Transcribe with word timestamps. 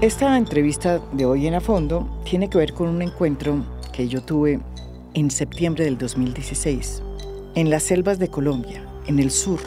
Esta 0.00 0.38
entrevista 0.38 0.98
de 1.12 1.26
hoy 1.26 1.46
en 1.46 1.52
A 1.52 1.60
Fondo 1.60 2.22
tiene 2.24 2.48
que 2.48 2.56
ver 2.56 2.72
con 2.72 2.88
un 2.88 3.02
encuentro 3.02 3.62
que 3.92 4.08
yo 4.08 4.22
tuve 4.22 4.58
en 5.12 5.30
septiembre 5.30 5.84
del 5.84 5.98
2016 5.98 7.02
en 7.54 7.68
las 7.68 7.82
selvas 7.82 8.18
de 8.18 8.28
Colombia, 8.28 8.82
en 9.06 9.18
el 9.18 9.30
sur, 9.30 9.60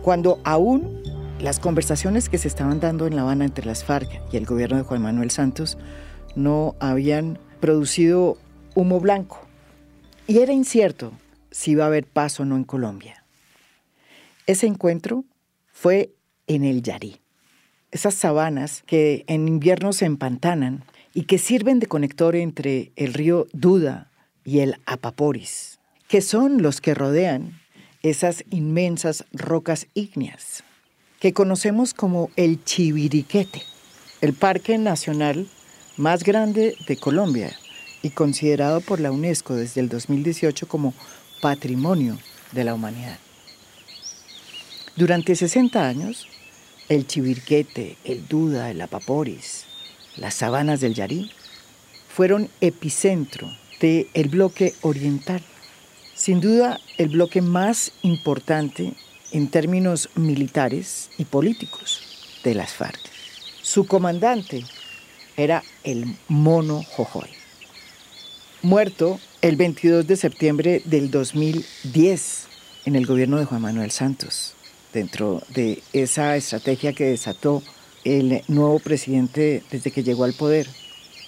cuando 0.00 0.40
aún 0.44 1.02
las 1.38 1.60
conversaciones 1.60 2.30
que 2.30 2.38
se 2.38 2.48
estaban 2.48 2.80
dando 2.80 3.06
en 3.06 3.14
La 3.14 3.22
Habana 3.22 3.44
entre 3.44 3.66
las 3.66 3.84
FARC 3.84 4.08
y 4.32 4.38
el 4.38 4.46
gobierno 4.46 4.78
de 4.78 4.84
Juan 4.84 5.02
Manuel 5.02 5.30
Santos 5.30 5.76
no 6.34 6.74
habían 6.80 7.38
producido 7.60 8.38
humo 8.74 9.00
blanco 9.00 9.38
y 10.26 10.38
era 10.38 10.54
incierto 10.54 11.12
si 11.50 11.72
iba 11.72 11.84
a 11.84 11.88
haber 11.88 12.06
paz 12.06 12.40
o 12.40 12.46
no 12.46 12.56
en 12.56 12.64
Colombia. 12.64 13.22
Ese 14.46 14.66
encuentro 14.66 15.26
fue 15.66 16.14
en 16.46 16.64
el 16.64 16.82
Yarí, 16.82 17.21
esas 17.92 18.14
sabanas 18.14 18.82
que 18.86 19.24
en 19.28 19.46
invierno 19.46 19.92
se 19.92 20.06
empantanan 20.06 20.82
y 21.14 21.24
que 21.24 21.38
sirven 21.38 21.78
de 21.78 21.86
conector 21.86 22.34
entre 22.34 22.90
el 22.96 23.12
río 23.12 23.46
Duda 23.52 24.10
y 24.44 24.60
el 24.60 24.76
Apaporis, 24.86 25.78
que 26.08 26.22
son 26.22 26.62
los 26.62 26.80
que 26.80 26.94
rodean 26.94 27.60
esas 28.02 28.44
inmensas 28.50 29.24
rocas 29.32 29.86
ígneas, 29.94 30.64
que 31.20 31.32
conocemos 31.32 31.94
como 31.94 32.30
el 32.36 32.64
Chiviriquete, 32.64 33.62
el 34.22 34.32
parque 34.32 34.78
nacional 34.78 35.46
más 35.96 36.24
grande 36.24 36.74
de 36.88 36.96
Colombia 36.96 37.54
y 38.02 38.10
considerado 38.10 38.80
por 38.80 39.00
la 39.00 39.12
UNESCO 39.12 39.54
desde 39.54 39.82
el 39.82 39.88
2018 39.88 40.66
como 40.66 40.94
Patrimonio 41.40 42.18
de 42.52 42.64
la 42.64 42.74
Humanidad. 42.74 43.18
Durante 44.96 45.36
60 45.36 45.86
años, 45.86 46.26
el 46.92 47.06
Chiviriquete, 47.06 47.96
el 48.04 48.28
Duda, 48.28 48.70
el 48.70 48.82
Apaporis, 48.82 49.64
las 50.18 50.34
sabanas 50.34 50.80
del 50.80 50.92
Yarí 50.92 51.30
fueron 52.06 52.50
epicentro 52.60 53.50
del 53.80 54.08
el 54.12 54.28
bloque 54.28 54.74
oriental. 54.82 55.42
Sin 56.14 56.42
duda, 56.42 56.78
el 56.98 57.08
bloque 57.08 57.40
más 57.40 57.92
importante 58.02 58.92
en 59.32 59.48
términos 59.48 60.10
militares 60.16 61.08
y 61.16 61.24
políticos 61.24 62.02
de 62.44 62.54
las 62.54 62.74
FARC. 62.74 63.00
Su 63.62 63.86
comandante 63.86 64.62
era 65.38 65.62
el 65.84 66.04
Mono 66.28 66.82
Jojoy, 66.82 67.30
muerto 68.60 69.18
el 69.40 69.56
22 69.56 70.06
de 70.06 70.16
septiembre 70.16 70.82
del 70.84 71.10
2010 71.10 72.48
en 72.84 72.96
el 72.96 73.06
gobierno 73.06 73.38
de 73.38 73.46
Juan 73.46 73.62
Manuel 73.62 73.90
Santos, 73.90 74.54
dentro 74.92 75.42
de 75.48 75.82
esa 75.92 76.36
estrategia 76.36 76.92
que 76.92 77.04
desató 77.04 77.62
el 78.04 78.42
nuevo 78.48 78.78
presidente 78.78 79.62
desde 79.70 79.90
que 79.90 80.02
llegó 80.02 80.24
al 80.24 80.34
poder 80.34 80.66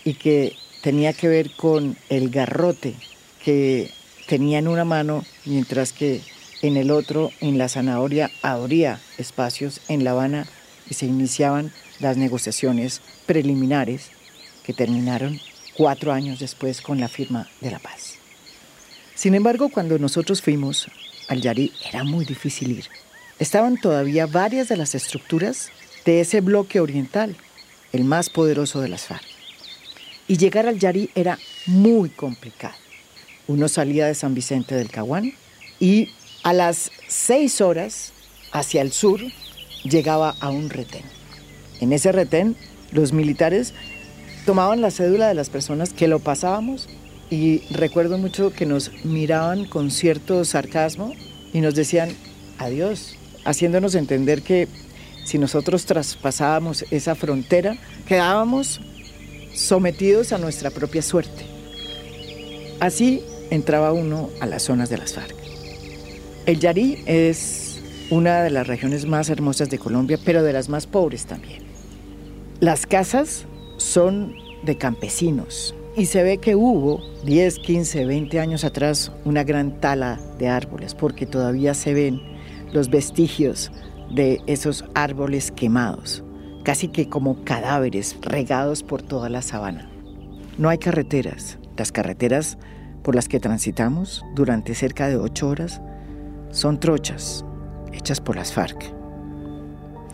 y 0.05 0.15
que 0.15 0.55
tenía 0.83 1.13
que 1.13 1.29
ver 1.29 1.51
con 1.57 1.97
el 2.09 2.31
garrote 2.31 2.95
que 3.45 3.91
tenía 4.27 4.59
en 4.59 4.69
una 4.69 4.85
mano, 4.85 5.25
mientras 5.45 5.93
que 5.93 6.23
en 6.63 6.77
el 6.77 6.91
otro, 6.91 7.31
en 7.41 7.59
la 7.59 7.69
zanahoria, 7.69 8.31
abría 8.43 9.01
espacios 9.19 9.81
en 9.89 10.03
La 10.03 10.13
Habana 10.13 10.47
y 10.89 10.95
se 10.95 11.07
iniciaban 11.07 11.73
las 12.01 12.17
negociaciones 12.17 13.03
preliminares 13.27 14.11
que 14.65 14.73
terminaron 14.73 15.39
cuatro 15.77 16.13
años 16.13 16.39
después 16.39 16.81
con 16.81 17.01
la 17.01 17.09
firma 17.09 17.49
de 17.61 17.71
la 17.71 17.79
paz. 17.79 18.15
Sin 19.15 19.35
embargo, 19.35 19.69
cuando 19.69 19.99
nosotros 19.99 20.41
fuimos 20.41 20.89
al 21.29 21.41
Yari 21.41 21.73
era 21.89 22.03
muy 22.03 22.25
difícil 22.25 22.73
ir. 22.73 22.87
Estaban 23.39 23.77
todavía 23.77 24.27
varias 24.27 24.69
de 24.69 24.77
las 24.77 24.95
estructuras 24.95 25.71
de 26.05 26.21
ese 26.21 26.41
bloque 26.41 26.81
oriental, 26.81 27.37
el 27.93 28.05
más 28.05 28.31
poderoso 28.31 28.81
de 28.81 28.89
las 28.89 29.07
FARC. 29.07 29.25
Y 30.29 30.37
llegar 30.37 30.67
al 30.67 30.79
Yari 30.79 31.11
era 31.15 31.39
muy 31.67 32.11
complicado. 32.11 32.75
Uno 33.49 33.69
salía 33.69 34.07
de 34.07 34.15
San 34.15 34.35
Vicente 34.35 34.75
del 34.75 34.91
Caguán 34.91 35.33
y 35.81 36.11
a 36.45 36.53
las 36.53 36.93
seis 37.09 37.61
horas 37.61 38.13
hacia 38.53 38.83
el 38.83 38.93
sur 38.93 39.21
llegaba 39.83 40.37
a 40.41 40.51
un 40.51 40.71
retén. 40.71 41.05
En 41.81 41.93
ese 41.93 42.13
retén 42.13 42.57
los 42.93 43.13
militares 43.13 43.75
tomaban 44.47 44.81
la 44.81 44.91
cédula 44.91 45.27
de 45.29 45.35
las 45.35 45.51
personas 45.51 45.93
que 45.93 46.09
lo 46.09 46.21
pasábamos 46.21 46.89
y 47.31 47.63
recuerdo 47.71 48.17
mucho 48.17 48.53
que 48.53 48.65
nos 48.65 48.93
miraban 49.05 49.65
con 49.65 49.91
cierto 49.91 50.45
sarcasmo 50.45 51.13
y 51.53 51.61
nos 51.61 51.75
decían 51.75 52.11
adiós, 52.59 53.17
haciéndonos 53.45 53.95
entender 53.95 54.43
que 54.43 54.69
si 55.25 55.39
nosotros 55.39 55.87
traspasábamos 55.87 56.85
esa 56.91 57.15
frontera, 57.15 57.77
quedábamos 58.07 58.81
sometidos 59.55 60.33
a 60.33 60.39
nuestra 60.39 60.71
propia 60.71 61.03
suerte. 61.03 61.47
Así 62.81 63.23
entraba 63.51 63.93
uno 63.93 64.31
a 64.41 64.47
las 64.47 64.65
zonas 64.65 64.91
de 64.91 64.99
las 64.99 65.15
FARC. 65.15 65.35
El 66.47 66.61
Yarí 66.61 67.03
es 67.07 67.81
una 68.11 68.43
de 68.43 68.51
las 68.51 68.67
regiones 68.67 69.07
más 69.07 69.31
hermosas 69.31 69.71
de 69.71 69.79
Colombia, 69.79 70.19
pero 70.25 70.43
de 70.43 70.53
las 70.53 70.69
más 70.69 70.87
pobres 70.87 71.25
también. 71.25 71.63
Las 72.61 72.87
casas 72.87 73.47
son 73.79 74.35
de 74.63 74.77
campesinos 74.77 75.75
y 75.97 76.07
se 76.07 76.23
ve 76.23 76.39
que 76.39 76.55
hubo 76.55 77.01
10, 77.25 77.59
15, 77.61 78.05
20 78.05 78.41
años 78.41 78.65
atrás 78.65 79.13
una 79.25 79.45
gran 79.45 79.81
tala 79.81 80.21
de 80.39 80.49
árboles, 80.49 80.95
porque 80.95 81.25
todavía 81.27 81.73
se 81.75 81.95
ven 81.95 82.34
los 82.75 82.91
vestigios 82.91 83.71
de 84.11 84.43
esos 84.47 84.85
árboles 84.95 85.53
quemados, 85.53 86.25
casi 86.65 86.89
que 86.89 87.09
como 87.09 87.45
cadáveres 87.45 88.19
regados 88.21 88.83
por 88.83 89.01
toda 89.01 89.29
la 89.29 89.43
sabana. 89.43 89.89
No 90.59 90.69
hay 90.69 90.79
carreteras. 90.79 91.59
Las 91.77 91.93
carreteras 91.93 92.59
por 93.03 93.15
las 93.15 93.29
que 93.29 93.39
transitamos 93.39 94.25
durante 94.35 94.75
cerca 94.75 95.09
de 95.09 95.17
ocho 95.17 95.49
horas 95.49 95.81
son 96.51 96.81
trochas 96.81 97.45
hechas 97.93 98.21
por 98.21 98.35
las 98.35 98.53
FARC. 98.53 98.93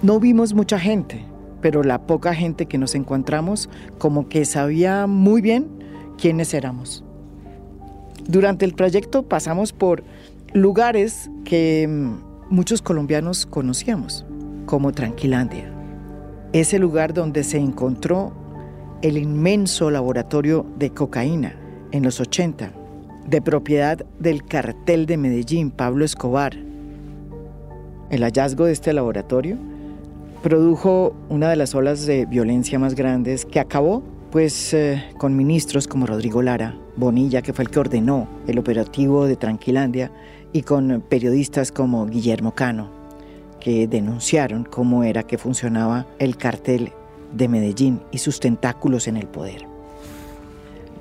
No 0.02 0.20
vimos 0.20 0.52
mucha 0.52 0.78
gente, 0.78 1.24
pero 1.62 1.82
la 1.82 2.06
poca 2.06 2.34
gente 2.34 2.66
que 2.66 2.76
nos 2.76 2.94
encontramos 2.94 3.70
como 3.98 4.28
que 4.28 4.44
sabía 4.44 5.06
muy 5.06 5.40
bien 5.40 5.66
quiénes 6.18 6.52
éramos. 6.52 7.04
Durante 8.28 8.66
el 8.66 8.74
trayecto 8.74 9.22
pasamos 9.22 9.72
por 9.72 10.04
lugares 10.52 11.30
que 11.44 11.86
mm, 11.88 12.29
muchos 12.50 12.82
colombianos 12.82 13.46
conocíamos, 13.46 14.26
como 14.66 14.92
Tranquilandia, 14.92 15.72
ese 16.52 16.80
lugar 16.80 17.14
donde 17.14 17.44
se 17.44 17.58
encontró 17.58 18.32
el 19.02 19.16
inmenso 19.16 19.90
laboratorio 19.90 20.66
de 20.76 20.90
cocaína 20.90 21.54
en 21.92 22.02
los 22.02 22.20
80, 22.20 22.72
de 23.26 23.40
propiedad 23.40 24.04
del 24.18 24.44
cartel 24.44 25.06
de 25.06 25.16
Medellín, 25.16 25.70
Pablo 25.70 26.04
Escobar. 26.04 26.56
El 28.10 28.22
hallazgo 28.24 28.64
de 28.64 28.72
este 28.72 28.92
laboratorio 28.92 29.56
produjo 30.42 31.14
una 31.28 31.50
de 31.50 31.56
las 31.56 31.74
olas 31.76 32.04
de 32.04 32.26
violencia 32.26 32.80
más 32.80 32.96
grandes 32.96 33.44
que 33.44 33.60
acabó 33.60 34.02
pues 34.32 34.74
eh, 34.74 35.04
con 35.18 35.36
ministros 35.36 35.88
como 35.88 36.06
Rodrigo 36.06 36.42
Lara, 36.42 36.76
Bonilla, 36.96 37.42
que 37.42 37.52
fue 37.52 37.64
el 37.64 37.70
que 37.70 37.80
ordenó 37.80 38.28
el 38.46 38.58
operativo 38.58 39.26
de 39.26 39.36
Tranquilandia, 39.36 40.12
y 40.52 40.62
con 40.62 41.02
periodistas 41.08 41.72
como 41.72 42.06
Guillermo 42.06 42.54
Cano, 42.54 42.88
que 43.60 43.86
denunciaron 43.86 44.64
cómo 44.64 45.04
era 45.04 45.22
que 45.22 45.38
funcionaba 45.38 46.06
el 46.18 46.36
cartel 46.36 46.92
de 47.32 47.48
Medellín 47.48 48.00
y 48.10 48.18
sus 48.18 48.40
tentáculos 48.40 49.06
en 49.06 49.16
el 49.16 49.26
poder. 49.26 49.66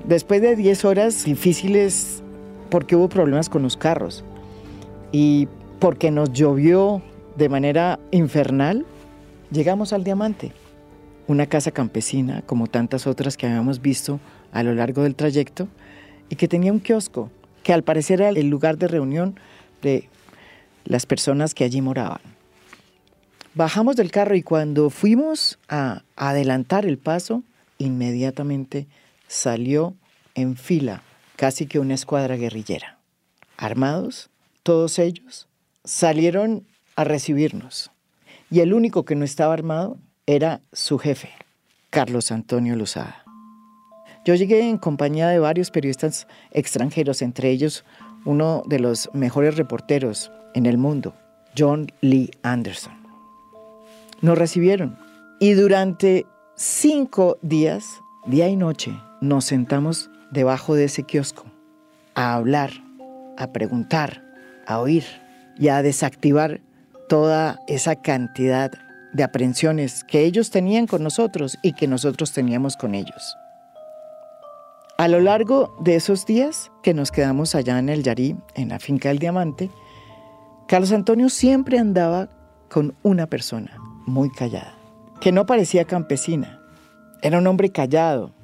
Después 0.04 0.40
de 0.40 0.56
10 0.56 0.84
horas 0.84 1.24
difíciles, 1.24 2.22
porque 2.70 2.96
hubo 2.96 3.08
problemas 3.08 3.48
con 3.48 3.62
los 3.62 3.76
carros 3.76 4.24
y 5.12 5.48
porque 5.78 6.10
nos 6.10 6.32
llovió 6.32 7.02
de 7.36 7.48
manera 7.48 7.98
infernal, 8.10 8.86
Llegamos 9.50 9.92
al 9.92 10.04
Diamante, 10.04 10.52
una 11.26 11.46
casa 11.46 11.72
campesina 11.72 12.42
como 12.42 12.68
tantas 12.68 13.08
otras 13.08 13.36
que 13.36 13.46
habíamos 13.46 13.82
visto 13.82 14.20
a 14.52 14.62
lo 14.62 14.72
largo 14.74 15.02
del 15.02 15.16
trayecto 15.16 15.66
y 16.28 16.36
que 16.36 16.46
tenía 16.46 16.72
un 16.72 16.78
kiosco 16.78 17.30
que 17.62 17.72
al 17.72 17.82
parecer 17.82 18.20
era 18.20 18.30
el 18.30 18.48
lugar 18.48 18.78
de 18.78 18.88
reunión 18.88 19.38
de 19.82 20.08
las 20.84 21.06
personas 21.06 21.54
que 21.54 21.64
allí 21.64 21.80
moraban. 21.80 22.20
Bajamos 23.54 23.96
del 23.96 24.10
carro 24.10 24.36
y 24.36 24.42
cuando 24.42 24.90
fuimos 24.90 25.58
a 25.68 26.02
adelantar 26.16 26.86
el 26.86 26.98
paso, 26.98 27.42
inmediatamente 27.78 28.86
salió 29.26 29.94
en 30.34 30.56
fila 30.56 31.02
casi 31.36 31.66
que 31.66 31.78
una 31.78 31.94
escuadra 31.94 32.36
guerrillera. 32.36 32.98
Armados, 33.56 34.30
todos 34.62 34.98
ellos, 34.98 35.48
salieron 35.84 36.66
a 36.96 37.04
recibirnos 37.04 37.90
y 38.50 38.60
el 38.60 38.74
único 38.74 39.04
que 39.04 39.14
no 39.14 39.24
estaba 39.24 39.54
armado 39.54 39.98
era 40.26 40.60
su 40.72 40.98
jefe, 40.98 41.30
Carlos 41.90 42.30
Antonio 42.30 42.76
Lozada. 42.76 43.24
Yo 44.24 44.34
llegué 44.34 44.68
en 44.68 44.78
compañía 44.78 45.28
de 45.28 45.38
varios 45.38 45.70
periodistas 45.70 46.26
extranjeros, 46.50 47.22
entre 47.22 47.50
ellos 47.50 47.84
uno 48.24 48.62
de 48.66 48.78
los 48.78 49.08
mejores 49.14 49.56
reporteros 49.56 50.30
en 50.54 50.66
el 50.66 50.76
mundo, 50.76 51.14
John 51.56 51.86
Lee 52.00 52.30
Anderson. 52.42 52.92
Nos 54.20 54.36
recibieron 54.36 54.98
y 55.38 55.52
durante 55.52 56.26
cinco 56.54 57.38
días, 57.40 58.02
día 58.26 58.48
y 58.48 58.56
noche, 58.56 58.92
nos 59.22 59.46
sentamos 59.46 60.10
debajo 60.30 60.74
de 60.74 60.84
ese 60.84 61.04
kiosco 61.04 61.46
a 62.14 62.34
hablar, 62.34 62.70
a 63.38 63.52
preguntar, 63.52 64.22
a 64.66 64.80
oír 64.80 65.04
y 65.58 65.68
a 65.68 65.82
desactivar 65.82 66.60
toda 67.08 67.58
esa 67.66 67.96
cantidad 67.96 68.70
de 69.14 69.22
aprensiones 69.22 70.04
que 70.04 70.24
ellos 70.24 70.50
tenían 70.50 70.86
con 70.86 71.02
nosotros 71.02 71.58
y 71.62 71.72
que 71.72 71.88
nosotros 71.88 72.32
teníamos 72.32 72.76
con 72.76 72.94
ellos. 72.94 73.36
A 75.00 75.08
lo 75.08 75.18
largo 75.18 75.74
de 75.80 75.96
esos 75.96 76.26
días 76.26 76.70
que 76.82 76.92
nos 76.92 77.10
quedamos 77.10 77.54
allá 77.54 77.78
en 77.78 77.88
el 77.88 78.02
Yarí, 78.02 78.36
en 78.54 78.68
la 78.68 78.78
finca 78.78 79.08
del 79.08 79.18
Diamante, 79.18 79.70
Carlos 80.68 80.92
Antonio 80.92 81.30
siempre 81.30 81.78
andaba 81.78 82.28
con 82.68 82.94
una 83.02 83.26
persona 83.26 83.78
muy 84.04 84.30
callada, 84.30 84.74
que 85.22 85.32
no 85.32 85.46
parecía 85.46 85.86
campesina. 85.86 86.60
Era 87.22 87.38
un 87.38 87.46
hombre 87.46 87.72
callado, 87.72 88.34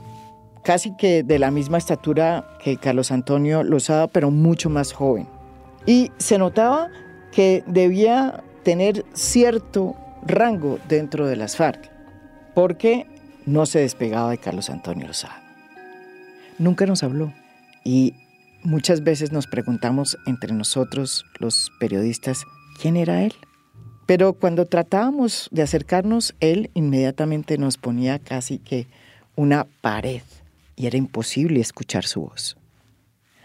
casi 0.64 0.96
que 0.96 1.22
de 1.22 1.38
la 1.38 1.50
misma 1.50 1.76
estatura 1.76 2.48
que 2.64 2.78
Carlos 2.78 3.12
Antonio 3.12 3.62
Lozada, 3.62 4.08
pero 4.08 4.30
mucho 4.30 4.70
más 4.70 4.94
joven. 4.94 5.28
Y 5.84 6.10
se 6.16 6.38
notaba 6.38 6.88
que 7.32 7.64
debía 7.66 8.42
tener 8.62 9.04
cierto 9.12 9.94
rango 10.24 10.78
dentro 10.88 11.26
de 11.26 11.36
las 11.36 11.54
FARC, 11.54 11.90
porque 12.54 13.06
no 13.44 13.66
se 13.66 13.80
despegaba 13.80 14.30
de 14.30 14.38
Carlos 14.38 14.70
Antonio 14.70 15.06
Lozada. 15.06 15.45
Nunca 16.58 16.86
nos 16.86 17.02
habló 17.02 17.32
y 17.84 18.14
muchas 18.62 19.04
veces 19.04 19.32
nos 19.32 19.46
preguntamos 19.46 20.18
entre 20.26 20.52
nosotros, 20.52 21.24
los 21.38 21.70
periodistas, 21.78 22.44
quién 22.80 22.96
era 22.96 23.22
él. 23.22 23.34
Pero 24.06 24.34
cuando 24.34 24.66
tratábamos 24.66 25.48
de 25.50 25.62
acercarnos, 25.62 26.34
él 26.40 26.70
inmediatamente 26.74 27.58
nos 27.58 27.76
ponía 27.76 28.18
casi 28.18 28.58
que 28.58 28.86
una 29.34 29.66
pared 29.80 30.22
y 30.76 30.86
era 30.86 30.96
imposible 30.96 31.60
escuchar 31.60 32.04
su 32.04 32.22
voz. 32.22 32.56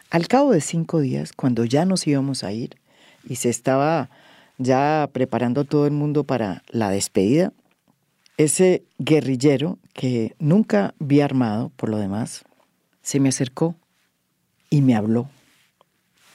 Al 0.09 0.27
cabo 0.27 0.51
de 0.51 0.61
cinco 0.61 0.99
días, 0.99 1.33
cuando 1.33 1.65
ya 1.65 1.85
nos 1.85 2.05
íbamos 2.05 2.43
a 2.43 2.51
ir 2.51 2.75
y 3.27 3.37
se 3.37 3.49
estaba 3.49 4.09
ya 4.57 5.09
preparando 5.11 5.63
todo 5.63 5.85
el 5.87 5.93
mundo 5.93 6.23
para 6.23 6.63
la 6.69 6.89
despedida, 6.89 7.53
ese 8.37 8.83
guerrillero 8.99 9.79
que 9.93 10.35
nunca 10.39 10.93
vi 10.99 11.21
armado 11.21 11.71
por 11.75 11.89
lo 11.89 11.97
demás, 11.97 12.43
se 13.01 13.19
me 13.19 13.29
acercó 13.29 13.75
y 14.69 14.81
me 14.81 14.95
habló. 14.95 15.29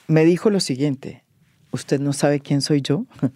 Me 0.07 0.25
dijo 0.25 0.49
lo 0.49 0.59
siguiente, 0.59 1.23
¿usted 1.71 1.99
no 1.99 2.13
sabe 2.13 2.39
quién 2.39 2.61
soy 2.61 2.81
yo? 2.81 3.05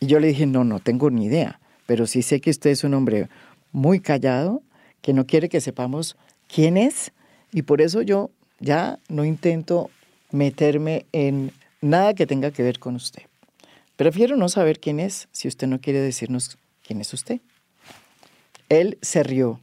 Y 0.00 0.06
yo 0.06 0.18
le 0.18 0.26
dije, 0.26 0.46
no, 0.46 0.64
no 0.64 0.80
tengo 0.80 1.10
ni 1.10 1.26
idea, 1.26 1.60
pero 1.86 2.08
sí 2.08 2.22
sé 2.22 2.40
que 2.40 2.50
usted 2.50 2.70
es 2.70 2.82
un 2.82 2.92
hombre 2.92 3.28
muy 3.70 4.00
callado, 4.00 4.60
que 5.00 5.12
no 5.12 5.28
quiere 5.28 5.48
que 5.48 5.60
sepamos 5.60 6.16
quién 6.52 6.76
es, 6.76 7.12
y 7.52 7.62
por 7.62 7.80
eso 7.80 8.02
yo 8.02 8.32
ya 8.58 8.98
no 9.08 9.24
intento 9.24 9.90
meterme 10.32 11.06
en 11.12 11.52
nada 11.80 12.14
que 12.14 12.26
tenga 12.26 12.50
que 12.50 12.64
ver 12.64 12.80
con 12.80 12.96
usted. 12.96 13.22
Prefiero 13.94 14.36
no 14.36 14.48
saber 14.48 14.80
quién 14.80 14.98
es 14.98 15.28
si 15.30 15.46
usted 15.46 15.68
no 15.68 15.80
quiere 15.80 16.00
decirnos 16.00 16.58
quién 16.84 17.00
es 17.00 17.12
usted. 17.12 17.40
Él 18.68 18.98
se 19.02 19.22
rió. 19.22 19.60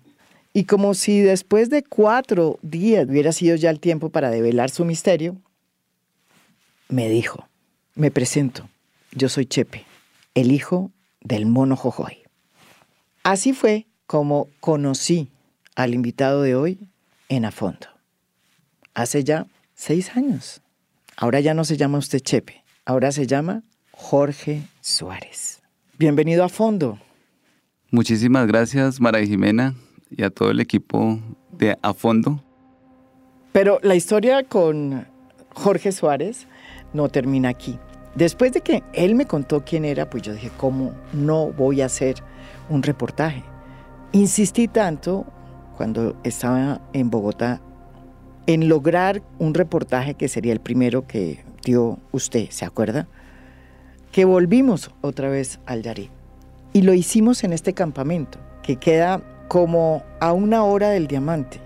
Y 0.54 0.66
como 0.66 0.94
si 0.94 1.22
después 1.22 1.70
de 1.70 1.84
cuatro 1.84 2.60
días 2.62 3.08
hubiera 3.08 3.32
sido 3.32 3.56
ya 3.56 3.70
el 3.70 3.80
tiempo 3.80 4.10
para 4.10 4.32
develar 4.32 4.70
su 4.70 4.84
misterio, 4.86 5.38
me 6.88 7.08
dijo, 7.08 7.48
me 7.96 8.10
presento, 8.10 8.68
yo 9.12 9.30
soy 9.30 9.46
Chepe 9.46 9.86
el 10.40 10.52
hijo 10.52 10.92
del 11.22 11.46
mono 11.46 11.76
Jojoy. 11.76 12.18
Así 13.24 13.54
fue 13.54 13.88
como 14.06 14.48
conocí 14.60 15.30
al 15.76 15.94
invitado 15.94 16.42
de 16.42 16.56
hoy 16.56 16.80
en 17.28 17.46
A 17.46 17.52
Fondo. 17.52 17.88
Hace 18.94 19.24
ya 19.24 19.48
seis 19.76 20.16
años. 20.16 20.62
Ahora 21.16 21.42
ya 21.42 21.54
no 21.54 21.66
se 21.66 21.78
llama 21.78 21.98
usted 21.98 22.20
Chepe, 22.20 22.64
ahora 22.86 23.12
se 23.12 23.28
llama 23.28 23.64
Jorge 23.92 24.64
Suárez. 24.82 25.62
Bienvenido 25.98 26.44
a 26.46 26.50
Fondo. 26.50 26.98
Muchísimas 27.92 28.48
gracias, 28.48 29.02
Mara 29.02 29.20
Jimena, 29.26 29.76
y 30.10 30.24
a 30.24 30.30
todo 30.30 30.52
el 30.52 30.60
equipo 30.60 31.20
de 31.52 31.78
A 31.82 31.94
Fondo. 31.94 32.44
Pero 33.52 33.80
la 33.82 33.96
historia 33.96 34.44
con 34.44 35.08
Jorge 35.54 35.92
Suárez 35.92 36.48
no 36.94 37.10
termina 37.10 37.50
aquí. 37.50 37.78
Después 38.16 38.54
de 38.54 38.62
que 38.62 38.84
él 38.94 39.16
me 39.16 39.26
contó 39.26 39.64
quién 39.64 39.86
era, 39.86 40.10
pues 40.10 40.24
yo 40.24 40.34
dije, 40.34 40.52
¿cómo 40.58 40.94
no 41.14 41.52
voy 41.52 41.82
a 41.82 41.86
hacer 41.86 42.16
un 42.70 42.84
reportaje? 42.84 43.44
Insistí 44.12 44.68
tanto 44.68 45.26
cuando 45.78 46.16
estaba 46.24 46.82
en 46.94 47.10
Bogotá 47.10 47.62
en 48.48 48.68
lograr 48.68 49.22
un 49.38 49.54
reportaje 49.54 50.16
que 50.16 50.28
sería 50.28 50.54
el 50.54 50.60
primero 50.60 51.06
que 51.06 51.44
dio 51.64 52.00
usted, 52.12 52.50
¿se 52.50 52.66
acuerda? 52.66 53.08
Que 54.12 54.26
volvimos 54.26 54.92
otra 55.02 55.30
vez 55.30 55.60
al 55.68 55.84
Yarí. 55.84 56.10
Y 56.74 56.82
lo 56.82 56.94
hicimos 56.94 57.44
en 57.44 57.54
este 57.54 57.74
campamento, 57.74 58.40
que 58.64 58.78
queda 58.78 59.22
como 59.50 60.04
a 60.22 60.32
una 60.32 60.64
hora 60.64 60.92
del 60.92 61.08
diamante. 61.08 61.60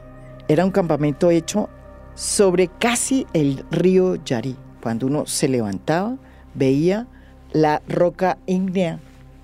Era 0.47 0.65
un 0.65 0.71
campamento 0.71 1.29
hecho 1.29 1.69
sobre 2.15 2.69
casi 2.69 3.27
el 3.33 3.63
río 3.69 4.15
Yarí. 4.23 4.55
Cuando 4.81 5.05
uno 5.05 5.25
se 5.25 5.47
levantaba, 5.47 6.17
veía 6.55 7.07
la 7.51 7.81
roca 7.87 8.37
ígnea 8.47 8.99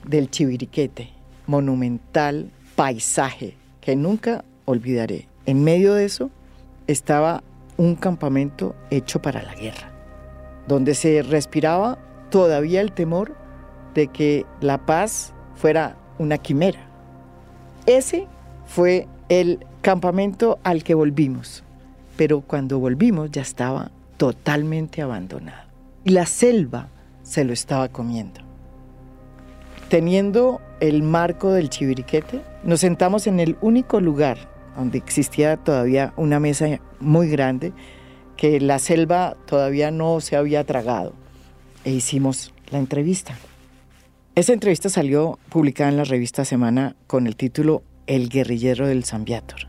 del 0.07 0.31
Chiviriquete, 0.31 1.09
monumental 1.47 2.49
paisaje 2.75 3.55
que 3.81 3.95
nunca 3.95 4.43
olvidaré. 4.65 5.27
En 5.45 5.63
medio 5.63 5.93
de 5.93 6.05
eso 6.05 6.31
estaba 6.87 7.43
un 7.75 7.95
campamento 7.95 8.73
hecho 8.89 9.21
para 9.21 9.43
la 9.43 9.53
guerra, 9.53 9.91
donde 10.65 10.95
se 10.95 11.23
respiraba 11.23 11.97
todavía 12.29 12.79
el 12.79 12.93
temor 12.93 13.35
de 13.93 14.07
que 14.07 14.45
la 14.61 14.85
paz 14.85 15.33
fuera 15.55 15.97
una 16.19 16.37
quimera. 16.37 16.88
Ese 17.89 18.27
fue 18.67 19.07
el 19.29 19.65
campamento 19.81 20.59
al 20.63 20.83
que 20.83 20.93
volvimos, 20.93 21.63
pero 22.17 22.41
cuando 22.41 22.77
volvimos 22.77 23.31
ya 23.31 23.41
estaba 23.41 23.89
totalmente 24.17 25.01
abandonado. 25.01 25.67
Y 26.03 26.11
la 26.11 26.27
selva 26.27 26.89
se 27.23 27.43
lo 27.43 27.51
estaba 27.51 27.89
comiendo. 27.89 28.41
Teniendo 29.89 30.61
el 30.81 31.01
marco 31.01 31.51
del 31.51 31.71
chiviriquete, 31.71 32.43
nos 32.63 32.81
sentamos 32.81 33.25
en 33.25 33.39
el 33.39 33.57
único 33.59 33.99
lugar 33.99 34.37
donde 34.77 34.99
existía 34.99 35.57
todavía 35.57 36.13
una 36.15 36.39
mesa 36.39 36.79
muy 36.99 37.27
grande 37.27 37.73
que 38.37 38.61
la 38.61 38.77
selva 38.77 39.35
todavía 39.47 39.89
no 39.89 40.21
se 40.21 40.35
había 40.35 40.63
tragado 40.63 41.13
e 41.83 41.89
hicimos 41.89 42.53
la 42.69 42.77
entrevista. 42.77 43.35
Esa 44.39 44.53
entrevista 44.53 44.87
salió 44.87 45.37
publicada 45.49 45.89
en 45.89 45.97
la 45.97 46.05
revista 46.05 46.45
Semana 46.45 46.95
con 47.07 47.27
el 47.27 47.35
título 47.35 47.83
El 48.07 48.29
guerrillero 48.29 48.87
del 48.87 49.03
Zambiator. 49.03 49.67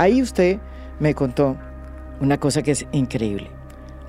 Ahí 0.00 0.20
usted 0.20 0.58
me 0.98 1.14
contó 1.14 1.56
una 2.20 2.40
cosa 2.40 2.62
que 2.62 2.72
es 2.72 2.86
increíble 2.90 3.52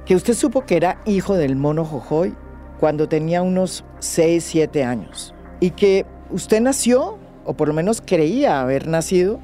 que 0.08 0.16
usted 0.16 0.34
supo 0.34 0.66
que 0.66 0.76
era 0.76 1.00
hijo 1.06 1.36
del 1.36 1.56
mono 1.56 1.86
Jojoy 1.86 2.34
cuando 2.80 3.08
tenía 3.08 3.44
unos 3.44 3.86
6, 4.00 4.44
7 4.44 4.84
años 4.86 5.36
y 5.60 5.70
que 5.70 6.08
usted 6.32 6.60
nació, 6.60 7.20
o 7.46 7.54
por 7.54 7.68
lo 7.68 7.76
menos 7.76 8.02
creía 8.04 8.60
haber 8.60 8.88
nacido, 8.88 9.40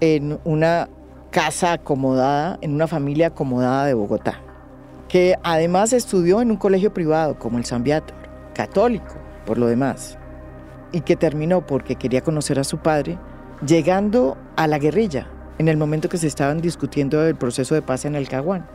en 0.00 0.40
una 0.42 0.88
casa 1.30 1.74
acomodada, 1.74 2.58
en 2.62 2.74
una 2.74 2.88
familia 2.88 3.28
acomodada 3.28 3.84
de 3.86 3.94
Bogotá, 3.94 4.40
que 5.06 5.38
además 5.44 5.92
estudió 5.92 6.40
en 6.40 6.50
un 6.50 6.56
colegio 6.56 6.92
privado 6.92 7.38
como 7.38 7.58
el 7.58 7.64
San 7.64 7.84
Viator, 7.84 8.16
católico 8.52 9.24
por 9.46 9.56
lo 9.56 9.66
demás, 9.66 10.18
y 10.92 11.00
que 11.00 11.16
terminó 11.16 11.66
porque 11.66 11.96
quería 11.96 12.20
conocer 12.20 12.58
a 12.58 12.64
su 12.64 12.78
padre, 12.78 13.18
llegando 13.66 14.36
a 14.56 14.66
la 14.66 14.78
guerrilla 14.78 15.28
en 15.58 15.68
el 15.68 15.76
momento 15.76 16.08
que 16.08 16.18
se 16.18 16.26
estaban 16.26 16.60
discutiendo 16.60 17.24
el 17.26 17.36
proceso 17.36 17.74
de 17.74 17.82
paz 17.82 18.04
en 18.04 18.14
el 18.14 18.28
Caguán 18.28 18.66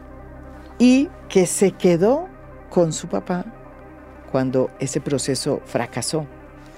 y 0.79 1.09
que 1.29 1.45
se 1.45 1.71
quedó 1.71 2.27
con 2.69 2.93
su 2.93 3.07
papá 3.07 3.45
cuando 4.31 4.71
ese 4.79 5.01
proceso 5.01 5.61
fracasó 5.65 6.25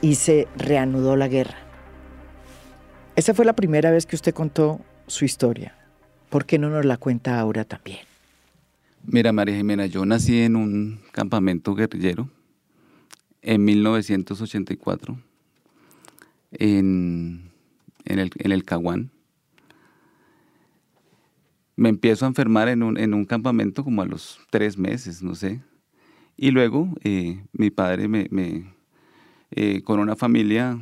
y 0.01 0.15
se 0.15 0.47
reanudó 0.57 1.15
la 1.15 1.29
guerra. 1.29 1.55
Esa 3.15 3.33
fue 3.33 3.45
la 3.45 3.53
primera 3.53 3.91
vez 3.91 4.05
que 4.05 4.15
usted 4.15 4.33
contó 4.33 4.81
su 5.07 5.23
historia. 5.23 5.75
¿Por 6.29 6.45
qué 6.45 6.57
no 6.57 6.69
nos 6.69 6.83
la 6.83 6.97
cuenta 6.97 7.39
ahora 7.39 7.63
también? 7.63 7.99
Mira, 9.05 9.31
María 9.31 9.55
Jimena, 9.55 9.85
yo 9.85 10.05
nací 10.05 10.41
en 10.41 10.55
un 10.55 11.01
campamento 11.11 11.75
guerrillero 11.75 12.27
en 13.43 13.63
1984 13.63 15.19
en, 16.53 17.51
el, 18.05 18.31
en 18.35 18.51
el 18.51 18.63
Caguán 18.63 19.11
me 21.75 21.89
empiezo 21.89 22.25
a 22.25 22.27
enfermar 22.27 22.67
en 22.67 22.83
un, 22.83 22.97
en 22.97 23.13
un 23.13 23.25
campamento 23.25 23.83
como 23.83 24.01
a 24.01 24.05
los 24.05 24.39
tres 24.51 24.77
meses, 24.77 25.23
no 25.23 25.35
sé. 25.35 25.61
Y 26.37 26.51
luego 26.51 26.89
eh, 27.03 27.43
mi 27.51 27.69
padre 27.71 28.07
me, 28.07 28.27
me 28.31 28.65
eh, 29.51 29.81
con 29.83 29.99
una 29.99 30.15
familia, 30.15 30.79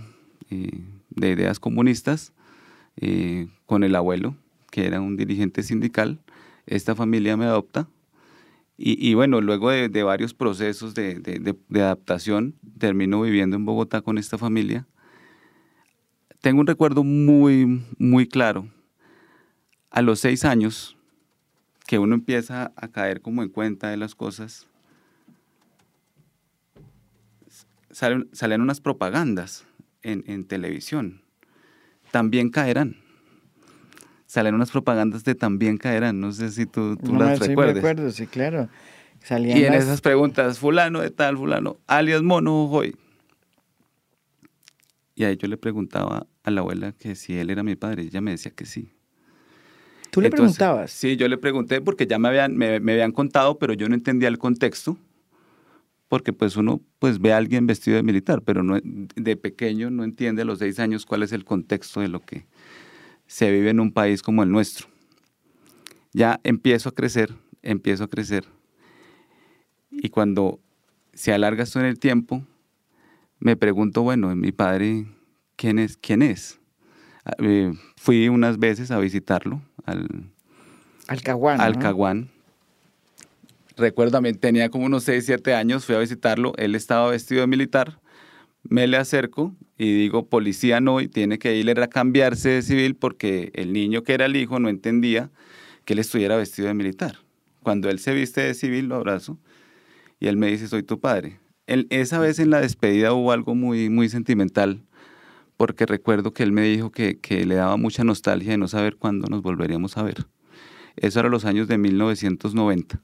eh, 0.50 0.82
de 1.10 1.30
ideas 1.30 1.60
comunistas, 1.60 2.34
eh, 2.98 3.48
con 3.66 3.84
el 3.84 3.96
abuelo, 3.96 4.36
que 4.70 4.86
era 4.86 5.02
un 5.02 5.18
dirigente 5.18 5.64
sindical. 5.64 6.20
Esta 6.66 6.96
familia 6.96 7.36
me 7.36 7.46
adopta. 7.46 7.88
Y, 8.84 9.14
bueno, 9.14 9.42
luego 9.42 9.70
de, 9.70 10.04
varios 10.04 10.34
procesos 10.34 10.96
de, 10.96 11.56
adaptación, 11.76 12.56
termino 12.80 13.22
viviendo 13.22 13.56
en 13.56 13.64
Bogotá 13.64 14.02
con 14.02 14.18
esta 14.18 14.40
familia. 14.40 14.88
Tengo 16.42 16.62
un 16.62 16.68
recuerdo 16.68 17.04
muy, 17.04 17.84
muy 18.00 18.28
claro. 18.28 18.68
A 19.92 20.02
los 20.02 20.20
seis 20.20 20.46
años, 20.46 20.98
que 21.86 22.00
uno 22.00 22.16
empieza 22.16 22.72
a 22.76 22.88
caer 22.88 23.22
como 23.22 23.44
en 23.44 23.50
cuenta 23.50 23.90
de 23.90 23.98
las 23.98 24.16
cosas, 24.16 24.68
salen, 27.92 28.62
unas 28.62 28.82
propagandas 28.82 29.68
en, 30.02 30.44
televisión. 30.46 31.22
También 32.10 32.50
caerán. 32.50 32.96
Salen 34.32 34.56
unas 34.56 34.72
propagandas 34.72 35.26
de 35.26 35.36
también 35.36 35.78
caerán. 35.78 36.22
No 36.22 36.32
sé 36.32 36.52
si 36.52 36.66
tú, 36.66 36.96
tú 36.96 37.14
las 37.18 37.38
sí 37.38 37.48
recuerdes. 37.50 37.80
Acuerdo, 37.80 38.12
sí, 38.12 38.28
claro. 38.28 38.70
y 39.30 39.66
en 39.66 39.74
esas 39.74 40.00
preguntas, 40.00 40.58
fulano 40.58 41.02
de 41.02 41.10
tal, 41.10 41.36
fulano, 41.36 41.82
alias 41.86 42.22
mono 42.22 42.64
hoy. 42.64 42.96
Y 45.16 45.26
ahí 45.26 45.36
yo 45.36 45.50
le 45.50 45.58
preguntaba 45.58 46.28
a 46.44 46.50
la 46.50 46.62
abuela 46.62 46.94
que 46.94 47.16
si 47.16 47.38
él 47.38 47.50
era 47.50 47.62
mi 47.62 47.76
padre. 47.76 48.04
Ella 48.04 48.22
me 48.22 48.32
decía 48.32 48.54
que 48.54 48.64
sí. 48.64 48.94
¿Tú 50.12 50.22
le 50.22 50.30
preguntabas? 50.30 50.92
Sí, 50.92 51.18
yo 51.18 51.28
le 51.28 51.38
pregunté 51.38 51.82
porque 51.82 52.08
ya 52.08 52.18
me 52.18 52.30
habían, 52.30 52.56
me, 52.56 52.80
me 52.80 52.94
habían 52.94 53.12
contado, 53.12 53.60
pero 53.60 53.74
yo 53.74 53.90
no 53.90 53.96
entendía 53.96 54.30
el 54.30 54.38
contexto 54.38 54.98
porque 56.08 56.32
pues 56.32 56.56
uno 56.56 56.80
pues 57.00 57.20
ve 57.20 57.34
a 57.34 57.38
alguien 57.38 57.68
vestido 57.68 57.98
de 57.98 58.04
militar, 58.04 58.44
pero 58.44 58.64
no, 58.64 58.80
de 58.82 59.36
pequeño 59.36 59.90
no 59.90 60.06
entiende 60.06 60.44
a 60.44 60.46
los 60.46 60.60
seis 60.60 60.80
años 60.80 61.06
cuál 61.06 61.22
es 61.24 61.34
el 61.34 61.44
contexto 61.44 62.00
de 62.00 62.08
lo 62.08 62.22
que 62.22 62.46
se 63.32 63.50
vive 63.50 63.70
en 63.70 63.80
un 63.80 63.94
país 63.94 64.22
como 64.22 64.44
el 64.44 64.52
nuestro. 64.52 64.88
Ya 66.12 66.42
empiezo 66.44 66.90
a 66.90 66.92
crecer, 66.92 67.34
empiezo 67.62 68.04
a 68.04 68.10
crecer, 68.10 68.44
y 69.90 70.10
cuando 70.10 70.60
se 71.14 71.32
alarga 71.32 71.64
esto 71.64 71.80
en 71.80 71.86
el 71.86 71.98
tiempo, 71.98 72.46
me 73.40 73.56
pregunto, 73.56 74.02
bueno, 74.02 74.36
mi 74.36 74.52
padre, 74.52 75.06
¿quién 75.56 75.80
es? 75.80 75.96
¿Quién 75.96 76.24
es? 76.24 76.60
Ah, 77.24 77.32
eh, 77.40 77.72
fui 77.96 78.28
unas 78.28 78.60
veces 78.60 78.92
a 78.92 79.00
visitarlo 79.00 79.62
al, 79.86 80.10
al 81.08 81.22
Caguán. 81.22 81.62
Al 81.62 81.80
Caguán 81.80 82.30
recuerdo 83.78 84.12
también, 84.12 84.38
tenía 84.38 84.70
como 84.70 84.86
unos 84.86 85.06
6, 85.06 85.26
7 85.26 85.56
años, 85.56 85.86
fui 85.86 85.96
a 85.96 86.00
visitarlo, 86.00 86.54
él 86.58 86.76
estaba 86.76 87.10
vestido 87.10 87.42
de 87.42 87.48
militar, 87.48 88.01
me 88.64 88.88
le 88.88 88.98
acerco 88.98 89.56
y 89.78 89.94
digo, 89.94 90.28
policía 90.28 90.80
no, 90.80 91.02
y 91.02 91.08
tiene 91.08 91.40
que 91.40 91.56
ir 91.56 91.70
a 91.80 91.88
cambiarse 91.88 92.50
de 92.50 92.62
civil 92.62 92.96
porque 92.96 93.52
el 93.54 93.74
niño 93.74 94.04
que 94.04 94.14
era 94.14 94.26
el 94.26 94.36
hijo 94.36 94.60
no 94.60 94.70
entendía 94.70 95.32
que 95.86 95.94
él 95.94 96.00
estuviera 96.00 96.38
vestido 96.38 96.68
de 96.68 96.74
militar. 96.74 97.18
Cuando 97.64 97.90
él 97.90 98.00
se 98.00 98.14
viste 98.14 98.42
de 98.42 98.54
civil, 98.54 98.88
lo 98.88 98.96
abrazo 98.96 99.40
y 100.20 100.28
él 100.28 100.38
me 100.38 100.48
dice, 100.48 100.68
soy 100.68 100.84
tu 100.84 101.00
padre. 101.00 101.40
esa 101.66 102.20
vez 102.20 102.40
en 102.40 102.50
la 102.50 102.62
despedida 102.62 103.14
hubo 103.14 103.32
algo 103.32 103.56
muy, 103.56 103.90
muy 103.90 104.10
sentimental, 104.10 104.84
porque 105.58 105.86
recuerdo 105.86 106.34
que 106.34 106.44
él 106.44 106.52
me 106.52 106.64
dijo 106.64 106.92
que, 106.92 107.20
que 107.20 107.46
le 107.46 107.56
daba 107.56 107.78
mucha 107.78 108.04
nostalgia 108.04 108.52
de 108.52 108.58
no 108.58 108.68
saber 108.68 108.98
cuándo 108.98 109.28
nos 109.28 109.42
volveríamos 109.42 109.98
a 109.98 110.04
ver. 110.04 110.26
Eso 110.96 111.20
era 111.20 111.30
los 111.30 111.46
años 111.46 111.68
de 111.68 111.78
1990 111.78 113.02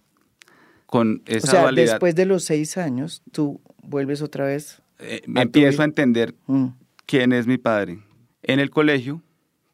con 0.87 1.21
esa 1.25 1.47
o 1.47 1.51
sea, 1.51 1.71
después 1.71 2.15
de 2.15 2.25
los 2.25 2.45
seis 2.45 2.77
años, 2.77 3.21
tú 3.31 3.61
vuelves 3.83 4.21
otra 4.21 4.45
vez. 4.45 4.81
Eh, 4.99 5.21
me 5.27 5.41
empiezo 5.41 5.81
a 5.81 5.85
entender 5.85 6.35
mm. 6.47 6.67
quién 7.05 7.33
es 7.33 7.47
mi 7.47 7.57
padre. 7.57 7.99
En 8.43 8.59
el 8.59 8.69
colegio, 8.69 9.21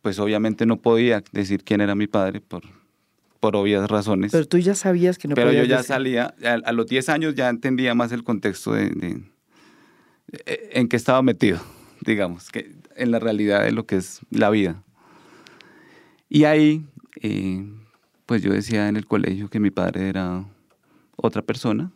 pues 0.02 0.20
obviamente 0.20 0.66
no 0.66 0.82
podía 0.82 1.24
decir 1.32 1.64
quién 1.64 1.82
era 1.82 1.96
mi 1.96 2.08
padre 2.08 2.42
por, 2.42 2.64
por 3.40 3.56
obvias 3.56 3.90
razones. 3.90 4.32
Pero 4.32 4.46
tú 4.46 4.58
ya 4.58 4.76
sabías 4.76 5.18
que 5.18 5.28
no 5.28 5.36
Pero 5.36 5.52
yo 5.52 5.64
ya 5.64 5.84
salía, 5.84 6.34
a, 6.44 6.72
los 6.72 6.88
diez 6.88 7.10
años 7.10 7.36
ya 7.36 7.50
entendía 7.50 7.94
más 7.94 8.12
el 8.12 8.24
contexto 8.24 8.74
de, 8.74 9.22
eh, 10.46 10.70
en 10.74 10.88
que 10.88 10.96
estaba 10.96 11.22
metido, 11.22 11.60
digamos, 12.02 12.50
que 12.50 12.76
en 12.96 13.12
la 13.12 13.20
realidad 13.20 13.64
de 13.64 13.72
lo 13.72 13.86
que 13.86 13.98
es 13.98 14.22
la 14.30 14.50
vida. 14.50 14.84
Y 16.30 16.46
ahí, 16.46 16.86
eh, 17.22 17.66
pues 18.26 18.42
yo 18.42 18.52
decía 18.52 18.88
en 18.88 18.98
el 18.98 19.06
colegio 19.06 19.50
que 19.50 19.60
mi 19.60 19.72
padre 19.72 20.10
era 20.10 20.46
otra 21.16 21.42
persona, 21.42 21.92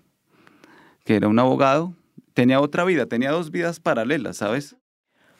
que 1.04 1.16
era 1.16 1.28
un 1.28 1.40
abogado, 1.40 1.94
tenía 2.38 2.62
otra 2.62 2.84
vida, 2.84 3.08
tenía 3.08 3.32
dos 3.32 3.50
vidas 3.50 3.80
paralelas, 3.80 4.38
¿sabes? 4.38 4.76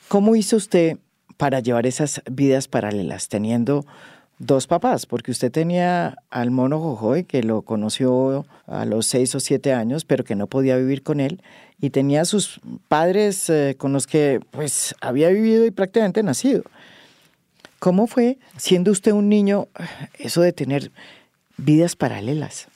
¿Cómo 0.08 0.34
hizo 0.34 0.56
usted 0.56 0.98
para 1.36 1.60
llevar 1.60 1.86
esas 1.86 2.22
vidas 2.28 2.66
paralelas, 2.66 3.28
teniendo 3.28 3.86
dos 4.40 4.66
papás? 4.66 5.06
Porque 5.06 5.30
usted 5.30 5.52
tenía 5.52 6.16
al 6.28 6.50
mono 6.50 6.80
Jojoy, 6.80 7.22
que 7.22 7.44
lo 7.44 7.62
conoció 7.62 8.46
a 8.66 8.84
los 8.84 9.06
seis 9.06 9.32
o 9.36 9.38
siete 9.38 9.72
años, 9.72 10.04
pero 10.04 10.24
que 10.24 10.34
no 10.34 10.48
podía 10.48 10.76
vivir 10.76 11.04
con 11.04 11.20
él, 11.20 11.40
y 11.80 11.90
tenía 11.90 12.22
a 12.22 12.24
sus 12.24 12.60
padres 12.88 13.48
eh, 13.48 13.76
con 13.78 13.92
los 13.92 14.08
que 14.08 14.40
pues 14.50 14.96
había 15.00 15.28
vivido 15.28 15.66
y 15.66 15.70
prácticamente 15.70 16.24
nacido. 16.24 16.64
¿Cómo 17.78 18.08
fue, 18.08 18.38
siendo 18.56 18.90
usted 18.90 19.12
un 19.12 19.28
niño, 19.28 19.68
eso 20.18 20.40
de 20.40 20.52
tener 20.52 20.90
vidas 21.58 21.94
paralelas? 21.94 22.66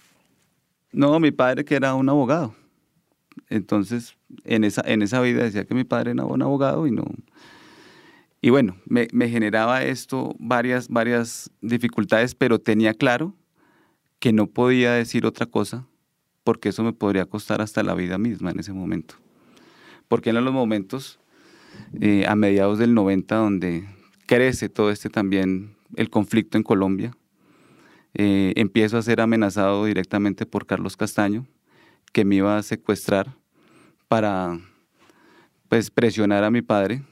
No, 0.92 1.18
mi 1.18 1.32
padre 1.32 1.64
que 1.64 1.74
era 1.74 1.92
un 1.94 2.08
abogado. 2.08 2.54
Entonces, 3.52 4.16
en 4.44 4.64
esa, 4.64 4.82
en 4.86 5.02
esa 5.02 5.20
vida 5.20 5.42
decía 5.42 5.66
que 5.66 5.74
mi 5.74 5.84
padre 5.84 6.12
era 6.12 6.24
un 6.24 6.42
abogado 6.42 6.86
y 6.86 6.90
no... 6.90 7.04
Y 8.40 8.50
bueno, 8.50 8.76
me, 8.86 9.06
generaba 9.28 9.84
esto 9.84 10.34
varias, 10.38 10.88
varias 10.88 11.50
dificultades, 11.60 12.34
pero 12.34 12.58
tenía 12.58 12.92
claro 12.94 13.36
que 14.18 14.32
no 14.32 14.48
podía 14.48 14.92
decir 14.92 15.26
otra 15.26 15.46
cosa 15.46 15.86
porque 16.42 16.70
eso 16.70 16.82
me 16.82 16.92
podría 16.92 17.26
costar 17.26 17.60
hasta 17.60 17.84
la 17.84 17.94
vida 17.94 18.18
misma 18.18 18.50
en 18.50 18.58
ese 18.58 18.72
momento. 18.72 19.14
Porque 20.08 20.30
eran 20.30 20.44
los 20.44 20.54
momentos 20.54 21.20
eh, 22.00 22.24
a 22.26 22.34
mediados 22.34 22.78
del 22.78 22.94
90 22.94 23.36
donde 23.36 23.84
crece 24.26 24.68
todo 24.68 24.90
este 24.90 25.08
también 25.08 25.76
el 25.94 26.10
conflicto 26.10 26.56
en 26.56 26.64
Colombia, 26.64 27.16
eh, 28.14 28.54
empiezo 28.56 28.98
a 28.98 29.02
ser 29.02 29.20
amenazado 29.20 29.84
directamente 29.84 30.46
por 30.46 30.66
Carlos 30.66 30.96
Castaño, 30.96 31.46
que 32.12 32.24
me 32.24 32.36
iba 32.36 32.56
a 32.56 32.62
secuestrar 32.62 33.36
para 34.12 34.58
pues, 35.70 35.90
presionar 35.90 36.44
a 36.44 36.50
mi 36.50 36.60
padre 36.60 37.02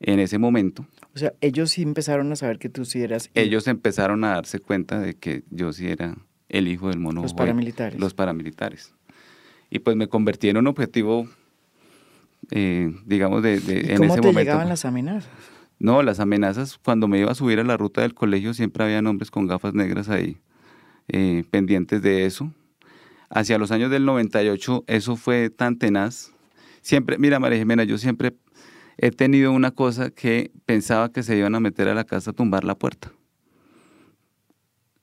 en 0.00 0.18
ese 0.18 0.38
momento. 0.38 0.86
O 1.14 1.18
sea, 1.18 1.34
ellos 1.42 1.72
sí 1.72 1.82
empezaron 1.82 2.32
a 2.32 2.36
saber 2.36 2.58
que 2.58 2.70
tú 2.70 2.86
sí 2.86 3.02
eras... 3.02 3.28
Ellos 3.34 3.68
empezaron 3.68 4.24
a 4.24 4.30
darse 4.30 4.60
cuenta 4.60 4.98
de 4.98 5.12
que 5.12 5.44
yo 5.50 5.74
sí 5.74 5.88
era 5.88 6.16
el 6.48 6.68
hijo 6.68 6.88
del 6.88 7.00
mono. 7.00 7.20
Los 7.20 7.34
paramilitares. 7.34 8.00
Los 8.00 8.14
paramilitares. 8.14 8.94
Y 9.68 9.80
pues 9.80 9.94
me 9.94 10.08
convertí 10.08 10.48
en 10.48 10.56
un 10.56 10.68
objetivo, 10.68 11.28
eh, 12.50 12.94
digamos, 13.04 13.42
de, 13.42 13.60
de 13.60 13.94
¿Cómo 13.98 14.16
te 14.18 14.32
llegaban 14.32 14.70
las 14.70 14.86
amenazas? 14.86 15.28
No, 15.78 16.02
las 16.02 16.18
amenazas, 16.18 16.78
cuando 16.82 17.08
me 17.08 17.18
iba 17.18 17.30
a 17.30 17.34
subir 17.34 17.60
a 17.60 17.64
la 17.64 17.76
ruta 17.76 18.00
del 18.00 18.14
colegio, 18.14 18.54
siempre 18.54 18.84
había 18.84 19.00
hombres 19.00 19.30
con 19.30 19.46
gafas 19.46 19.74
negras 19.74 20.08
ahí, 20.08 20.38
eh, 21.08 21.44
pendientes 21.50 22.00
de 22.00 22.24
eso. 22.24 22.54
Hacia 23.30 23.58
los 23.58 23.70
años 23.70 23.90
del 23.90 24.04
98, 24.04 24.84
eso 24.88 25.16
fue 25.16 25.50
tan 25.50 25.78
tenaz. 25.78 26.32
Siempre, 26.82 27.16
mira, 27.16 27.38
María 27.38 27.58
Jimena, 27.58 27.84
yo 27.84 27.96
siempre 27.96 28.34
he 28.98 29.12
tenido 29.12 29.52
una 29.52 29.70
cosa 29.70 30.10
que 30.10 30.50
pensaba 30.66 31.12
que 31.12 31.22
se 31.22 31.36
iban 31.36 31.54
a 31.54 31.60
meter 31.60 31.88
a 31.88 31.94
la 31.94 32.04
casa 32.04 32.32
a 32.32 32.34
tumbar 32.34 32.64
la 32.64 32.74
puerta. 32.74 33.12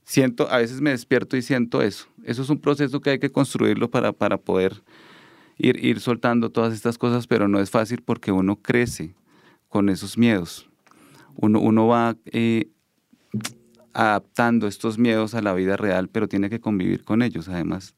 Siento, 0.04 0.50
a 0.52 0.58
veces 0.58 0.82
me 0.82 0.92
despierto 0.92 1.36
y 1.36 1.42
siento 1.42 1.82
eso. 1.82 2.08
Eso 2.24 2.42
es 2.42 2.50
un 2.50 2.60
proceso 2.60 3.02
que 3.02 3.10
hay 3.12 3.20
que 3.20 3.32
construirlo 3.32 3.90
para, 3.90 4.14
para 4.14 4.38
poder 4.38 4.84
ir, 5.58 5.84
ir 5.84 6.00
soltando 6.00 6.50
todas 6.50 6.74
estas 6.74 6.98
cosas, 6.98 7.28
pero 7.28 7.48
no 7.48 7.60
es 7.60 7.70
fácil 7.70 8.02
porque 8.04 8.32
uno 8.32 8.58
crece 8.58 9.16
con 9.68 9.90
esos 9.90 10.18
miedos. 10.18 10.70
Uno, 11.36 11.60
uno 11.60 11.88
va 11.88 12.16
eh, 12.26 12.70
adaptando 13.94 14.68
estos 14.68 14.98
miedos 14.98 15.34
a 15.34 15.42
la 15.42 15.54
vida 15.54 15.76
real, 15.76 16.08
pero 16.08 16.28
tiene 16.28 16.50
que 16.50 16.60
convivir 16.60 17.04
con 17.04 17.22
ellos 17.22 17.50
además. 17.50 17.97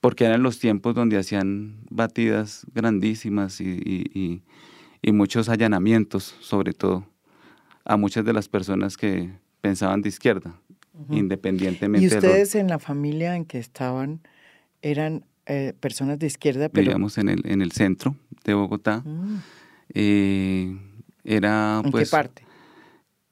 Porque 0.00 0.24
eran 0.24 0.42
los 0.42 0.58
tiempos 0.58 0.94
donde 0.94 1.18
hacían 1.18 1.84
batidas 1.90 2.66
grandísimas 2.74 3.60
y, 3.60 4.42
muchos 5.12 5.48
allanamientos, 5.48 6.34
sobre 6.40 6.72
todo, 6.72 7.06
a 7.84 7.96
muchas 7.96 8.24
de 8.24 8.32
las 8.32 8.48
personas 8.48 8.96
que 8.96 9.30
pensaban 9.60 10.00
de 10.02 10.08
izquierda, 10.08 10.54
independientemente. 11.10 12.04
¿Y 12.04 12.08
ustedes 12.08 12.54
en 12.54 12.68
la 12.68 12.78
familia 12.78 13.36
en 13.36 13.44
que 13.44 13.58
estaban 13.58 14.20
eran 14.82 15.24
eh, 15.46 15.74
personas 15.80 16.18
de 16.18 16.26
izquierda? 16.26 16.68
Pero... 16.68 16.84
Vivíamos 16.84 17.18
en 17.18 17.28
el, 17.28 17.42
en 17.44 17.60
el 17.60 17.72
centro 17.72 18.16
de 18.44 18.54
Bogotá. 18.54 19.04
Eh, 19.92 20.76
era, 21.24 21.82
¿En 21.84 21.90
pues, 21.90 22.08
qué 22.08 22.16
parte? 22.16 22.44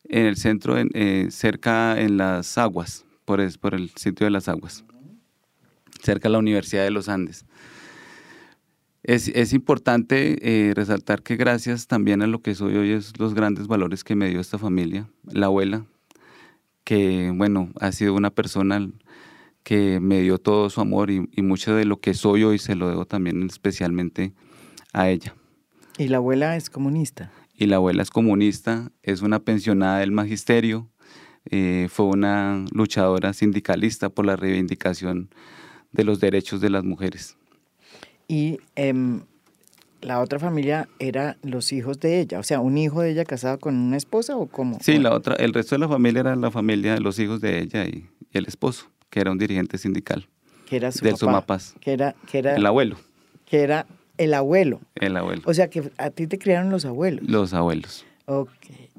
En 0.05 0.27
el 0.27 0.37
centro, 0.37 0.77
eh, 0.77 1.29
cerca 1.31 2.01
en 2.01 2.17
las 2.17 2.59
aguas, 2.59 3.05
por 3.25 3.41
el, 3.41 3.59
por 3.59 3.75
el 3.75 3.91
sitio 3.91 4.25
de 4.25 4.31
las 4.31 4.49
aguas, 4.49 4.85
cerca 6.03 6.29
de 6.29 6.33
la 6.33 6.39
Universidad 6.39 6.85
de 6.85 6.91
los 6.91 7.09
Andes. 7.09 7.45
Es, 9.03 9.53
importante 9.55 10.37
eh, 10.43 10.75
resaltar 10.75 11.23
que 11.23 11.37
gracias 11.37 11.87
también 11.87 12.21
a 12.21 12.27
lo 12.27 12.43
que 12.43 12.55
soy 12.55 12.77
hoy 12.77 12.91
es 12.91 13.19
los 13.19 13.33
grandes 13.33 13.67
valores 13.67 14.05
que 14.05 14.15
me 14.15 14.29
dio 14.29 14.39
esta 14.39 14.59
familia, 14.59 15.09
la 15.25 15.47
abuela, 15.47 15.87
que 16.85 17.33
bueno, 17.35 17.71
ha 17.81 17.93
sido 17.93 18.15
una 18.15 18.31
persona 18.31 18.91
que 19.63 19.99
me 20.01 20.21
dio 20.21 20.39
todo 20.39 20.69
su 20.69 20.81
amor 20.83 21.11
y, 21.11 21.27
y 21.33 21.43
mucho 21.43 21.75
de 21.75 21.87
lo 21.87 22.01
que 22.01 22.13
soy 22.13 22.45
hoy 22.45 22.59
se 22.59 22.75
lo 22.75 22.89
debo 22.89 23.07
también 23.07 23.43
especialmente 23.45 24.35
a 24.93 25.09
ella. 25.09 25.35
¿Y 25.97 26.09
la 26.09 26.19
abuela 26.19 26.57
es 26.57 26.69
comunista? 26.69 27.33
Y 27.55 27.67
la 27.67 27.77
abuela 27.77 28.03
es 28.03 28.11
comunista, 28.11 28.93
es 29.03 29.23
una 29.23 29.41
pensionada 29.41 29.99
del 30.01 30.13
magisterio, 30.13 30.89
eh, 31.51 31.89
fue 31.91 32.07
una 32.07 32.65
luchadora 32.73 33.33
sindicalista 33.33 34.11
por 34.11 34.27
la 34.27 34.37
reivindicación 34.37 35.31
de 35.93 36.05
los 36.05 36.21
derechos 36.21 36.61
de 36.61 36.71
las 36.71 36.85
mujeres. 36.85 37.37
Y 38.27 38.59
em, 38.77 39.23
la 40.01 40.21
otra 40.21 40.39
familia 40.39 40.89
era 40.99 41.37
los 41.43 41.73
hijos 41.73 41.99
de 42.01 42.21
ella, 42.21 42.39
o 42.39 42.43
sea, 42.43 42.61
un 42.61 42.79
hijo 42.79 43.01
de 43.01 43.11
ella 43.11 43.25
casado 43.25 43.59
con 43.59 43.75
una 43.75 43.97
esposa 43.97 44.37
o 44.37 44.47
cómo? 44.47 44.79
Sí, 44.81 44.99
la 44.99 45.13
otra, 45.15 45.35
el 45.37 45.53
resto 45.53 45.75
de 45.75 45.81
la 45.81 45.89
familia 45.89 46.21
era 46.21 46.37
la 46.37 46.51
familia 46.51 46.95
de 46.95 47.01
los 47.01 47.19
hijos 47.19 47.41
de 47.41 47.59
ella 47.61 47.87
y, 47.87 48.07
el 48.33 48.47
esposo, 48.47 48.91
que 49.09 49.21
era 49.21 49.33
un 49.33 49.39
dirigente 49.39 49.79
sindical. 49.79 50.29
Que 50.69 50.77
era 50.77 50.93
su 50.93 51.03
del 51.03 51.15
papá, 51.15 51.19
Sumapaz. 51.19 51.75
Que 51.81 51.93
era, 51.93 52.15
que 52.31 52.39
era 52.39 52.55
el 52.55 52.67
abuelo. 52.67 52.99
Que 53.47 53.63
era 53.63 53.87
el 54.19 54.35
abuelo. 54.35 54.81
El 54.97 55.17
abuelo. 55.17 55.43
O 55.47 55.55
sea 55.55 55.71
que 55.71 55.91
a 55.97 56.11
ti 56.11 56.27
te 56.27 56.39
criaron 56.39 56.71
los 56.71 56.85
abuelos. 56.85 57.27
Los 57.27 57.55
abuelos. 57.55 58.05
Ok, 58.31 58.51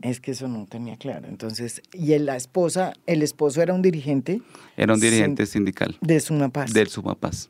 es 0.02 0.20
que 0.20 0.32
eso 0.32 0.48
no 0.48 0.66
tenía 0.66 0.98
claro. 0.98 1.28
Entonces, 1.28 1.84
¿y 1.94 2.18
la 2.18 2.36
esposa, 2.36 2.94
el 3.06 3.22
esposo 3.22 3.62
era 3.62 3.76
un 3.76 3.84
dirigente? 3.84 4.42
Era 4.76 4.96
un 4.96 5.00
dirigente 5.00 5.46
sindical. 5.46 5.96
De 6.02 6.20
Sumapaz. 6.20 6.74
Del 6.74 6.88
Sumapaz. 6.88 7.48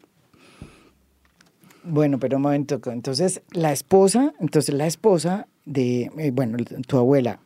Bueno, 1.85 2.19
pero 2.19 2.35
un 2.35 2.43
momento, 2.43 2.81
entonces 2.91 3.41
la 3.53 3.71
esposa, 3.71 4.33
entonces 4.41 4.75
la 4.75 4.87
esposa 4.87 5.47
de, 5.63 6.11
eh, 6.17 6.31
bueno, 6.33 6.57
tu 6.85 6.97
abuela, 6.97 7.39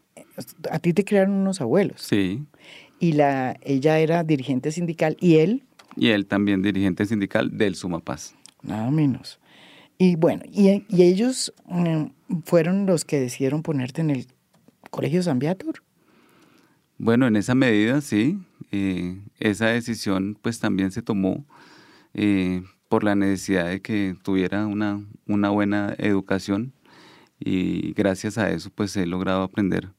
a 0.71 0.79
ti 0.79 0.93
te 0.93 1.05
crearon 1.05 1.35
unos 1.35 1.61
abuelos. 1.61 2.01
Sí. 2.01 2.43
Y 2.99 3.11
la, 3.11 3.55
ella 3.61 3.99
era 3.99 4.23
dirigente 4.23 4.71
sindical 4.71 5.15
y 5.19 5.35
él. 5.35 5.61
Y 5.95 6.07
él 6.07 6.25
también 6.25 6.63
dirigente 6.63 7.05
sindical 7.05 7.55
del 7.55 7.75
Sumapaz. 7.75 8.33
Nada 8.63 8.89
menos. 8.89 9.39
Y 9.97 10.15
bueno, 10.15 10.43
y, 10.51 10.83
ellos 10.89 11.53
mm, 11.65 12.05
fueron 12.45 12.85
los 12.85 13.05
que 13.05 13.19
decidieron 13.19 13.63
ponerte 13.63 14.01
en 14.01 14.09
el 14.09 14.27
Colegio 14.89 15.23
San. 15.23 15.39
Bueno, 16.97 17.27
en 17.27 17.35
esa 17.35 17.55
medida 17.55 18.01
sí. 18.01 18.39
Eh, 18.71 19.21
esa 19.39 19.67
decisión 19.67 20.37
pues 20.41 20.59
también 20.59 20.91
se 20.91 21.03
tomó 21.03 21.45
eh, 22.15 22.63
por 22.89 23.03
la 23.03 23.13
necesidad 23.13 23.67
de 23.67 23.81
que 23.81 24.15
tuviera 24.23 24.65
una, 24.65 25.05
una 25.27 25.49
buena 25.49 25.93
educación 25.99 26.73
y 27.39 27.93
gracias 27.93 28.39
a 28.39 28.49
eso 28.49 28.71
pues 28.73 28.97
he 28.97 29.05
logrado 29.05 29.43
aprender 29.43 29.91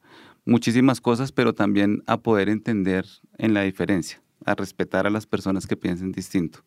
muchísimas 0.45 1.01
cosas, 1.01 1.31
pero 1.31 1.53
también 1.53 2.03
a 2.05 2.17
poder 2.17 2.49
entender 2.49 3.05
en 3.37 3.53
la 3.53 3.63
diferencia, 3.63 4.21
a 4.45 4.55
respetar 4.55 5.07
a 5.07 5.09
las 5.09 5.25
personas 5.25 5.67
que 5.67 5.75
piensen 5.75 6.11
distinto. 6.11 6.59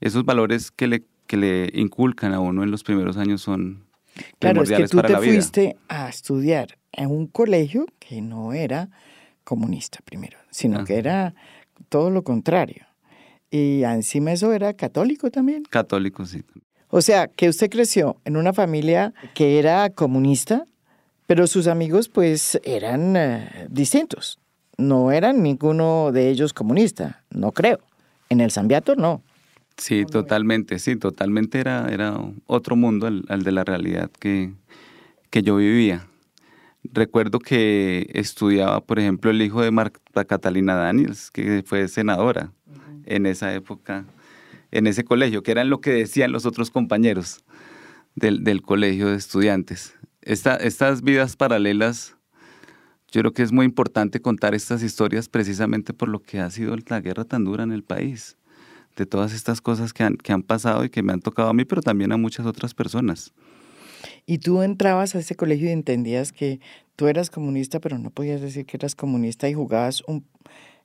Esos 0.00 0.24
valores 0.24 0.70
que 0.70 0.86
le 0.86 1.04
que 1.26 1.36
le 1.36 1.70
inculcan 1.74 2.32
a 2.32 2.40
uno 2.40 2.62
en 2.62 2.70
los 2.70 2.82
primeros 2.84 3.16
años 3.16 3.42
son 3.42 3.86
claro, 4.38 4.62
es 4.62 4.70
que 4.70 4.88
tú 4.88 5.00
te 5.02 5.16
fuiste 5.16 5.76
a 5.88 6.08
estudiar 6.08 6.78
en 6.92 7.10
un 7.10 7.26
colegio 7.26 7.86
que 7.98 8.20
no 8.20 8.52
era 8.52 8.88
comunista 9.44 10.00
primero, 10.04 10.38
sino 10.50 10.84
que 10.84 10.96
era 10.96 11.34
todo 11.88 12.10
lo 12.10 12.22
contrario. 12.22 12.86
Y 13.50 13.84
encima 13.84 14.32
eso 14.32 14.52
era 14.52 14.74
católico 14.74 15.30
también. 15.30 15.62
Católico, 15.70 16.24
sí. 16.26 16.42
O 16.88 17.00
sea, 17.00 17.28
que 17.28 17.48
usted 17.48 17.70
creció 17.70 18.16
en 18.24 18.36
una 18.36 18.52
familia 18.52 19.12
que 19.34 19.58
era 19.58 19.90
comunista, 19.90 20.64
pero 21.26 21.46
sus 21.46 21.66
amigos 21.66 22.08
pues 22.08 22.60
eran 22.64 23.16
eh, 23.16 23.66
distintos. 23.68 24.38
No 24.78 25.10
eran 25.10 25.42
ninguno 25.42 26.12
de 26.12 26.28
ellos 26.28 26.52
comunista, 26.52 27.24
no 27.30 27.52
creo. 27.52 27.80
En 28.28 28.40
el 28.40 28.50
Zambiato 28.50 28.96
no. 28.96 29.22
Sí, 29.78 30.06
totalmente, 30.06 30.78
sí, 30.78 30.96
totalmente 30.96 31.60
era, 31.60 31.88
era 31.90 32.18
otro 32.46 32.76
mundo 32.76 33.06
al, 33.06 33.42
de 33.42 33.52
la 33.52 33.62
realidad 33.62 34.10
que, 34.18 34.54
que, 35.30 35.42
yo 35.42 35.56
vivía. 35.56 36.06
Recuerdo 36.82 37.40
que 37.40 38.10
estudiaba, 38.14 38.80
por 38.80 38.98
ejemplo, 38.98 39.30
el 39.30 39.42
hijo 39.42 39.60
de 39.60 39.70
Marta 39.70 40.24
Catalina 40.24 40.74
Daniels, 40.76 41.30
que 41.30 41.62
fue 41.66 41.88
senadora 41.88 42.52
en 43.04 43.26
esa 43.26 43.52
época, 43.54 44.06
en 44.70 44.86
ese 44.86 45.04
colegio, 45.04 45.42
que 45.42 45.50
eran 45.50 45.68
lo 45.68 45.80
que 45.80 45.90
decían 45.90 46.32
los 46.32 46.46
otros 46.46 46.70
compañeros 46.70 47.44
del, 48.14 48.44
del 48.44 48.62
colegio 48.62 49.08
de 49.08 49.16
estudiantes. 49.16 49.94
Esta, 50.22 50.56
estas 50.56 51.02
vidas 51.02 51.36
paralelas, 51.36 52.16
yo 53.12 53.20
creo 53.20 53.32
que 53.32 53.42
es 53.42 53.52
muy 53.52 53.66
importante 53.66 54.20
contar 54.20 54.54
estas 54.54 54.82
historias 54.82 55.28
precisamente 55.28 55.92
por 55.92 56.08
lo 56.08 56.20
que 56.20 56.40
ha 56.40 56.50
sido 56.50 56.74
la 56.88 57.00
guerra 57.00 57.24
tan 57.24 57.44
dura 57.44 57.62
en 57.62 57.72
el 57.72 57.84
país 57.84 58.38
de 58.96 59.06
todas 59.06 59.32
estas 59.32 59.60
cosas 59.60 59.92
que 59.92 60.02
han, 60.02 60.16
que 60.16 60.32
han 60.32 60.42
pasado 60.42 60.84
y 60.84 60.90
que 60.90 61.02
me 61.02 61.12
han 61.12 61.20
tocado 61.20 61.50
a 61.50 61.54
mí, 61.54 61.64
pero 61.64 61.82
también 61.82 62.12
a 62.12 62.16
muchas 62.16 62.46
otras 62.46 62.74
personas. 62.74 63.32
Y 64.24 64.38
tú 64.38 64.62
entrabas 64.62 65.14
a 65.14 65.18
ese 65.18 65.36
colegio 65.36 65.68
y 65.68 65.72
entendías 65.72 66.32
que 66.32 66.60
tú 66.96 67.06
eras 67.06 67.30
comunista, 67.30 67.80
pero 67.80 67.98
no 67.98 68.10
podías 68.10 68.40
decir 68.40 68.66
que 68.66 68.76
eras 68.76 68.94
comunista 68.94 69.48
y 69.48 69.54
jugabas 69.54 70.02
un, 70.06 70.26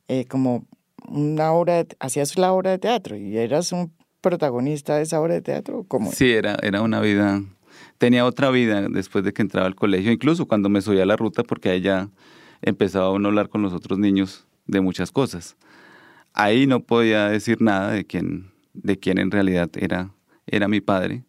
eh, 0.08 0.26
como 0.26 0.66
una 1.08 1.52
obra, 1.54 1.86
hacías 2.00 2.38
la 2.38 2.52
obra 2.54 2.72
de 2.72 2.80
teatro 2.80 3.16
y 3.16 3.38
eras 3.38 3.72
un 3.72 3.92
protagonista 4.20 4.98
de 4.98 5.04
esa 5.04 5.20
obra 5.20 5.34
de 5.36 5.42
teatro. 5.42 5.86
¿cómo? 5.88 6.12
Sí, 6.12 6.32
era, 6.32 6.58
era 6.62 6.82
una 6.82 7.00
vida, 7.00 7.42
tenía 7.98 8.26
otra 8.26 8.52
vida 8.52 8.88
después 8.90 9.24
de 9.24 9.34
que 9.34 9.42
entraba 9.42 9.68
al 9.68 9.76
colegio, 9.76 10.12
incluso 10.12 10.48
cuando 10.48 10.70
me 10.70 10.82
subía 10.82 11.04
a 11.04 11.08
la 11.08 11.16
ruta, 11.16 11.44
porque 11.44 11.70
ahí 11.70 11.82
ya 11.82 12.10
empezaba 12.62 13.08
a 13.08 13.10
hablar 13.10 13.50
con 13.50 13.62
los 13.62 13.74
otros 13.74 13.98
niños 13.98 14.46
de 14.68 14.82
muchas 14.82 15.12
cosas 15.12 15.58
ahí 16.34 16.68
no 16.68 16.82
podía 16.82 17.28
decir 17.30 17.62
nada 17.62 17.92
de 17.92 18.06
quién, 18.06 18.52
de 18.74 18.98
quién 18.98 19.18
en 19.18 19.32
realidad 19.32 19.70
era, 19.76 20.14
era 20.48 20.68
mi 20.68 20.82
padre, 20.82 21.24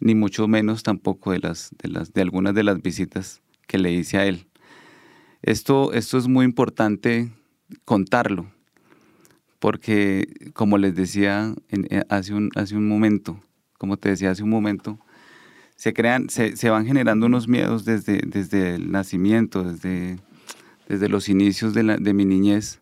ni 0.00 0.14
mucho 0.14 0.48
menos 0.48 0.82
tampoco 0.82 1.32
de, 1.32 1.38
las, 1.40 1.70
de, 1.82 1.88
las, 1.88 2.12
de 2.12 2.22
algunas 2.22 2.54
de 2.54 2.64
las 2.64 2.82
visitas 2.82 3.42
que 3.66 3.78
le 3.78 3.92
hice 3.92 4.18
a 4.18 4.26
él. 4.26 4.46
Esto, 5.42 5.92
esto 5.92 6.18
es 6.18 6.28
muy 6.28 6.44
importante 6.44 7.32
contarlo, 7.84 8.52
porque 9.58 10.28
como 10.54 10.78
les 10.78 10.94
decía 10.94 11.54
eh, 11.70 12.02
hace, 12.08 12.34
un, 12.34 12.50
hace 12.54 12.76
un 12.76 12.88
momento, 12.88 13.40
como 13.78 13.96
te 13.96 14.10
decía 14.10 14.30
hace 14.30 14.42
un 14.42 14.50
momento, 14.50 14.98
se 15.76 15.92
crean, 15.92 16.28
se, 16.28 16.56
se 16.56 16.70
van 16.70 16.86
generando 16.86 17.26
unos 17.26 17.48
miedos 17.48 17.84
desde, 17.84 18.20
desde 18.24 18.76
el 18.76 18.92
nacimiento, 18.92 19.64
desde, 19.64 20.18
desde 20.88 21.08
los 21.08 21.28
inicios 21.28 21.74
de, 21.74 22.12
mi 22.14 22.24
niñez, 22.24 22.81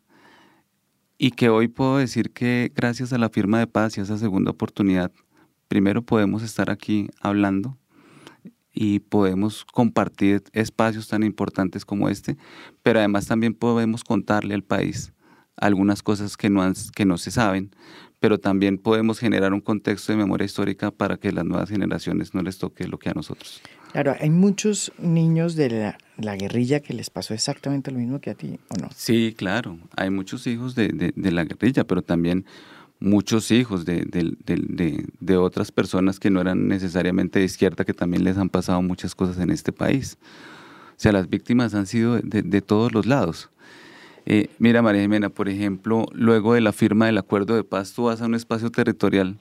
y 1.22 1.32
que 1.32 1.50
hoy 1.50 1.68
puedo 1.68 1.98
decir 1.98 2.30
que 2.30 2.72
gracias 2.74 3.12
a 3.12 3.18
la 3.18 3.28
firma 3.28 3.58
de 3.58 3.66
paz 3.66 3.94
y 3.94 4.00
a 4.00 4.04
esa 4.04 4.16
segunda 4.16 4.52
oportunidad, 4.52 5.12
primero 5.68 6.00
podemos 6.00 6.42
estar 6.42 6.70
aquí 6.70 7.10
hablando 7.20 7.76
y 8.72 9.00
podemos 9.00 9.66
compartir 9.66 10.42
espacios 10.54 11.08
tan 11.08 11.22
importantes 11.22 11.84
como 11.84 12.08
este, 12.08 12.38
pero 12.82 13.00
además 13.00 13.26
también 13.26 13.52
podemos 13.52 14.02
contarle 14.02 14.54
al 14.54 14.62
país 14.62 15.12
algunas 15.56 16.02
cosas 16.02 16.38
que 16.38 16.48
no, 16.48 16.72
que 16.96 17.04
no 17.04 17.18
se 17.18 17.30
saben, 17.30 17.70
pero 18.18 18.38
también 18.38 18.78
podemos 18.78 19.18
generar 19.18 19.52
un 19.52 19.60
contexto 19.60 20.12
de 20.12 20.16
memoria 20.16 20.46
histórica 20.46 20.90
para 20.90 21.18
que 21.18 21.32
las 21.32 21.44
nuevas 21.44 21.68
generaciones 21.68 22.32
no 22.32 22.40
les 22.40 22.56
toque 22.56 22.88
lo 22.88 22.98
que 22.98 23.10
a 23.10 23.12
nosotros. 23.12 23.60
Claro, 23.92 24.14
hay 24.20 24.30
muchos 24.30 24.92
niños 24.98 25.56
de 25.56 25.94
la, 26.16 26.36
guerrilla 26.36 26.80
que 26.80 26.94
les 26.94 27.10
pasó 27.10 27.34
exactamente 27.34 27.90
lo 27.90 27.98
mismo 27.98 28.20
que 28.20 28.30
a 28.30 28.34
ti, 28.34 28.58
¿o 28.68 28.80
no? 28.80 28.88
Sí, 28.94 29.34
claro, 29.36 29.78
hay 29.96 30.10
muchos 30.10 30.46
hijos 30.46 30.74
de, 30.74 31.12
la 31.16 31.44
guerrilla, 31.44 31.84
pero 31.84 32.02
también 32.02 32.44
muchos 33.00 33.50
hijos 33.50 33.84
de, 33.84 35.36
otras 35.36 35.72
personas 35.72 36.20
que 36.20 36.30
no 36.30 36.40
eran 36.40 36.68
necesariamente 36.68 37.40
de 37.40 37.46
izquierda, 37.46 37.84
que 37.84 37.94
también 37.94 38.22
les 38.22 38.38
han 38.38 38.48
pasado 38.48 38.80
muchas 38.80 39.14
cosas 39.14 39.38
en 39.38 39.50
este 39.50 39.72
país. 39.72 40.18
O 40.90 41.02
sea, 41.02 41.12
las 41.12 41.28
víctimas 41.28 41.74
han 41.74 41.86
sido 41.86 42.20
de, 42.20 42.60
todos 42.60 42.92
los 42.92 43.06
lados. 43.06 43.50
Eh, 44.26 44.50
mira, 44.58 44.82
María 44.82 45.00
Jimena, 45.00 45.30
por 45.30 45.48
ejemplo, 45.48 46.06
luego 46.12 46.54
de 46.54 46.60
la 46.60 46.72
firma 46.72 47.06
del 47.06 47.18
acuerdo 47.18 47.56
de 47.56 47.64
paz, 47.64 47.92
tú 47.92 48.04
vas 48.04 48.20
a 48.20 48.26
un 48.26 48.34
espacio 48.34 48.70
territorial 48.70 49.38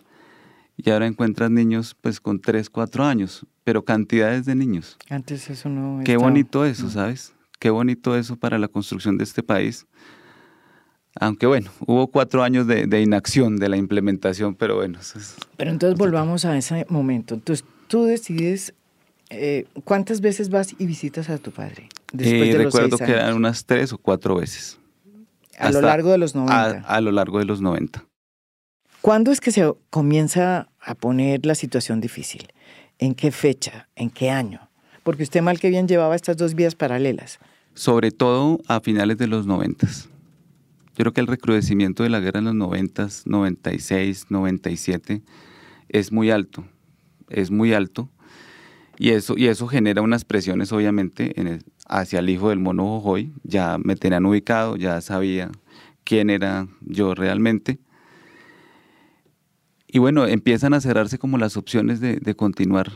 y 0.81 0.89
ahora 0.91 1.07
encuentras 1.07 1.51
niños 1.51 1.95
pues 1.99 2.21
con 2.21 2.39
3, 2.39 2.69
4 2.69 3.03
años, 3.03 3.45
pero 3.65 3.83
cantidades 3.83 4.45
de 4.45 4.55
niños. 4.55 4.97
Antes 5.09 5.49
eso 5.49 5.67
no... 5.67 6.01
Qué 6.05 6.15
bonito 6.15 6.63
eso, 6.63 6.89
¿sabes? 6.89 7.33
Qué 7.59 7.69
bonito 7.69 8.15
eso 8.15 8.37
para 8.37 8.57
la 8.57 8.69
construcción 8.69 9.17
de 9.17 9.25
este 9.25 9.43
país. 9.43 9.85
Aunque 11.19 11.47
bueno, 11.47 11.69
hubo 11.85 12.07
cuatro 12.07 12.43
años 12.43 12.65
de, 12.65 13.01
inacción 13.01 13.57
de 13.57 13.67
la 13.67 13.75
implementación, 13.75 14.55
pero 14.55 14.77
bueno. 14.77 14.99
pero 15.57 15.69
entonces 15.69 15.99
volvamos 15.99 16.45
a 16.45 16.55
ese 16.57 16.85
momento. 16.87 17.33
Entonces 17.33 17.65
tú 17.87 18.05
decides, 18.05 18.73
eh, 19.29 19.65
¿cuántas 19.83 20.21
veces 20.21 20.49
vas 20.49 20.73
y 20.79 20.85
visitas 20.85 21.29
a 21.29 21.39
tu 21.39 21.51
padre? 21.51 21.89
Después 22.13 22.55
eh, 22.55 22.57
recuerdo 22.57 22.97
que 22.97 23.11
eran 23.11 23.35
unas 23.35 23.65
tres 23.65 23.91
o 23.91 23.97
cuatro 23.97 24.35
veces. 24.35 24.79
A 25.57 25.71
lo 25.71 25.81
largo 25.81 26.11
de 26.11 26.19
los 26.19 26.35
90. 26.35 26.55
A, 26.55 26.95
a 26.95 27.01
lo 27.01 27.11
largo 27.11 27.39
de 27.39 27.45
los 27.45 27.59
90. 27.59 28.05
¿Cuándo 29.01 29.31
es 29.31 29.39
que 29.39 29.51
se 29.51 29.73
comienza 29.89 30.67
a 30.81 30.93
poner 30.93 31.45
la 31.45 31.55
situación 31.55 32.01
difícil? 32.01 32.47
¿En 32.97 33.15
qué 33.15 33.31
fecha? 33.31 33.87
¿En 33.95 34.09
qué 34.09 34.29
año? 34.29 34.69
Porque 35.03 35.23
usted 35.23 35.41
mal 35.41 35.57
que 35.57 35.69
bien 35.69 35.87
llevaba 35.87 36.17
estas 36.17 36.35
dos 36.35 36.53
vías 36.53 36.75
paralelas. 36.75 37.39
Sobre 37.73 38.11
todo 38.11 38.59
a 38.67 38.81
finales 38.81 39.17
de 39.17 39.27
los 39.27 39.47
noventas. 39.47 40.09
Yo 40.97 41.03
creo 41.03 41.13
que 41.13 41.21
el 41.21 41.27
recrudecimiento 41.27 42.03
de 42.03 42.09
la 42.09 42.19
guerra 42.19 42.39
en 42.39 42.45
los 42.45 42.55
noventas, 42.55 43.23
96, 43.25 44.25
97, 44.29 45.21
es 45.87 46.11
muy 46.11 46.29
alto. 46.29 46.65
Es 47.29 47.51
muy 47.51 47.71
alto. 47.71 48.09
Y 48.97 49.11
eso, 49.11 49.35
y 49.37 49.47
eso 49.47 49.67
genera 49.67 50.01
unas 50.01 50.25
presiones, 50.25 50.73
obviamente, 50.73 51.39
en 51.39 51.63
hacia 51.87 52.19
el 52.19 52.29
hijo 52.29 52.49
del 52.49 52.59
mono 52.59 52.83
Jojoy. 52.83 53.31
Ya 53.43 53.77
me 53.77 53.95
tenían 53.95 54.25
ubicado, 54.25 54.75
ya 54.75 54.99
sabía 54.99 55.49
quién 56.03 56.29
era 56.29 56.67
yo 56.81 57.15
realmente. 57.15 57.79
Y 59.91 59.97
bueno, 59.97 60.27
empiezan 60.27 60.75
a 60.75 60.81
cerrarse 60.81 61.17
como 61.17 61.39
las 61.39 61.57
opciones 61.57 61.99
de, 61.99 62.35
continuar 62.35 62.91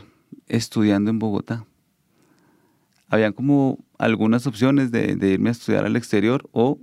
estudiando 0.46 1.10
en 1.10 1.18
Bogotá. 1.18 1.66
Habían 3.08 3.32
como 3.32 3.84
algunas 3.98 4.46
opciones 4.46 4.92
de, 4.92 5.16
de 5.16 5.32
irme 5.32 5.48
a 5.48 5.52
estudiar 5.52 5.84
al 5.84 5.96
exterior 5.96 6.48
o 6.52 6.78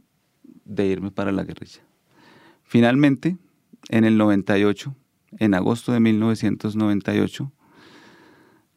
de 0.65 0.86
irme 0.88 1.12
para 1.12 1.32
la 1.32 1.45
guerrilla. 1.45 1.82
Finalmente, 2.63 3.38
en 3.88 4.04
el 4.04 4.17
98, 4.17 4.93
en 5.39 5.54
agosto 5.54 5.93
de 5.93 6.02
1998, 6.02 7.50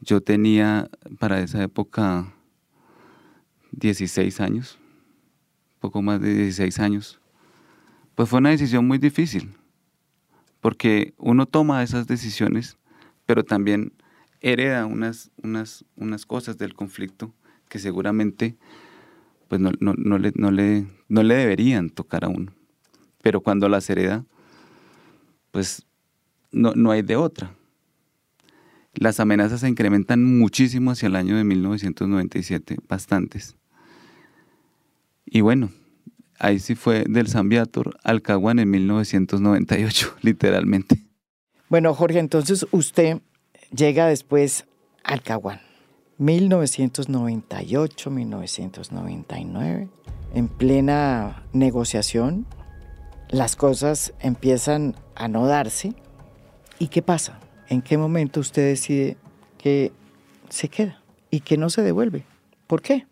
yo 0.03 0.21
tenía 0.21 0.89
para 1.19 1.41
esa 1.41 1.65
época 1.65 2.33
16 3.73 4.41
años, 4.41 4.79
poco 5.81 6.01
más 6.01 6.21
de 6.21 6.33
16 6.33 6.79
años. 6.79 7.21
Pues 8.15 8.29
fue 8.29 8.39
una 8.39 8.51
decisión 8.51 8.87
muy 8.87 8.99
difícil, 8.99 9.51
porque 10.65 11.13
uno 11.19 11.45
toma 11.45 11.83
esas 11.83 12.07
decisiones, 12.07 12.79
pero 13.27 13.45
también 13.45 13.93
hereda 14.41 14.87
unas, 14.87 15.31
unas, 15.43 15.85
unas 15.95 16.25
cosas 16.25 16.57
del 16.57 16.73
conflicto 16.73 17.35
que 17.69 17.79
seguramente 17.79 18.57
pues 19.49 19.61
no, 19.61 19.73
le, 19.73 20.33
no, 20.35 20.51
le, 20.51 20.87
no 21.07 21.23
le 21.23 21.35
deberían 21.35 21.91
tocar 21.91 22.25
a 22.25 22.29
uno. 22.29 22.51
Pero 23.21 23.43
cuando 23.43 23.69
las 23.69 23.91
hereda, 23.91 24.25
pues 25.51 25.85
no, 26.51 26.73
no 26.75 26.93
hay 26.93 27.03
de 27.03 27.17
otra. 27.17 27.55
Las 28.95 29.21
amenazas 29.21 29.61
se 29.61 29.69
incrementan 29.69 30.39
muchísimo 30.39 30.93
hacia 30.93 31.09
el 31.09 31.17
año 31.17 31.37
de 31.37 31.45
1997, 31.45 32.79
bastantes. 32.89 33.59
Y 35.27 35.43
bueno, 35.43 35.73
ahí 36.45 36.59
sí 36.59 36.75
fue 36.75 37.05
del 37.09 37.29
Zambiator 37.29 37.97
al 38.05 38.21
Caguán 38.23 38.59
en 38.59 38.71
1998, 38.71 40.17
literalmente. 40.23 40.99
Bueno, 41.69 41.95
Jorge, 41.95 42.19
entonces 42.19 42.67
usted 42.71 43.21
llega 43.75 44.07
después 44.07 44.67
al 45.03 45.23
Caguán. 45.23 45.61
1998, 46.19 48.11
1999, 48.11 49.89
en 50.35 50.49
plena 50.49 51.43
negociación, 51.53 52.47
las 53.31 53.57
cosas 53.57 54.13
empiezan 54.21 54.95
a 55.17 55.27
no 55.29 55.47
darse. 55.47 55.95
¿Y 56.79 56.89
qué 56.89 57.03
pasa? 57.03 57.41
¿En 57.69 57.83
qué 57.83 57.99
momento 57.99 58.39
usted 58.41 58.69
decide 58.69 59.17
que 59.59 59.93
se 60.51 60.69
queda 60.69 61.01
y 61.31 61.41
que 61.41 61.57
no 61.57 61.71
se 61.71 61.83
devuelve? 61.83 62.25
¿Por 62.69 62.81
qué? 62.81 63.07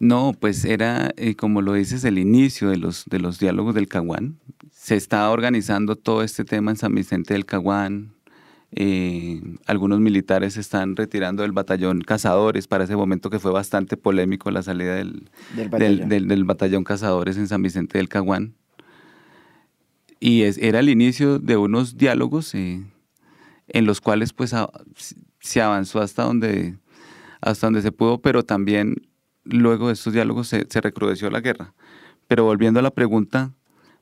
No, 0.00 0.32
pues 0.38 0.64
era, 0.64 1.12
eh, 1.16 1.34
como 1.34 1.60
lo 1.60 1.72
dices, 1.72 2.04
el 2.04 2.18
inicio 2.18 2.70
de 2.70 2.76
los, 2.76 3.04
de 3.06 3.18
los 3.18 3.40
diálogos 3.40 3.74
del 3.74 3.88
Caguán. 3.88 4.38
Se 4.70 4.94
estaba 4.94 5.30
organizando 5.30 5.96
todo 5.96 6.22
este 6.22 6.44
tema 6.44 6.70
en 6.70 6.76
San 6.76 6.94
Vicente 6.94 7.34
del 7.34 7.46
Caguán. 7.46 8.14
Eh, 8.70 9.40
algunos 9.66 9.98
militares 9.98 10.56
están 10.56 10.94
retirando 10.94 11.42
del 11.42 11.52
batallón 11.52 12.02
Cazadores 12.02 12.68
para 12.68 12.84
ese 12.84 12.96
momento 12.96 13.30
que 13.30 13.38
fue 13.38 13.50
bastante 13.50 13.96
polémico 13.96 14.50
la 14.50 14.62
salida 14.62 14.94
del, 14.94 15.30
del, 15.56 16.44
batallón. 16.44 16.84
Cazadores 16.84 17.36
en 17.36 17.48
San 17.48 17.62
Vicente 17.62 17.98
del 17.98 18.08
Caguán. 18.08 18.54
Y 20.20 20.42
es, 20.42 20.58
era 20.58 20.78
el 20.78 20.90
inicio 20.90 21.40
de 21.40 21.56
unos 21.56 21.96
diálogos 21.96 22.54
eh, 22.54 22.84
en 23.68 23.84
los 23.84 24.00
cuales 24.00 24.32
pues 24.32 24.54
se 25.40 25.60
avanzó 25.60 26.00
hasta 26.00 26.22
donde, 26.22 26.76
hasta 27.40 27.66
donde 27.66 27.82
se 27.82 27.92
pudo, 27.92 28.20
pero 28.20 28.44
también 28.44 29.07
luego 29.48 29.88
de 29.88 29.94
estos 29.94 30.12
diálogos 30.12 30.48
se, 30.48 30.80
recrudeció 30.80 31.30
la 31.30 31.40
guerra. 31.40 31.74
Pero 32.26 32.44
volviendo 32.44 32.80
a 32.80 32.82
la 32.82 32.90
pregunta, 32.90 33.52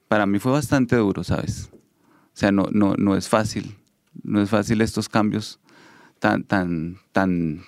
para 0.09 0.27
mí 0.27 0.39
fue 0.39 0.53
bastante 0.53 0.97
duro, 0.97 1.25
¿sabes? 1.25 1.71
O 1.73 2.39
sea, 2.39 2.53
no, 2.53 2.67
no, 2.73 2.95
no 2.97 3.17
es 3.17 3.29
fácil, 3.29 3.77
no 4.23 4.43
es 4.43 4.51
fácil 4.51 4.81
estos 4.81 5.09
cambios 5.09 5.61
tan, 6.19 6.45
tan, 6.45 6.99
tan 7.13 7.63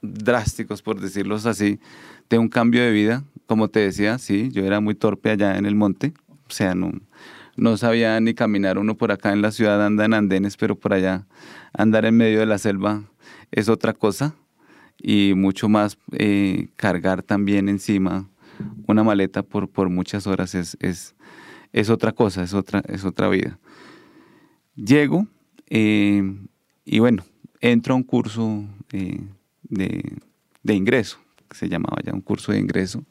drásticos, 0.00 0.82
por 0.82 1.00
decirlo 1.00 1.36
así, 1.36 1.80
de 2.28 2.38
un 2.38 2.48
cambio 2.48 2.82
de 2.82 2.92
vida. 2.92 3.24
Como 3.46 3.68
te 3.68 3.80
decía, 3.80 4.18
sí, 4.18 4.50
yo 4.52 4.64
era 4.64 4.80
muy 4.80 4.94
torpe 4.94 5.30
allá 5.30 5.56
en 5.58 5.66
el 5.66 5.74
monte, 5.74 6.14
o 6.48 6.52
sea, 6.52 6.74
no, 6.74 6.92
no 7.56 7.76
sabía 7.76 8.18
ni 8.20 8.34
caminar 8.34 8.78
uno 8.78 8.96
por 8.96 9.12
acá 9.12 9.32
en 9.32 9.42
la 9.42 9.50
ciudad, 9.50 9.84
anda 9.84 10.04
en 10.04 10.14
andenes, 10.14 10.56
pero 10.56 10.78
por 10.78 10.94
allá 10.94 11.26
andar 11.72 12.04
en 12.04 12.16
medio 12.16 12.40
de 12.40 12.46
la 12.46 12.58
selva 12.58 13.02
es 13.50 13.68
otra 13.68 13.92
cosa 13.92 14.34
y 15.06 15.34
mucho 15.34 15.68
más 15.68 15.98
eh, 16.12 16.68
cargar 16.76 17.22
también 17.22 17.68
encima 17.68 18.26
una 18.86 19.04
maleta 19.04 19.42
por, 19.42 19.68
por 19.68 19.90
muchas 19.90 20.26
horas 20.26 20.54
es, 20.54 20.78
es, 20.80 21.14
es, 21.74 21.90
otra 21.90 22.12
cosa, 22.12 22.42
es 22.42 22.54
otra, 22.54 22.82
es 22.88 23.04
otra 23.04 23.28
vida. 23.28 23.58
Llego 24.76 25.26
eh, 25.68 26.22
y 26.86 26.98
bueno, 27.00 27.22
entro 27.60 27.92
a 27.92 27.98
un 27.98 28.02
curso 28.02 28.64
eh, 28.92 29.20
de, 29.64 30.16
de, 30.62 30.74
ingreso, 30.74 31.18
que 31.50 31.56
se 31.58 31.68
llamaba 31.68 31.98
ya 32.02 32.14
un 32.14 32.22
curso 32.22 32.52
de 32.52 32.60
ingreso, 32.60 33.04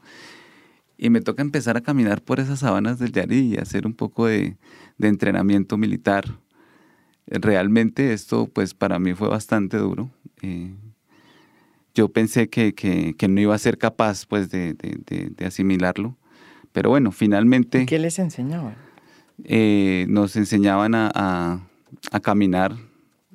y 0.97 1.11
me 1.11 1.21
toca 1.21 1.43
empezar 1.43 1.77
a 1.77 1.81
caminar 1.81 2.23
por 2.23 2.39
esas 2.39 2.61
sabanas 2.61 2.97
del 2.97 3.11
Yari 3.11 3.53
y 3.53 3.57
hacer 3.57 3.85
un 3.85 3.93
poco 3.93 4.25
de, 4.25 4.57
de 4.97 5.07
entrenamiento 5.09 5.77
militar. 5.77 6.39
Realmente 7.27 8.13
esto 8.13 8.47
pues 8.47 8.73
para 8.73 8.97
mí 8.97 9.13
fue 9.13 9.27
bastante 9.27 9.77
duro 9.77 10.09
yo 11.93 12.09
pensé 12.09 12.49
que, 12.49 12.73
que, 12.73 13.27
no 13.27 13.39
iba 13.39 13.53
a 13.53 13.59
ser 13.59 13.77
capaz 13.77 14.25
pues 14.25 14.49
de, 14.49 14.73
de, 14.73 15.45
asimilarlo. 15.45 16.17
Pero 16.71 16.89
bueno, 16.89 17.11
finalmente... 17.11 17.85
¿Qué 17.85 17.99
les 17.99 18.17
enseñaban? 18.17 18.75
Eh, 19.43 20.05
nos 20.09 20.35
enseñaban 20.35 20.95
a, 20.95 21.11
a, 22.11 22.19
caminar, 22.19 22.75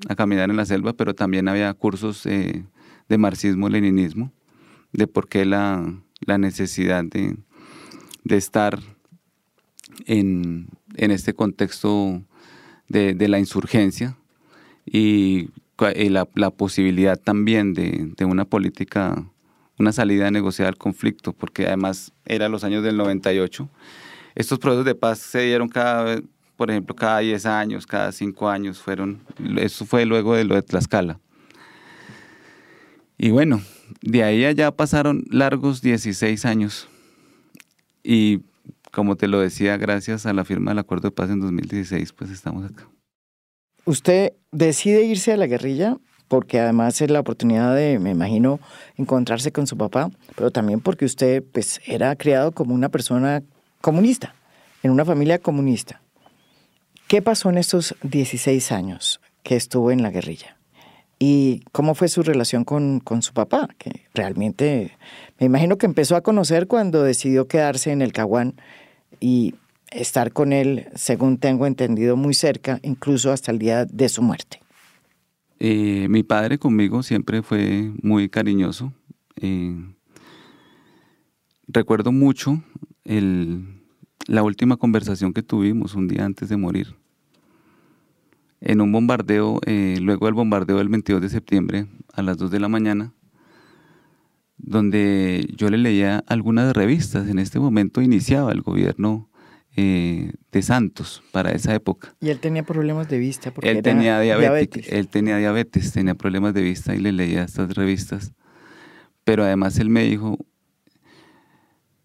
a 0.08 0.16
caminar 0.16 0.50
en 0.50 0.56
la 0.56 0.64
selva, 0.64 0.92
pero 0.92 1.14
también 1.14 1.48
había 1.48 1.72
cursos 1.74 2.26
eh, 2.26 2.64
de 3.08 3.18
marxismo-leninismo, 3.18 4.32
de 4.92 5.06
por 5.06 5.28
qué 5.28 5.44
la, 5.44 5.94
la 6.20 6.38
necesidad 6.38 7.04
de, 7.04 7.36
de 8.24 8.36
estar 8.36 8.80
en, 10.06 10.68
en, 10.96 11.10
este 11.12 11.32
contexto 11.32 12.22
de, 12.88 13.14
de 13.14 13.28
la 13.28 13.38
insurgencia 13.38 14.16
y 14.84 15.50
la, 15.80 16.28
la 16.34 16.50
posibilidad 16.50 17.18
también 17.18 17.74
de, 17.74 18.12
de, 18.16 18.24
una 18.24 18.44
política, 18.44 19.24
una 19.78 19.92
salida 19.92 20.30
negociada 20.30 20.68
al 20.68 20.76
conflicto, 20.76 21.32
porque 21.32 21.66
además 21.66 22.12
era 22.24 22.48
los 22.48 22.64
años 22.64 22.82
del 22.82 22.96
98. 22.96 23.68
Estos 24.34 24.58
procesos 24.58 24.84
de 24.84 24.94
paz 24.94 25.18
se 25.18 25.42
dieron 25.42 25.68
cada, 25.68 26.20
por 26.56 26.70
ejemplo, 26.70 26.94
cada 26.94 27.20
10 27.20 27.46
años, 27.46 27.86
cada 27.86 28.12
5 28.12 28.48
años, 28.48 28.80
fueron, 28.80 29.20
eso 29.56 29.86
fue 29.86 30.04
luego 30.04 30.34
de 30.34 30.44
lo 30.44 30.54
de 30.54 30.62
Tlaxcala. 30.62 31.20
Y 33.16 33.30
bueno, 33.30 33.60
de 34.00 34.22
ahí 34.22 34.44
allá 34.44 34.70
pasaron 34.70 35.24
largos 35.30 35.82
16 35.82 36.44
años. 36.44 36.88
Y 38.02 38.42
como 38.92 39.16
te 39.16 39.28
lo 39.28 39.40
decía, 39.40 39.76
gracias 39.76 40.24
a 40.26 40.32
la 40.32 40.44
firma 40.44 40.70
del 40.70 40.78
acuerdo 40.78 41.08
de 41.08 41.14
paz 41.14 41.30
en 41.30 41.40
2016, 41.40 42.12
pues 42.12 42.30
estamos 42.30 42.64
acá. 42.64 42.88
Usted 43.88 44.34
decide 44.52 45.02
irse 45.04 45.32
a 45.32 45.38
la 45.38 45.46
guerrilla 45.46 45.96
porque 46.28 46.60
además 46.60 47.00
es 47.00 47.10
la 47.10 47.20
oportunidad 47.20 47.74
de, 47.74 47.98
me 47.98 48.10
imagino, 48.10 48.60
encontrarse 48.98 49.50
con 49.50 49.66
su 49.66 49.78
papá, 49.78 50.10
pero 50.36 50.50
también 50.50 50.80
porque 50.80 51.06
usted 51.06 51.42
pues, 51.42 51.80
era 51.86 52.14
criado 52.14 52.52
como 52.52 52.74
una 52.74 52.90
persona 52.90 53.42
comunista, 53.80 54.34
en 54.82 54.90
una 54.90 55.06
familia 55.06 55.38
comunista. 55.38 56.02
¿Qué 57.06 57.22
pasó 57.22 57.48
en 57.48 57.56
estos 57.56 57.94
16 58.02 58.72
años 58.72 59.22
que 59.42 59.56
estuvo 59.56 59.90
en 59.90 60.02
la 60.02 60.10
guerrilla? 60.10 60.58
¿Y 61.18 61.62
cómo 61.72 61.94
fue 61.94 62.08
su 62.08 62.22
relación 62.22 62.64
con, 62.64 63.00
su 63.22 63.32
papá? 63.32 63.70
Que 63.78 64.02
realmente 64.12 64.98
me 65.40 65.46
imagino 65.46 65.78
que 65.78 65.86
empezó 65.86 66.14
a 66.14 66.20
conocer 66.20 66.66
cuando 66.66 67.04
decidió 67.04 67.48
quedarse 67.48 67.90
en 67.92 68.02
el 68.02 68.12
Caguán 68.12 68.60
y 69.18 69.54
estar 69.90 70.32
con 70.32 70.52
él, 70.52 70.86
según 70.94 71.38
tengo 71.38 71.66
entendido, 71.66 72.16
muy 72.16 72.34
cerca, 72.34 72.78
incluso 72.82 73.32
hasta 73.32 73.50
el 73.52 73.58
día 73.58 73.84
de 73.84 74.08
su 74.08 74.22
muerte. 74.22 74.60
Eh, 75.60 76.06
mi 76.08 76.22
padre 76.22 76.58
conmigo 76.58 77.02
siempre 77.02 77.42
fue 77.42 77.92
muy 78.02 78.28
cariñoso. 78.28 78.92
Eh, 79.36 79.74
recuerdo 81.66 82.12
mucho 82.12 82.62
el, 83.04 83.82
la 84.26 84.42
última 84.42 84.76
conversación 84.76 85.32
que 85.32 85.42
tuvimos 85.42 85.94
un 85.94 86.06
día 86.06 86.24
antes 86.24 86.48
de 86.48 86.56
morir. 86.56 86.94
En 88.60 88.80
un 88.80 88.92
bombardeo, 88.92 89.60
eh, 89.66 89.98
luego 90.00 90.26
del 90.26 90.34
bombardeo 90.34 90.78
del 90.78 90.88
22 90.88 91.22
de 91.22 91.28
septiembre 91.28 91.86
a 92.12 92.22
las 92.22 92.36
2 92.38 92.50
de 92.50 92.60
la 92.60 92.68
mañana, 92.68 93.12
donde 94.58 95.48
yo 95.56 95.70
le 95.70 95.78
leía 95.78 96.24
algunas 96.26 96.72
revistas. 96.74 97.28
En 97.28 97.38
este 97.38 97.60
momento 97.60 98.02
iniciaba 98.02 98.52
el 98.52 98.62
gobierno 98.62 99.28
eh, 99.80 100.32
de 100.50 100.62
Santos 100.62 101.22
para 101.30 101.52
esa 101.52 101.72
época. 101.72 102.12
Y 102.20 102.30
él 102.30 102.40
tenía 102.40 102.64
problemas 102.64 103.08
de 103.08 103.16
vista 103.16 103.52
porque 103.54 103.70
él 103.70 103.80
tenía 103.80 104.18
diabetes. 104.18 104.88
Él 104.88 105.06
tenía 105.06 105.36
diabetes, 105.36 105.92
tenía 105.92 106.16
problemas 106.16 106.52
de 106.52 106.62
vista 106.62 106.96
y 106.96 106.98
le 106.98 107.12
leía 107.12 107.44
estas 107.44 107.72
revistas. 107.76 108.32
Pero 109.22 109.44
además 109.44 109.78
él 109.78 109.88
me 109.88 110.02
dijo, 110.02 110.36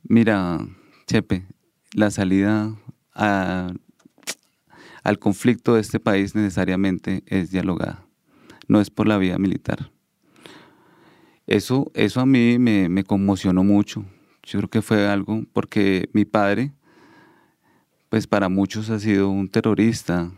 mira, 0.04 0.60
Chepe, 1.08 1.48
la 1.96 2.12
salida 2.12 2.78
al 3.16 3.80
conflicto 5.18 5.74
de 5.74 5.82
este 5.82 6.00
país 6.00 6.36
necesariamente 6.36 7.24
es 7.26 7.50
dialogada, 7.50 8.06
no 8.68 8.82
es 8.82 8.92
por 8.92 9.08
la 9.08 9.18
vía 9.18 9.40
militar. 9.40 9.92
Eso, 11.48 11.92
eso 11.96 12.22
a 12.22 12.28
mí 12.28 12.60
me, 12.60 12.88
me 12.88 13.04
conmocionó 13.04 13.64
mucho. 13.64 14.06
Yo 14.44 14.60
creo 14.60 14.70
que 14.70 14.84
fue 14.84 15.08
algo 15.08 15.44
porque 15.54 16.08
mi 16.14 16.24
padre, 16.26 16.74
pues 18.14 18.28
para 18.28 18.48
muchos 18.48 18.92
ha 18.92 19.00
sido 19.00 19.28
un 19.28 19.50
terrorista, 19.50 20.30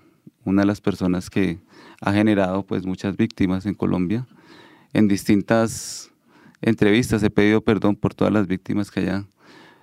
una 0.45 0.61
de 0.61 0.65
las 0.65 0.79
personas 0.79 1.29
que 1.29 1.59
ha 1.99 2.13
generado 2.13 2.65
pues 2.65 2.85
muchas 2.85 3.17
víctimas 3.17 3.65
en 3.65 3.73
Colombia. 3.73 4.25
En 4.93 5.09
distintas 5.09 6.09
entrevistas 6.61 7.21
he 7.21 7.29
pedido 7.29 7.59
perdón 7.59 7.97
por 7.97 8.13
todas 8.13 8.31
las 8.31 8.47
víctimas 8.47 8.91
que 8.91 9.01
haya 9.01 9.25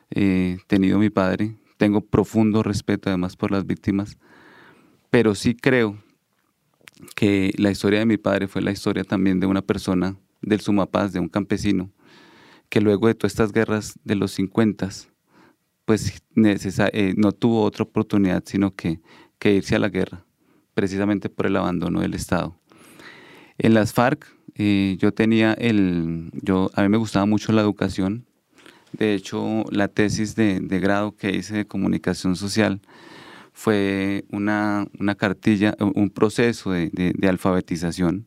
eh, 0.09 0.57
tenido 0.69 0.99
mi 0.99 1.11
padre. 1.11 1.55
Tengo 1.77 2.01
profundo 2.01 2.63
respeto 2.63 3.11
además 3.11 3.37
por 3.37 3.51
las 3.51 3.67
víctimas, 3.67 4.17
pero 5.11 5.35
sí 5.35 5.55
creo 5.55 5.99
que 7.15 7.53
la 7.59 7.71
historia 7.71 7.99
de 7.99 8.07
mi 8.07 8.17
padre 8.17 8.49
fue 8.49 8.63
la 8.63 8.73
historia 8.73 9.05
también 9.05 9.39
de 9.39 9.47
una 9.47 9.61
persona 9.61 10.17
del 10.41 10.63
Sumapaz, 10.63 11.13
de 11.13 11.21
un 11.21 11.29
campesino, 11.29 11.91
que 12.71 12.81
luego 12.81 13.09
de 13.09 13.15
todas 13.15 13.33
estas 13.33 13.53
guerras 13.53 13.99
de 14.03 14.15
los 14.15 14.33
50, 14.33 14.89
pues 15.85 16.23
eh, 16.37 17.15
no 17.17 17.33
tuvo 17.33 17.63
otra 17.63 17.85
oportunidad 17.85 18.43
sino 18.47 18.75
que, 18.75 19.01
que, 19.39 19.55
irse 19.55 19.77
a 19.77 19.79
la 19.79 19.89
guerra, 19.89 20.25
precisamente 20.75 21.29
por 21.29 21.47
el 21.47 21.57
abandono 21.57 22.01
del 22.01 22.15
Estado. 22.15 22.59
En 23.59 23.75
las 23.75 23.93
FARC 23.93 24.27
eh, 24.55 24.97
yo 24.99 25.13
tenía 25.13 25.55
el, 25.55 26.31
yo, 26.43 26.71
a 26.75 26.83
mí 26.83 26.89
me 26.89 26.97
gustaba 26.97 27.27
mucho 27.27 27.53
la 27.53 27.63
educación, 27.63 28.27
de 28.93 29.15
hecho 29.15 29.65
la 29.71 29.89
tesis 29.89 30.35
de, 30.37 30.61
grado 30.61 31.17
que 31.17 31.31
hice 31.31 31.57
de 31.57 31.67
comunicación 31.67 32.37
social 32.37 32.81
fue 33.53 34.25
una, 34.31 34.87
una 34.99 35.15
cartilla, 35.15 35.75
un 35.79 36.11
proceso 36.11 36.71
de, 36.71 36.91
de 36.93 37.29
alfabetización 37.29 38.27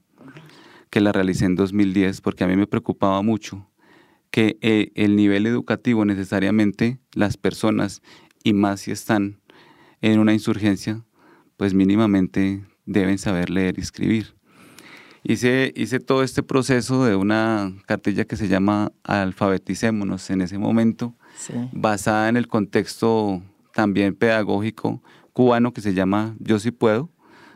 que 0.90 1.02
la 1.02 1.12
realicé 1.12 1.46
en 1.46 1.56
2010 1.56 2.22
porque 2.22 2.44
a 2.44 2.48
mí 2.48 2.56
me 2.56 2.68
preocupaba 2.68 3.22
mucho 3.22 3.68
que 4.36 4.58
eh, 4.60 4.92
el 4.96 5.16
nivel 5.16 5.46
educativo 5.46 6.04
necesariamente 6.04 7.00
las 7.14 7.38
personas 7.38 8.02
y 8.44 8.52
más 8.52 8.82
si 8.82 8.92
están 8.92 9.40
en 10.02 10.20
una 10.20 10.34
insurgencia, 10.34 11.06
pues 11.56 11.74
mínimamente 11.74 12.66
deben 12.86 13.18
saber 13.18 13.50
leer 13.50 13.76
y 13.78 13.82
escribir. 13.82 14.36
Hice, 15.24 15.72
hice 15.78 16.02
todo 16.02 16.22
este 16.22 16.44
proceso 16.44 17.06
de 17.06 17.16
una 17.16 17.72
cartilla 17.86 18.26
que 18.26 18.36
se 18.36 18.50
llama 18.50 18.92
Alfabeticémonos 19.04 20.30
en 20.30 20.42
ese 20.42 20.58
momento, 20.58 21.16
basada 21.72 22.28
en 22.28 22.36
el 22.36 22.50
contexto 22.50 23.42
también 23.74 24.16
pedagógico 24.16 25.02
cubano 25.32 25.72
que 25.72 25.80
se 25.80 25.94
llama 25.94 26.36
Yo 26.40 26.60
sí 26.60 26.72
puedo, 26.72 27.10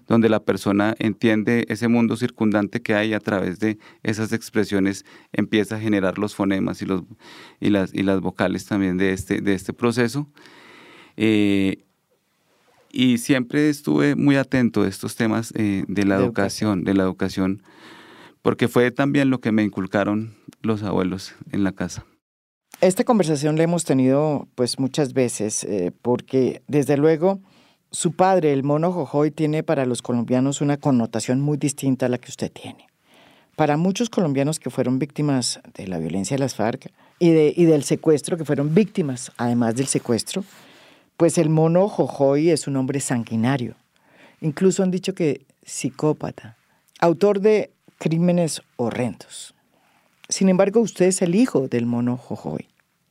donde 0.10 0.28
la 0.28 0.44
persona 0.44 0.96
entiende 0.98 1.66
ese 1.70 1.88
mundo 1.88 2.18
circundante 2.18 2.82
que 2.82 2.96
hay 2.96 3.14
a 3.14 3.20
través 3.20 3.60
de 3.60 3.78
esas 4.02 4.34
expresiones 4.34 5.06
empieza 5.32 5.76
a 5.76 5.80
generar 5.80 6.18
los 6.18 6.36
fonemas 6.36 6.82
y, 6.82 6.86
los, 6.86 7.04
y, 7.60 7.70
las, 7.70 7.94
y 7.94 8.02
las 8.02 8.20
vocales 8.20 8.66
también 8.66 8.98
de 8.98 9.14
este, 9.14 9.40
de 9.40 9.54
este 9.54 9.72
proceso. 9.72 10.28
Eh, 11.16 11.86
y 12.92 13.20
siempre 13.20 13.70
estuve 13.70 14.16
muy 14.16 14.36
atento 14.36 14.82
a 14.82 14.88
estos 14.88 15.16
temas 15.16 15.54
eh, 15.56 15.86
de 15.88 16.06
la 16.06 16.16
educación, 16.16 16.84
de 16.84 16.96
la 16.96 17.04
educación, 17.04 17.62
porque 18.42 18.68
fue 18.68 18.90
también 18.90 19.30
lo 19.30 19.42
que 19.42 19.52
me 19.52 19.64
inculcaron 19.64 20.34
los 20.64 20.82
abuelos 20.82 21.36
en 21.52 21.64
la 21.64 21.72
casa. 21.72 22.04
Esta 22.82 23.04
conversación 23.04 23.58
la 23.58 23.64
hemos 23.64 23.86
tenido 23.86 24.48
pues 24.56 24.80
muchas 24.80 25.14
veces, 25.14 25.66
eh, 25.66 25.92
porque 26.02 26.64
desde 26.68 26.98
luego 26.98 27.42
su 27.92 28.12
padre, 28.14 28.54
el 28.54 28.64
mono 28.64 28.92
Jojoy, 28.92 29.32
tiene 29.32 29.64
para 29.64 29.86
los 29.86 30.02
colombianos 30.02 30.62
una 30.62 30.78
connotación 30.78 31.42
muy 31.42 31.58
distinta 31.58 32.06
a 32.06 32.10
la 32.10 32.18
que 32.18 32.30
usted 32.30 32.52
tiene. 32.52 32.88
Para 33.56 33.78
muchos 33.78 34.10
colombianos 34.10 34.60
que 34.60 34.70
fueron 34.70 35.00
víctimas 35.00 35.60
de 35.74 35.88
la 35.88 35.98
violencia 35.98 36.36
de 36.36 36.40
las 36.40 36.56
FARC 36.56 36.92
y, 37.18 37.32
de, 37.32 37.54
y 37.56 37.66
del 37.66 37.84
secuestro, 37.84 38.38
que 38.38 38.46
fueron 38.46 38.74
víctimas 38.74 39.32
además 39.38 39.76
del 39.76 39.88
secuestro, 39.88 40.44
pues 41.18 41.38
el 41.38 41.50
mono 41.50 41.90
Jojoy 41.90 42.52
es 42.52 42.68
un 42.68 42.78
hombre 42.78 43.00
sanguinario. 43.02 43.76
Incluso 44.40 44.84
han 44.84 44.92
dicho 44.92 45.14
que 45.14 45.46
psicópata, 45.66 46.56
autor 47.02 47.42
de 47.42 47.72
crímenes 47.98 48.62
horrendos. 48.78 49.54
Sin 50.30 50.48
embargo, 50.48 50.80
usted 50.80 51.08
es 51.08 51.22
el 51.22 51.36
hijo 51.36 51.68
del 51.68 51.86
mono 51.86 52.16
Jojoy. 52.16 52.68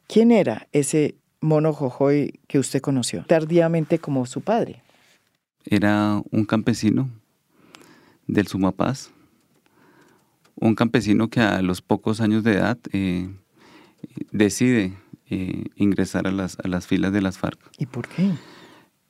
¿Quién 0.07 0.31
era 0.31 0.69
ese 0.73 1.17
mono 1.41 1.73
Jojoy 1.73 2.41
que 2.47 2.59
usted 2.59 2.81
conoció 2.81 3.25
tardíamente 3.27 3.99
como 3.99 4.27
su 4.27 4.41
padre? 4.41 4.83
Era 5.65 6.23
un 6.31 6.45
campesino 6.45 7.09
del 8.27 8.47
Sumapaz, 8.47 9.11
un 10.55 10.75
campesino 10.75 11.29
que 11.29 11.41
a 11.41 11.63
los 11.63 11.83
pocos 11.83 12.21
años 12.21 12.45
de 12.45 12.55
edad 12.55 12.79
eh, 12.93 13.29
decide 14.33 14.95
eh, 15.31 15.65
ingresar 15.77 16.27
a 16.27 16.33
las, 16.33 16.59
a 16.63 16.69
las, 16.69 16.87
filas 16.87 17.13
de 17.13 17.21
las 17.21 17.39
FARC. 17.39 17.59
¿Y 17.79 17.87
por 17.87 18.09
qué? 18.09 18.31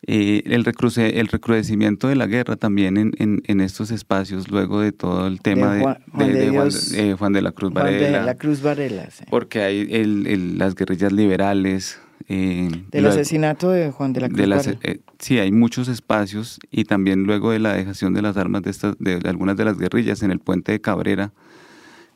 Eh, 0.06 0.42
el, 0.46 0.64
el 0.64 1.26
recrudecimiento 1.26 2.08
de 2.08 2.16
la 2.16 2.26
guerra 2.26 2.56
también 2.56 2.96
en, 2.96 3.42
en, 3.44 3.60
estos 3.60 3.90
espacios, 3.90 4.48
luego 4.48 4.80
de 4.80 4.92
todo 4.92 5.26
el 5.26 5.40
tema 5.40 5.74
de 5.74 5.82
Juan, 5.82 7.32
de, 7.32 7.42
la 7.42 7.52
Cruz 7.52 7.72
Varela. 7.72 7.98
Juan 8.00 8.12
de 8.12 8.22
la 8.22 8.34
Cruz 8.36 8.62
Varela, 8.62 9.08
Porque 9.28 9.60
hay 9.62 9.88
el, 9.90 10.56
las 10.56 10.76
guerrillas 10.76 11.12
liberales, 11.12 12.00
eh, 12.26 12.68
del 12.90 13.06
asesinato 13.06 13.70
de 13.70 13.90
Juan 13.90 14.12
de 14.12 14.20
la 14.20 14.28
Cruz. 14.28 14.66
Eh, 14.82 15.00
sí, 15.18 15.38
hay 15.38 15.52
muchos 15.52 15.88
espacios 15.88 16.58
y 16.70 16.84
también 16.84 17.24
luego 17.24 17.52
de 17.52 17.58
la 17.58 17.74
dejación 17.74 18.14
de 18.14 18.22
las 18.22 18.36
armas 18.36 18.62
de, 18.62 18.70
estas, 18.70 18.96
de, 18.98 19.20
algunas 19.24 19.56
de 19.56 19.64
las 19.64 19.78
guerrillas 19.78 20.22
en 20.22 20.30
el 20.30 20.40
puente 20.40 20.72
de 20.72 20.80
Cabrera, 20.80 21.32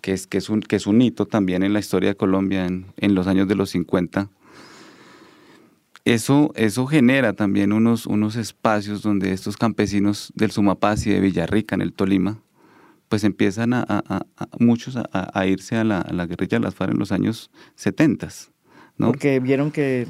que 0.01 0.13
es, 0.13 0.27
que 0.27 0.39
es, 0.39 0.49
un, 0.49 0.61
que 0.61 0.77
es 0.77 0.87
un 0.87 1.01
hito 1.01 1.27
también 1.27 1.63
en 1.63 1.73
la 1.73 1.79
historia 1.79 2.11
de 2.11 2.17
Colombia 2.17 2.67
en, 2.67 2.87
en 2.97 3.15
los 3.15 3.27
años 3.27 3.49
de 3.49 3.55
los 3.55 3.71
50. 3.71 4.29
Eso, 6.05 6.53
eso 6.57 6.87
genera 6.87 7.33
también 7.33 7.73
unos, 7.73 8.07
unos 8.07 8.35
espacios 8.35 9.03
donde 9.03 9.33
estos 9.33 9.57
campesinos 9.57 10.33
del 10.35 10.51
Sumapaz 10.51 11.07
y 11.07 11.11
de 11.11 11.21
Villarrica, 11.21 11.77
en 11.77 11.83
el 11.83 11.93
Tolima, 11.93 12.43
pues 13.09 13.25
empiezan 13.25 13.73
a, 13.75 13.85
a, 13.89 14.25
muchos 14.59 14.97
a, 14.97 15.47
irse 15.47 15.77
a 15.77 15.85
la, 15.85 16.05
la, 16.11 16.27
guerrilla 16.27 16.59
de 16.59 16.65
las 16.65 16.75
FARC 16.75 16.93
en 16.93 16.99
los 16.99 17.13
años 17.13 17.51
70. 17.77 18.29
Porque 18.97 19.41
vieron 19.41 19.71
que... 19.71 20.07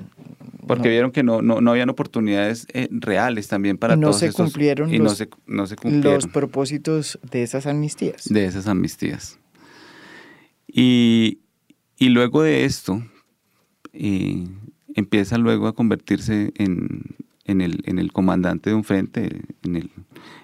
Porque 0.67 0.89
vieron 0.89 1.11
que 1.11 1.23
no, 1.23 1.43
no, 1.43 1.71
habían 1.71 1.91
oportunidades 1.91 2.67
eh, 2.73 2.89
reales 2.91 3.49
también 3.49 3.79
para 3.79 3.97
no 3.97 4.09
todos 4.09 4.21
se 4.21 4.33
cumplieron 4.33 4.95
y 4.95 4.99
los, 4.99 5.05
no, 5.05 5.15
se, 5.15 5.29
no 5.47 5.67
se 5.67 5.77
cumplieron 5.77 6.15
los 6.15 6.27
propósitos 6.29 7.19
de 7.31 7.43
esas 7.43 7.67
amnistías. 7.67 8.29
De 8.29 8.45
esas 8.45 8.69
amnistías. 8.69 9.39
Y, 10.69 11.41
y 11.99 12.11
luego 12.11 12.43
de 12.43 12.65
esto, 12.65 13.03
eh, 13.93 14.47
empieza 14.95 15.37
luego 15.37 15.67
a 15.67 15.75
convertirse 15.75 16.53
en, 16.57 17.17
en, 17.45 17.61
el, 17.61 17.83
en 17.85 17.99
el 17.99 18.13
comandante 18.13 18.71
de 18.71 18.77
un 18.77 18.85
frente 18.85 19.43
en 19.65 19.77
el, 19.77 19.91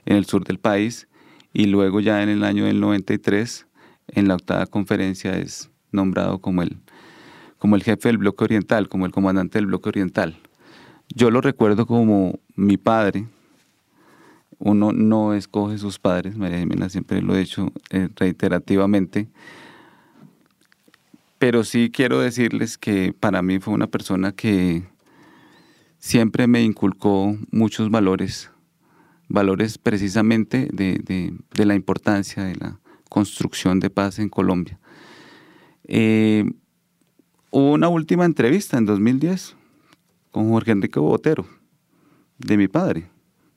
en 0.05 0.16
el 0.16 0.27
sur 0.27 0.44
del 0.44 0.59
país 0.59 1.09
y 1.53 1.66
luego 1.66 2.01
ya 2.01 2.22
en 2.22 2.29
el 2.29 2.44
año 2.44 2.66
del 2.66 2.81
93, 2.81 3.66
en 4.09 4.29
la 4.29 4.35
octava 4.35 4.66
conferencia, 4.66 5.38
es 5.38 5.70
nombrado 5.92 6.40
como 6.40 6.62
el 6.62 6.79
como 7.59 7.77
el 7.77 7.83
jefe 7.83 8.09
del 8.09 8.18
bloque 8.18 8.44
oriental, 8.44 8.88
como 8.88 9.07
el 9.07 9.12
comandante 9.12 9.59
del 9.59 9.66
bloque 9.66 9.88
oriental. 9.88 10.38
Yo 11.14 11.31
lo 11.31 11.40
recuerdo 11.40 11.87
como 11.87 12.38
mi 12.55 12.77
padre. 12.77 13.27
Uno 14.59 14.92
no 14.92 15.35
escoge 15.35 15.79
sus 15.79 15.99
padres, 15.99 16.37
María 16.37 16.59
Jimena 16.59 16.88
siempre 16.88 17.23
lo 17.23 17.37
he 17.37 17.40
hecho 17.40 17.73
eh, 17.90 18.09
reiterativamente. 18.16 19.29
Pero 21.38 21.62
sí 21.62 21.90
quiero 21.92 22.21
decirles 22.21 22.77
que 22.79 23.12
para 23.12 23.42
mí 23.42 23.61
fue 23.61 23.73
una 23.73 23.87
persona 23.87 24.33
que 24.33 24.83
siempre 25.99 26.49
me 26.49 26.62
inculcó 26.62 27.37
muchos 27.53 27.90
valores, 27.90 28.51
valores 29.29 29.79
precisamente 29.79 30.68
de, 30.73 30.99
de 31.55 31.64
la 31.64 31.77
importancia 31.77 32.42
de 32.42 32.57
la 32.57 32.81
construcción 33.09 33.81
de 33.81 33.90
paz 33.90 34.18
en 34.18 34.29
Colombia. 34.29 34.79
Eh, 35.85 36.44
Hubo 37.51 37.73
una 37.73 37.89
última 37.89 38.27
entrevista 38.27 38.77
en 38.77 38.85
2010 38.85 39.57
con 40.31 40.51
Jorge 40.51 40.73
Enrique 40.73 41.01
Botero, 41.01 41.47
de 42.37 42.59
mi 42.59 42.69
padre, 42.69 43.11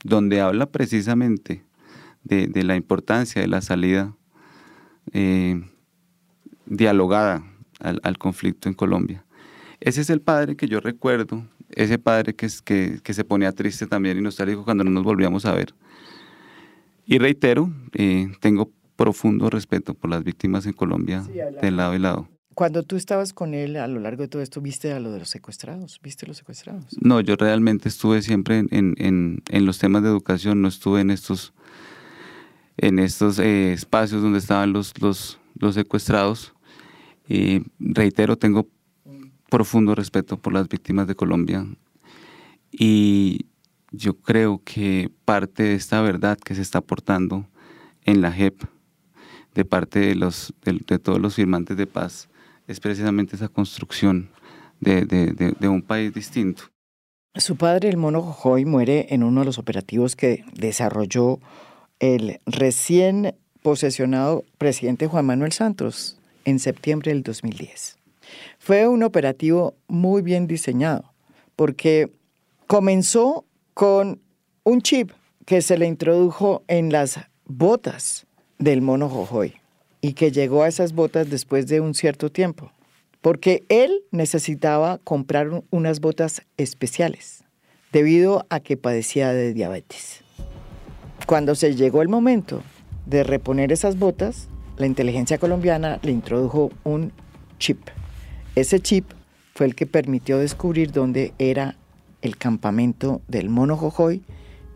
donde 0.04 0.40
habla 0.40 0.66
precisamente 0.66 1.66
de, 2.24 2.64
la 2.64 2.78
importancia 2.78 3.42
de 3.42 3.50
la 3.50 3.62
salida 3.62 4.16
eh, 5.12 5.62
dialogada 6.66 7.44
al, 7.80 8.18
conflicto 8.18 8.70
en 8.70 8.76
Colombia. 8.76 9.26
Ese 9.82 10.02
es 10.02 10.10
el 10.10 10.22
padre 10.22 10.56
que 10.56 10.68
yo 10.68 10.80
recuerdo, 10.80 11.46
ese 11.72 12.00
padre 12.00 12.34
que, 12.34 12.48
que, 12.64 13.00
que 13.04 13.14
se 13.14 13.26
ponía 13.26 13.52
triste 13.52 13.88
también 13.88 14.18
y 14.18 14.22
nostálgico 14.22 14.64
cuando 14.64 14.86
no 14.86 14.92
nos 14.92 15.04
volvíamos 15.04 15.46
a 15.46 15.54
ver. 15.54 15.74
Y 17.06 17.18
reitero, 17.18 17.70
eh, 17.92 18.32
tengo 18.40 18.72
profundo 18.96 19.50
respeto 19.50 19.96
por 19.96 20.10
las 20.10 20.24
víctimas 20.24 20.66
en 20.66 20.74
Colombia 20.74 21.24
de 21.62 21.72
lado 21.72 21.94
y 21.94 22.00
lado. 22.00 22.30
Cuando 22.54 22.84
tú 22.84 22.98
estabas 22.98 23.34
con 23.34 23.54
él 23.54 23.78
a 23.78 23.88
lo 23.88 24.00
largo 24.00 24.24
de 24.24 24.28
todo 24.28 24.42
esto, 24.42 24.62
¿viste 24.62 24.92
a 24.92 25.00
lo 25.00 25.12
de 25.12 25.20
los 25.20 25.30
secuestrados? 25.30 26.00
¿Viste 26.04 26.28
los 26.28 26.38
secuestrados? 26.38 26.86
No, 27.00 27.22
yo 27.22 27.36
realmente 27.36 27.88
estuve 27.88 28.22
siempre 28.22 28.60
en, 28.60 28.96
en, 28.98 29.44
en 29.50 29.66
los 29.66 29.80
temas 29.80 30.04
de 30.04 30.10
educación, 30.10 30.62
no 30.62 30.68
estuve 30.68 31.02
en 31.02 31.12
estos, 31.12 31.54
en 32.78 33.00
estos 33.00 33.40
eh, 33.40 33.72
espacios 33.74 34.22
donde 34.22 34.40
estaban 34.40 34.74
los, 34.74 35.00
los, 35.02 35.40
los 35.56 35.76
secuestrados. 35.76 36.54
Y 37.28 37.64
reitero, 37.80 38.38
tengo 38.38 38.68
profundo 39.50 39.96
respeto 39.96 40.38
por 40.38 40.54
las 40.54 40.68
víctimas 40.68 41.08
de 41.08 41.16
Colombia. 41.16 41.66
Y 42.72 43.48
yo 43.92 44.16
creo 44.16 44.62
que 44.64 45.12
parte 45.26 45.64
de 45.64 45.76
esta 45.76 46.02
verdad 46.02 46.38
que 46.38 46.56
se 46.56 46.62
está 46.62 46.80
aportando 46.80 47.48
en 48.06 48.22
la 48.22 48.32
JEP, 48.32 48.64
de 49.54 49.66
parte 49.66 50.00
de, 50.00 50.16
los, 50.16 50.54
de, 50.64 51.00
todos 51.00 51.20
los 51.20 51.36
firmantes 51.36 51.76
de 51.76 51.86
paz, 51.86 52.30
es 52.72 52.80
precisamente 52.80 53.36
esa 53.36 53.50
construcción 53.50 54.30
de, 54.80 55.68
un 55.68 55.82
país 55.82 56.14
distinto. 56.14 56.64
Su 57.36 57.56
padre, 57.56 57.90
el 57.90 57.98
mono 57.98 58.22
Jojoy, 58.22 58.66
muere 58.66 59.08
en 59.10 59.24
uno 59.24 59.42
de 59.42 59.46
los 59.46 59.58
operativos 59.58 60.16
que 60.16 60.44
desarrolló 60.54 61.40
el 62.00 62.40
recién 62.46 63.36
posesionado 63.62 64.44
presidente 64.58 65.08
Juan 65.08 65.26
Manuel 65.26 65.52
Santos 65.52 66.18
en 66.46 66.60
septiembre 66.60 67.12
del 67.12 67.22
2010. 67.24 67.98
Fue 68.58 68.88
un 68.88 69.04
operativo 69.04 69.76
muy 69.88 70.22
bien 70.22 70.48
diseñado 70.48 71.14
porque 71.56 72.12
comenzó 72.68 73.46
con 73.74 74.20
un 74.64 74.82
chip 74.82 75.12
que 75.46 75.62
se 75.62 75.78
le 75.78 75.86
introdujo 75.86 76.64
en 76.68 76.92
las 76.92 77.20
botas 77.46 78.26
del 78.58 78.82
mono 78.82 79.10
Jojoy 79.10 79.61
y 80.02 80.14
que 80.14 80.32
llegó 80.32 80.64
a 80.64 80.68
esas 80.68 80.94
botas 80.94 81.30
después 81.30 81.68
de 81.68 81.80
un 81.80 81.94
cierto 81.94 82.32
tiempo, 82.32 82.72
porque 83.22 83.64
él 83.70 84.04
necesitaba 84.12 84.98
comprar 84.98 85.64
unas 85.70 86.00
botas 86.02 86.42
especiales 86.58 87.44
debido 87.92 88.46
a 88.50 88.60
que 88.60 88.78
padecía 88.78 89.32
de 89.32 89.54
diabetes. 89.54 90.22
Cuando 91.28 91.56
se 91.56 91.76
llegó 91.76 92.02
el 92.02 92.10
momento 92.10 92.64
de 93.06 93.24
reponer 93.24 93.72
esas 93.72 94.00
botas, 94.00 94.48
la 94.78 94.88
inteligencia 94.88 95.38
colombiana 95.38 96.00
le 96.02 96.12
introdujo 96.12 96.72
un 96.84 97.12
chip. 97.60 97.80
Ese 98.56 98.80
chip 98.80 99.06
fue 99.54 99.68
el 99.68 99.76
que 99.76 99.86
permitió 99.86 100.40
descubrir 100.40 100.92
dónde 100.92 101.34
era 101.38 101.76
el 102.22 102.38
campamento 102.38 103.22
del 103.28 103.50
mono 103.50 103.78
Jojoy 103.78 104.24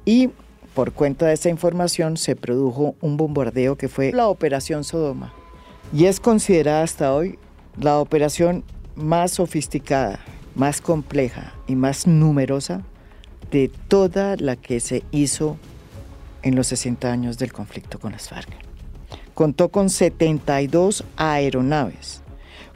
y 0.06 0.30
por 0.76 0.92
cuenta 0.92 1.28
de 1.28 1.34
esa 1.34 1.50
información 1.50 2.18
se 2.18 2.36
produjo 2.36 2.96
un 3.02 3.16
bombardeo 3.16 3.78
que 3.78 3.88
fue 3.88 4.12
la 4.12 4.28
Operación 4.28 4.84
Sodoma 4.84 5.34
y 5.94 6.06
es 6.06 6.20
considerada 6.20 6.84
hasta 6.84 7.14
hoy 7.14 7.40
la 7.80 7.98
operación 8.00 8.64
más 8.96 9.32
sofisticada, 9.32 10.20
más 10.54 10.82
compleja 10.82 11.54
y 11.66 11.76
más 11.76 12.08
numerosa 12.08 12.84
de 13.52 13.72
toda 13.88 14.36
la 14.36 14.58
que 14.58 14.82
se 14.82 15.04
hizo 15.12 15.58
en 16.44 16.56
los 16.56 16.68
60 16.68 17.10
años 17.10 17.38
del 17.38 17.54
conflicto 17.54 17.98
con 17.98 18.12
las 18.12 18.28
FARC. 18.28 18.50
Contó 19.34 19.70
con 19.70 19.90
72 19.90 21.06
aeronaves, 21.16 22.22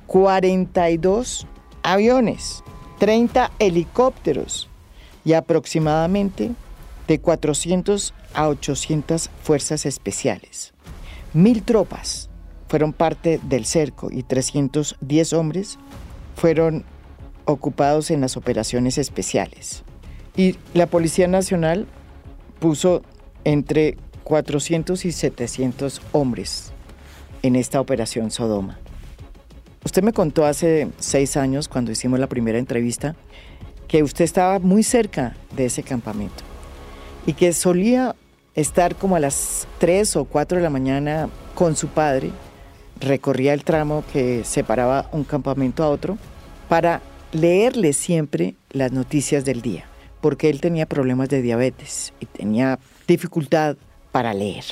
42 0.07 1.47
aviones, 1.83 2.63
30 2.99 3.51
helicópteros 3.59 4.69
y 5.25 5.33
aproximadamente 5.33 6.51
de 7.09 7.19
400 7.19 8.13
a 8.35 8.47
800 8.47 9.31
fuerzas 9.41 9.87
especiales. 9.87 10.73
Mil 11.33 11.63
tropas 11.63 12.29
fueron 12.67 12.93
parte 12.93 13.39
del 13.43 13.65
cerco 13.65 14.09
y 14.11 14.21
310 14.21 15.33
hombres 15.33 15.79
fueron 16.35 16.85
ocupados 17.45 18.11
en 18.11 18.21
las 18.21 18.37
operaciones 18.37 18.99
especiales. 18.99 19.83
Y 20.37 20.55
la 20.75 20.85
Policía 20.85 21.27
Nacional 21.27 21.87
puso 22.59 23.01
entre 23.43 23.97
400 24.23 25.03
y 25.03 25.11
700 25.11 26.03
hombres 26.11 26.71
en 27.41 27.55
esta 27.55 27.81
operación 27.81 28.29
Sodoma. 28.29 28.77
Usted 29.83 30.03
me 30.03 30.13
contó 30.13 30.45
hace 30.45 30.89
seis 30.99 31.37
años, 31.37 31.67
cuando 31.67 31.91
hicimos 31.91 32.19
la 32.19 32.27
primera 32.27 32.59
entrevista, 32.59 33.15
que 33.87 34.03
usted 34.03 34.25
estaba 34.25 34.59
muy 34.59 34.83
cerca 34.83 35.35
de 35.55 35.65
ese 35.65 35.81
campamento 35.81 36.48
y 37.29 37.33
que 37.33 37.53
solía 37.53 38.15
estar 38.55 38.95
como 38.95 39.15
a 39.15 39.19
las 39.19 39.67
3 39.77 40.15
o 40.15 40.25
4 40.25 40.57
de 40.57 40.63
la 40.63 40.71
mañana 40.71 41.29
con 41.53 41.75
su 41.75 41.87
padre, 41.87 42.31
recorría 42.99 43.53
el 43.53 43.63
tramo 43.63 44.03
que 44.11 44.43
separaba 44.43 45.07
un 45.11 45.23
campamento 45.25 45.83
a 45.83 45.89
otro 45.89 46.17
para 46.69 47.03
leerle 47.31 47.93
siempre 47.93 48.55
las 48.71 48.93
noticias 48.93 49.45
del 49.45 49.61
día, 49.61 49.85
porque 50.21 50.49
él 50.49 50.59
tenía 50.59 50.87
problemas 50.87 51.29
de 51.29 51.43
diabetes 51.43 52.13
y 52.19 52.25
tenía 52.25 52.79
dificultad 53.07 53.77
para 54.11 54.33
leer. 54.33 54.65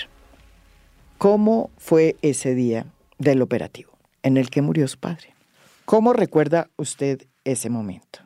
¿Cómo 1.19 1.69
fue 1.77 2.15
ese 2.23 2.55
día 2.55 2.87
del 3.19 3.43
operativo 3.43 3.91
en 4.23 4.37
el 4.37 4.49
que 4.49 4.63
murió 4.63 4.87
su 4.87 4.97
padre? 4.97 5.35
¿Cómo 5.85 6.11
recuerda 6.11 6.71
usted 6.75 7.27
ese 7.43 7.69
momento? 7.69 8.21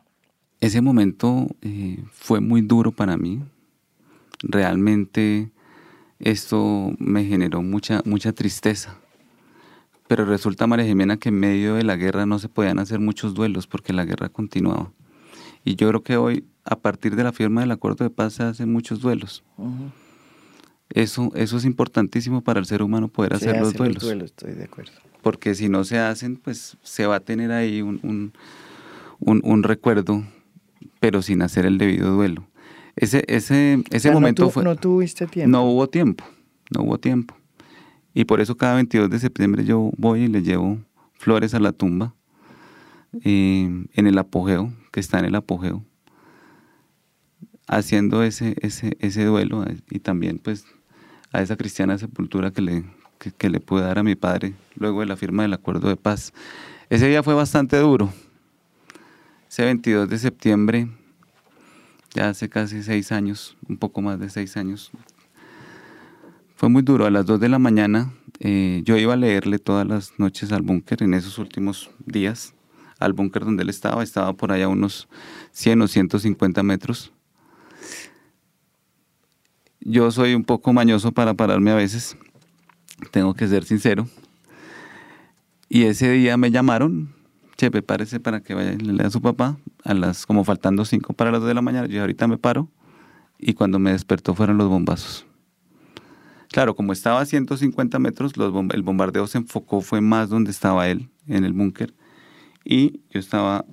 Ese 0.62 0.80
momento 0.80 1.48
eh, 1.60 2.02
fue 2.14 2.40
muy 2.40 2.62
duro 2.62 2.92
para 2.92 3.18
mí. 3.18 3.42
Realmente 4.42 5.50
esto 6.18 6.92
me 6.98 7.24
generó 7.24 7.62
mucha, 7.62 8.02
mucha 8.04 8.32
tristeza. 8.32 8.96
Pero 10.08 10.24
resulta, 10.24 10.66
María 10.66 10.84
Jimena, 10.84 11.16
que 11.16 11.30
en 11.30 11.40
medio 11.40 11.74
de 11.74 11.84
la 11.84 11.96
guerra 11.96 12.26
no 12.26 12.38
se 12.38 12.48
podían 12.48 12.78
hacer 12.78 12.98
muchos 12.98 13.34
duelos 13.34 13.66
porque 13.66 13.92
la 13.92 14.04
guerra 14.04 14.28
continuaba. 14.28 14.92
Y 15.64 15.76
yo 15.76 15.88
creo 15.88 16.02
que 16.02 16.16
hoy, 16.16 16.44
a 16.64 16.76
partir 16.76 17.16
de 17.16 17.24
la 17.24 17.32
firma 17.32 17.60
del 17.60 17.70
acuerdo 17.70 18.04
de 18.04 18.10
paz, 18.10 18.34
se 18.34 18.42
hacen 18.42 18.72
muchos 18.72 19.00
duelos. 19.00 19.42
Eso, 20.90 21.32
eso 21.34 21.56
es 21.56 21.64
importantísimo 21.64 22.42
para 22.42 22.60
el 22.60 22.66
ser 22.66 22.82
humano 22.82 23.08
poder 23.08 23.34
hacer 23.34 23.58
los 23.58 23.72
duelos. 23.72 24.02
estoy 24.02 24.52
de 24.52 24.64
acuerdo. 24.64 24.92
Porque 25.22 25.54
si 25.54 25.68
no 25.68 25.84
se 25.84 25.98
hacen, 25.98 26.36
pues 26.36 26.76
se 26.82 27.06
va 27.06 27.16
a 27.16 27.20
tener 27.20 27.52
ahí 27.52 27.80
un, 27.80 28.32
un, 29.20 29.40
un 29.44 29.62
recuerdo 29.62 30.22
pero 31.02 31.20
sin 31.20 31.42
hacer 31.42 31.66
el 31.66 31.78
debido 31.78 32.14
duelo. 32.14 32.46
Ese, 32.96 33.24
ese, 33.26 33.82
ese 33.90 34.10
momento 34.10 34.50
fue... 34.50 34.64
No 34.64 34.76
tuviste 34.76 35.26
tiempo. 35.26 35.50
No 35.50 35.64
hubo 35.64 35.88
tiempo, 35.88 36.24
no 36.70 36.82
hubo 36.82 36.98
tiempo. 36.98 37.34
Y 38.14 38.24
por 38.24 38.40
eso 38.40 38.56
cada 38.56 38.74
22 38.74 39.10
de 39.10 39.18
septiembre 39.18 39.64
yo 39.64 39.90
voy 39.96 40.24
y 40.24 40.28
le 40.28 40.42
llevo 40.42 40.78
flores 41.14 41.54
a 41.54 41.60
la 41.60 41.72
tumba 41.72 42.14
eh, 43.24 43.86
en 43.94 44.06
el 44.06 44.18
apogeo, 44.18 44.72
que 44.90 45.00
está 45.00 45.18
en 45.18 45.24
el 45.24 45.34
apogeo, 45.34 45.82
haciendo 47.66 48.22
ese, 48.22 48.56
ese, 48.60 48.96
ese 49.00 49.24
duelo 49.24 49.64
y 49.90 50.00
también 50.00 50.38
pues 50.38 50.66
a 51.32 51.40
esa 51.40 51.56
cristiana 51.56 51.96
sepultura 51.96 52.50
que 52.50 52.60
le, 52.60 52.84
que 53.38 53.48
le 53.48 53.60
pude 53.60 53.82
dar 53.82 53.98
a 53.98 54.02
mi 54.02 54.14
padre 54.14 54.54
luego 54.74 55.00
de 55.00 55.06
la 55.06 55.16
firma 55.16 55.42
del 55.42 55.54
acuerdo 55.54 55.88
de 55.88 55.96
paz. 55.96 56.34
Ese 56.90 57.08
día 57.08 57.22
fue 57.22 57.32
bastante 57.32 57.78
duro, 57.78 58.12
ese 59.48 59.64
22 59.64 60.10
de 60.10 60.18
septiembre, 60.18 60.88
ya 62.14 62.28
hace 62.28 62.48
casi 62.48 62.82
seis 62.82 63.12
años, 63.12 63.56
un 63.68 63.76
poco 63.76 64.02
más 64.02 64.18
de 64.20 64.28
seis 64.30 64.56
años, 64.56 64.90
fue 66.56 66.68
muy 66.68 66.82
duro. 66.82 67.06
A 67.06 67.10
las 67.10 67.26
2 67.26 67.40
de 67.40 67.48
la 67.48 67.58
mañana 67.58 68.12
eh, 68.38 68.82
yo 68.84 68.96
iba 68.96 69.14
a 69.14 69.16
leerle 69.16 69.58
todas 69.58 69.86
las 69.86 70.18
noches 70.18 70.52
al 70.52 70.62
búnker 70.62 71.02
en 71.02 71.14
esos 71.14 71.38
últimos 71.38 71.90
días, 72.06 72.54
al 72.98 73.12
búnker 73.12 73.44
donde 73.44 73.62
él 73.62 73.68
estaba, 73.68 74.02
estaba 74.02 74.32
por 74.32 74.52
allá 74.52 74.68
unos 74.68 75.08
100 75.52 75.82
o 75.82 75.88
150 75.88 76.62
metros. 76.62 77.12
Yo 79.80 80.10
soy 80.12 80.34
un 80.34 80.44
poco 80.44 80.72
mañoso 80.72 81.10
para 81.10 81.34
pararme 81.34 81.72
a 81.72 81.74
veces, 81.74 82.16
tengo 83.10 83.34
que 83.34 83.48
ser 83.48 83.64
sincero. 83.64 84.06
Y 85.68 85.84
ese 85.84 86.10
día 86.10 86.36
me 86.36 86.50
llamaron 86.50 87.14
che, 87.56 87.70
prepárese 87.70 88.20
para 88.20 88.40
que 88.40 88.54
vaya 88.54 88.72
y 88.72 88.78
le 88.78 88.92
lea 88.92 89.06
a 89.06 89.10
su 89.10 89.20
papá, 89.20 89.56
a 89.84 89.94
las, 89.94 90.26
como 90.26 90.44
faltando 90.44 90.84
cinco 90.84 91.12
para 91.12 91.30
las 91.30 91.40
dos 91.40 91.48
de 91.48 91.54
la 91.54 91.62
mañana, 91.62 91.86
yo 91.86 92.00
ahorita 92.00 92.26
me 92.26 92.38
paro, 92.38 92.68
y 93.38 93.54
cuando 93.54 93.78
me 93.78 93.92
despertó 93.92 94.34
fueron 94.34 94.58
los 94.58 94.68
bombazos. 94.68 95.26
Claro, 96.50 96.76
como 96.76 96.92
estaba 96.92 97.20
a 97.20 97.26
150 97.26 97.98
metros, 97.98 98.36
los 98.36 98.52
el 98.72 98.82
bombardeo 98.82 99.26
se 99.26 99.38
enfocó, 99.38 99.80
fue 99.80 100.00
más 100.00 100.28
donde 100.28 100.50
estaba 100.50 100.88
él, 100.88 101.08
en 101.26 101.44
el 101.44 101.52
búnker, 101.52 101.94
y 102.64 103.00
yo 103.10 103.20
estaba 103.20 103.64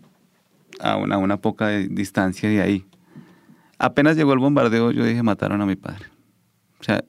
a 0.79 0.95
una, 0.95 1.17
una 1.17 1.37
poca 1.37 1.69
distancia 1.69 2.49
de 2.49 2.61
ahí. 2.61 2.85
Apenas 3.77 4.15
llegó 4.15 4.33
el 4.33 4.39
bombardeo, 4.39 4.91
yo 4.91 5.03
dije, 5.05 5.23
mataron 5.23 5.61
a 5.61 5.65
mi 5.65 5.75
padre. 5.75 6.05
O 6.79 6.83
sea, 6.83 7.03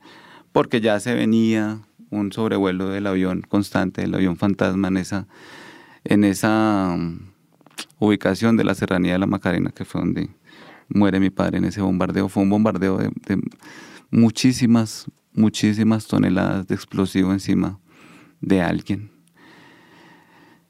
porque 0.53 0.81
ya 0.81 0.99
se 1.01 1.15
venía 1.15 1.81
un 2.11 2.33
sobrevuelo 2.33 2.89
del 2.89 3.07
avión 3.07 3.43
constante, 3.43 4.03
del 4.03 4.15
avión 4.15 4.37
fantasma 4.37 4.89
en 4.89 4.97
esa, 4.97 5.27
en 6.05 6.25
esa 6.25 6.95
um, 6.95 7.19
ubicación 7.99 8.57
de 8.57 8.65
la 8.65 8.75
serranía 8.75 9.13
de 9.13 9.19
la 9.19 9.27
Macarena, 9.27 9.71
que 9.71 9.85
fue 9.85 10.01
donde 10.01 10.31
muere 10.89 11.21
mi 11.21 11.31
padre 11.31 11.59
en 11.59 11.65
ese 11.65 11.81
bombardeo. 11.81 12.29
Fue 12.29 12.43
un 12.43 12.51
bombardeo 12.51 12.99
de, 12.99 13.41
muchísimas, 14.11 15.07
muchísimas 15.33 16.07
toneladas 16.07 16.67
de 16.67 16.75
explosivo 16.75 17.33
encima 17.33 17.79
de 18.41 18.63
alguien. 18.63 19.11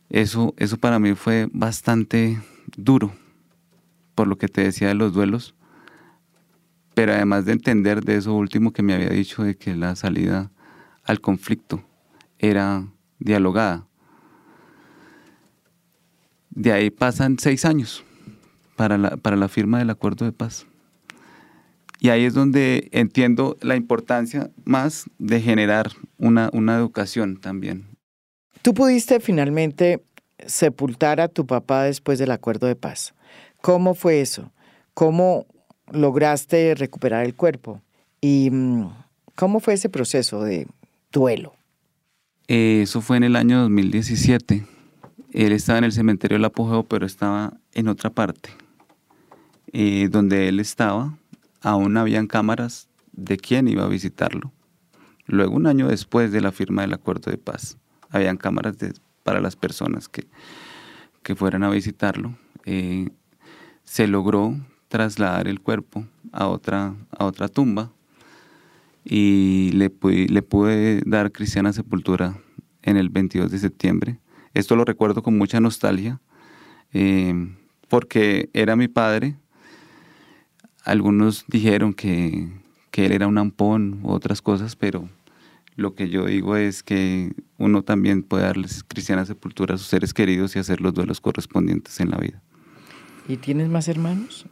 Eso, 0.08 0.54
eso 0.56 0.76
para 0.76 0.98
mí 0.98 1.14
fue 1.14 1.48
bastante 1.52 2.40
duro, 2.76 3.12
por 4.14 4.26
lo 4.26 4.36
que 4.36 4.48
te 4.48 4.64
decía 4.64 4.88
de 4.88 4.94
los 4.94 5.12
duelos, 5.12 5.54
pero 6.94 7.12
además 7.12 7.44
de 7.44 7.52
entender 7.52 8.04
de 8.04 8.16
eso 8.16 8.34
último 8.34 8.72
que 8.72 8.82
me 8.82 8.92
había 8.92 9.10
dicho 9.10 9.44
de 9.44 9.56
que 9.56 9.76
la 9.76 9.94
salida 9.94 10.50
al 11.04 11.20
conflicto 11.20 11.82
era 12.38 12.86
dialogada. 13.18 13.86
De 16.60 16.74
ahí 16.74 16.90
pasan 16.90 17.38
seis 17.38 17.64
años 17.64 18.04
para 18.76 18.98
la, 18.98 19.16
para 19.16 19.34
la 19.34 19.48
firma 19.48 19.78
del 19.78 19.88
acuerdo 19.88 20.26
de 20.26 20.32
paz. 20.32 20.66
Y 22.00 22.10
ahí 22.10 22.26
es 22.26 22.34
donde 22.34 22.90
entiendo 22.92 23.56
la 23.62 23.76
importancia 23.76 24.50
más 24.66 25.06
de 25.18 25.40
generar 25.40 25.90
una, 26.18 26.50
una 26.52 26.76
educación 26.76 27.40
también. 27.40 27.86
Tú 28.60 28.74
pudiste 28.74 29.20
finalmente 29.20 30.02
sepultar 30.46 31.22
a 31.22 31.28
tu 31.28 31.46
papá 31.46 31.84
después 31.84 32.18
del 32.18 32.30
acuerdo 32.30 32.66
de 32.66 32.76
paz. 32.76 33.14
¿Cómo 33.62 33.94
fue 33.94 34.20
eso? 34.20 34.52
¿Cómo 34.92 35.46
lograste 35.90 36.74
recuperar 36.74 37.24
el 37.24 37.34
cuerpo? 37.34 37.80
¿Y 38.20 38.50
mm, 38.50 38.86
cómo 39.34 39.60
fue 39.60 39.72
ese 39.72 39.88
proceso 39.88 40.44
de 40.44 40.66
duelo? 41.10 41.54
Eh, 42.48 42.80
eso 42.82 43.00
fue 43.00 43.16
en 43.16 43.24
el 43.24 43.36
año 43.36 43.62
2017. 43.62 44.66
Él 45.32 45.52
estaba 45.52 45.78
en 45.78 45.84
el 45.84 45.92
cementerio 45.92 46.36
del 46.36 46.44
apogeo, 46.44 46.84
pero 46.84 47.06
estaba 47.06 47.54
en 47.72 47.88
otra 47.88 48.10
parte. 48.10 48.50
Eh, 49.72 50.08
donde 50.10 50.48
él 50.48 50.58
estaba, 50.58 51.16
aún 51.60 51.96
habían 51.96 52.26
cámaras 52.26 52.88
de 53.12 53.36
quién 53.36 53.68
iba 53.68 53.84
a 53.84 53.88
visitarlo. 53.88 54.52
Luego, 55.26 55.54
un 55.54 55.68
año 55.68 55.86
después 55.86 56.32
de 56.32 56.40
la 56.40 56.50
firma 56.50 56.82
del 56.82 56.92
acuerdo 56.92 57.30
de 57.30 57.38
paz, 57.38 57.78
habían 58.08 58.36
cámaras 58.36 58.76
para 59.22 59.40
las 59.40 59.54
personas 59.54 60.08
que, 60.08 60.26
que 61.22 61.36
fueran 61.36 61.62
a 61.62 61.70
visitarlo. 61.70 62.36
Eh, 62.64 63.10
se 63.84 64.08
logró 64.08 64.56
trasladar 64.88 65.46
el 65.46 65.60
cuerpo 65.60 66.04
a 66.32 66.48
otra, 66.48 66.96
a 67.16 67.24
otra 67.24 67.46
tumba 67.46 67.92
y 69.04 69.70
le, 69.72 69.92
le 70.28 70.42
pude 70.42 71.02
dar 71.06 71.30
cristiana 71.30 71.72
sepultura 71.72 72.36
en 72.82 72.96
el 72.96 73.08
22 73.08 73.52
de 73.52 73.58
septiembre. 73.58 74.18
Esto 74.54 74.76
lo 74.76 74.84
recuerdo 74.84 75.22
con 75.22 75.38
mucha 75.38 75.60
nostalgia, 75.60 76.20
eh, 76.92 77.34
porque 77.88 78.50
era 78.52 78.76
mi 78.76 78.88
padre. 78.88 79.36
Algunos 80.84 81.44
dijeron 81.48 81.92
que, 81.92 82.48
que 82.90 83.06
él 83.06 83.12
era 83.12 83.26
un 83.26 83.38
ampón 83.38 84.00
u 84.02 84.10
otras 84.10 84.42
cosas, 84.42 84.76
pero 84.76 85.08
lo 85.76 85.94
que 85.94 86.08
yo 86.08 86.26
digo 86.26 86.56
es 86.56 86.82
que 86.82 87.32
uno 87.58 87.82
también 87.82 88.22
puede 88.22 88.44
darles 88.44 88.84
cristiana 88.84 89.24
sepultura 89.24 89.74
a 89.74 89.78
sus 89.78 89.86
seres 89.86 90.12
queridos 90.12 90.56
y 90.56 90.58
hacer 90.58 90.80
los 90.80 90.94
duelos 90.94 91.20
correspondientes 91.20 92.00
en 92.00 92.10
la 92.10 92.18
vida. 92.18 92.42
¿Y 93.28 93.36
tienes 93.36 93.68
más 93.68 93.88
hermanos? 93.88 94.46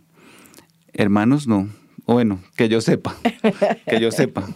Hermanos 0.92 1.46
no. 1.46 1.68
O 2.06 2.14
bueno, 2.14 2.40
que 2.56 2.68
yo 2.68 2.80
sepa. 2.80 3.16
que 3.86 4.00
yo 4.00 4.10
sepa. 4.10 4.46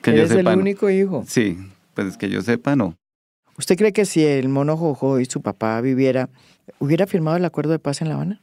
Que 0.00 0.10
¿Eres 0.12 0.30
yo 0.30 0.36
sepa, 0.36 0.52
el 0.52 0.58
único 0.58 0.88
hijo? 0.88 1.24
Sí, 1.26 1.58
pues 1.94 2.16
que 2.16 2.30
yo 2.30 2.40
sepa, 2.40 2.76
no. 2.76 2.96
¿Usted 3.56 3.76
cree 3.76 3.92
que 3.92 4.04
si 4.04 4.24
el 4.24 4.48
mono 4.48 4.76
Jojo 4.76 5.20
y 5.20 5.26
su 5.26 5.40
papá 5.40 5.80
viviera, 5.80 6.28
hubiera 6.78 7.06
firmado 7.06 7.36
el 7.36 7.44
acuerdo 7.44 7.72
de 7.72 7.78
paz 7.78 8.02
en 8.02 8.08
La 8.08 8.14
Habana? 8.14 8.40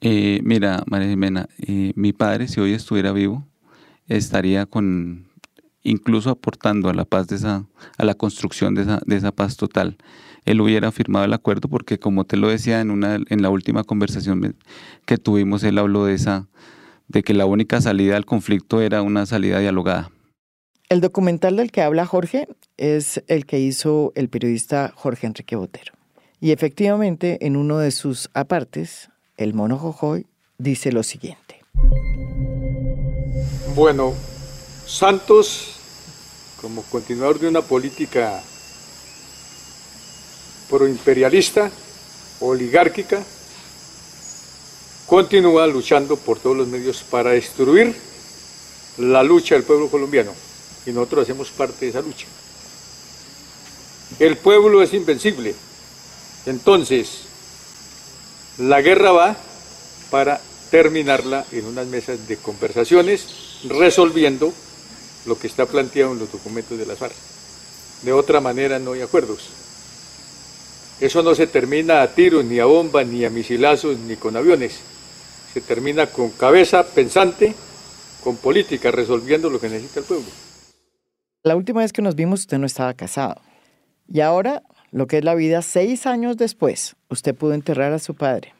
Eh, 0.00 0.40
mira, 0.42 0.82
María 0.86 1.08
Jimena, 1.08 1.48
eh, 1.58 1.92
mi 1.94 2.12
padre, 2.12 2.48
si 2.48 2.60
hoy 2.60 2.72
estuviera 2.72 3.12
vivo, 3.12 3.46
estaría 4.08 4.66
con 4.66 5.26
incluso 5.82 6.30
aportando 6.30 6.88
a 6.88 6.94
la 6.94 7.04
paz 7.04 7.28
de 7.28 7.36
esa, 7.36 7.64
a 7.96 8.04
la 8.04 8.14
construcción 8.14 8.74
de 8.74 8.82
esa, 8.82 9.00
de 9.06 9.16
esa 9.16 9.32
paz 9.32 9.56
total. 9.56 9.96
Él 10.44 10.60
hubiera 10.60 10.90
firmado 10.90 11.24
el 11.24 11.32
acuerdo 11.32 11.68
porque, 11.68 11.98
como 11.98 12.24
te 12.24 12.36
lo 12.36 12.48
decía 12.48 12.80
en 12.80 12.90
una, 12.90 13.14
en 13.14 13.42
la 13.42 13.50
última 13.50 13.84
conversación 13.84 14.56
que 15.04 15.16
tuvimos, 15.16 15.62
él 15.64 15.78
habló 15.78 16.06
de 16.06 16.14
esa, 16.14 16.48
de 17.08 17.22
que 17.22 17.34
la 17.34 17.46
única 17.46 17.80
salida 17.80 18.16
al 18.16 18.24
conflicto 18.24 18.80
era 18.80 19.02
una 19.02 19.26
salida 19.26 19.58
dialogada. 19.58 20.10
El 20.90 21.00
documental 21.00 21.54
del 21.54 21.70
que 21.70 21.82
habla 21.82 22.04
Jorge 22.04 22.48
es 22.76 23.22
el 23.28 23.46
que 23.46 23.60
hizo 23.60 24.10
el 24.16 24.28
periodista 24.28 24.92
Jorge 24.96 25.28
Enrique 25.28 25.54
Botero. 25.54 25.92
Y 26.40 26.50
efectivamente, 26.50 27.38
en 27.46 27.54
uno 27.54 27.78
de 27.78 27.92
sus 27.92 28.28
apartes, 28.34 29.08
el 29.36 29.54
mono 29.54 29.78
Jojoy 29.78 30.26
dice 30.58 30.90
lo 30.90 31.04
siguiente. 31.04 31.62
Bueno, 33.76 34.14
Santos, 34.84 35.76
como 36.60 36.82
continuador 36.82 37.38
de 37.38 37.46
una 37.46 37.62
política 37.62 38.42
proimperialista, 40.68 41.70
oligárquica, 42.40 43.22
continúa 45.06 45.68
luchando 45.68 46.16
por 46.16 46.40
todos 46.40 46.56
los 46.56 46.66
medios 46.66 47.04
para 47.04 47.30
destruir 47.30 47.94
la 48.98 49.22
lucha 49.22 49.54
del 49.54 49.62
pueblo 49.62 49.88
colombiano. 49.88 50.49
Y 50.86 50.92
nosotros 50.92 51.24
hacemos 51.24 51.50
parte 51.50 51.84
de 51.84 51.90
esa 51.90 52.00
lucha. 52.00 52.26
El 54.18 54.36
pueblo 54.36 54.82
es 54.82 54.92
invencible. 54.92 55.54
Entonces, 56.46 57.22
la 58.58 58.80
guerra 58.80 59.12
va 59.12 59.36
para 60.10 60.40
terminarla 60.70 61.44
en 61.52 61.66
unas 61.66 61.86
mesas 61.86 62.26
de 62.28 62.36
conversaciones, 62.36 63.26
resolviendo 63.64 64.52
lo 65.26 65.38
que 65.38 65.46
está 65.46 65.66
planteado 65.66 66.12
en 66.12 66.18
los 66.18 66.32
documentos 66.32 66.78
de 66.78 66.86
la 66.86 66.96
FARC. 66.96 67.14
De 68.02 68.12
otra 68.12 68.40
manera 68.40 68.78
no 68.78 68.92
hay 68.92 69.02
acuerdos. 69.02 69.48
Eso 71.00 71.22
no 71.22 71.34
se 71.34 71.46
termina 71.46 72.02
a 72.02 72.14
tiros, 72.14 72.44
ni 72.44 72.58
a 72.58 72.66
bombas, 72.66 73.06
ni 73.06 73.24
a 73.24 73.30
misilazos, 73.30 73.98
ni 73.98 74.16
con 74.16 74.36
aviones. 74.36 74.74
Se 75.52 75.60
termina 75.60 76.06
con 76.06 76.30
cabeza 76.30 76.86
pensante, 76.86 77.54
con 78.22 78.36
política, 78.36 78.90
resolviendo 78.90 79.48
lo 79.48 79.60
que 79.60 79.68
necesita 79.68 80.00
el 80.00 80.06
pueblo. 80.06 80.28
La 81.42 81.56
última 81.56 81.80
vez 81.80 81.92
que 81.92 82.02
nos 82.02 82.16
vimos 82.16 82.40
usted 82.40 82.58
no 82.58 82.66
estaba 82.66 82.92
casado. 82.92 83.40
Y 84.12 84.20
ahora, 84.20 84.62
lo 84.90 85.06
que 85.06 85.18
es 85.18 85.24
la 85.24 85.34
vida, 85.34 85.62
seis 85.62 86.06
años 86.06 86.36
después, 86.36 86.96
usted 87.08 87.34
pudo 87.34 87.54
enterrar 87.54 87.94
a 87.94 87.98
su 87.98 88.14
padre, 88.14 88.52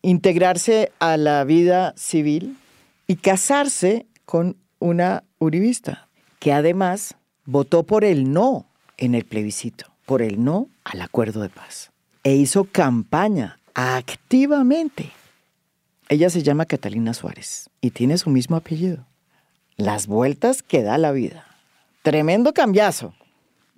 integrarse 0.00 0.92
a 0.98 1.18
la 1.18 1.44
vida 1.44 1.92
civil 1.96 2.56
y 3.06 3.16
casarse 3.16 4.06
con 4.24 4.56
una 4.78 5.24
uribista, 5.38 6.08
que 6.38 6.54
además 6.54 7.16
votó 7.44 7.82
por 7.82 8.02
el 8.02 8.32
no 8.32 8.66
en 8.96 9.14
el 9.14 9.26
plebiscito, 9.26 9.86
por 10.06 10.22
el 10.22 10.42
no 10.42 10.68
al 10.84 11.02
acuerdo 11.02 11.42
de 11.42 11.50
paz. 11.50 11.90
E 12.24 12.34
hizo 12.34 12.64
campaña 12.64 13.58
activamente. 13.74 15.12
Ella 16.08 16.30
se 16.30 16.42
llama 16.42 16.64
Catalina 16.64 17.12
Suárez 17.12 17.68
y 17.82 17.90
tiene 17.90 18.16
su 18.16 18.30
mismo 18.30 18.56
apellido. 18.56 19.04
Las 19.76 20.06
vueltas 20.06 20.62
que 20.62 20.82
da 20.82 20.96
la 20.96 21.12
vida. 21.12 21.44
Tremendo 22.06 22.52
cambiazo. 22.52 23.12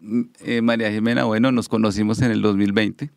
Mm, 0.01 0.23
eh, 0.45 0.61
María 0.61 0.93
Jimena, 0.93 1.25
bueno, 1.25 1.51
nos 1.51 1.67
conocimos 1.67 2.21
en 2.21 2.31
el 2.31 2.43
2020. 2.43 3.11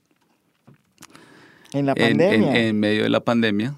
En 1.73 1.85
la 1.85 1.95
pandemia. 1.95 2.55
en 2.55 2.79
medio 2.79 3.03
de 3.03 3.09
la 3.09 3.19
pandemia. 3.19 3.75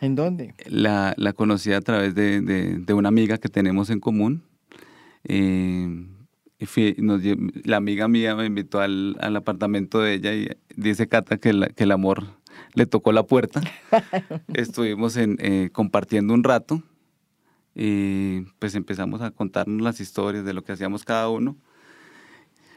¿En 0.00 0.14
dónde? 0.14 0.54
La, 0.66 1.12
la 1.16 1.32
conocí 1.32 1.72
a 1.72 1.80
través 1.80 2.14
de, 2.14 2.40
de, 2.40 2.94
una 2.94 3.08
amiga 3.08 3.38
que 3.38 3.48
tenemos 3.48 3.90
en 3.90 3.98
común. 3.98 4.44
Eh, 5.24 6.06
la 7.64 7.78
amiga 7.78 8.06
mía 8.06 8.36
me 8.36 8.46
invitó 8.46 8.78
al, 8.78 9.16
al, 9.18 9.34
apartamento 9.34 9.98
de 9.98 10.14
ella 10.14 10.34
y 10.34 10.50
dice 10.76 11.08
Cata 11.08 11.38
que, 11.38 11.52
que 11.74 11.82
el 11.82 11.90
amor 11.90 12.22
le 12.74 12.86
tocó 12.86 13.10
la 13.10 13.24
puerta. 13.24 13.60
Estuvimos 14.54 15.16
en, 15.16 15.36
eh, 15.40 15.70
compartiendo 15.72 16.32
un 16.32 16.44
rato 16.44 16.84
y 17.78 18.40
pues 18.58 18.74
empezamos 18.74 19.22
a 19.22 19.30
contarnos 19.30 19.80
las 19.80 20.00
historias 20.00 20.44
de 20.44 20.52
lo 20.52 20.64
que 20.64 20.72
hacíamos 20.72 21.04
cada 21.04 21.28
uno. 21.28 21.56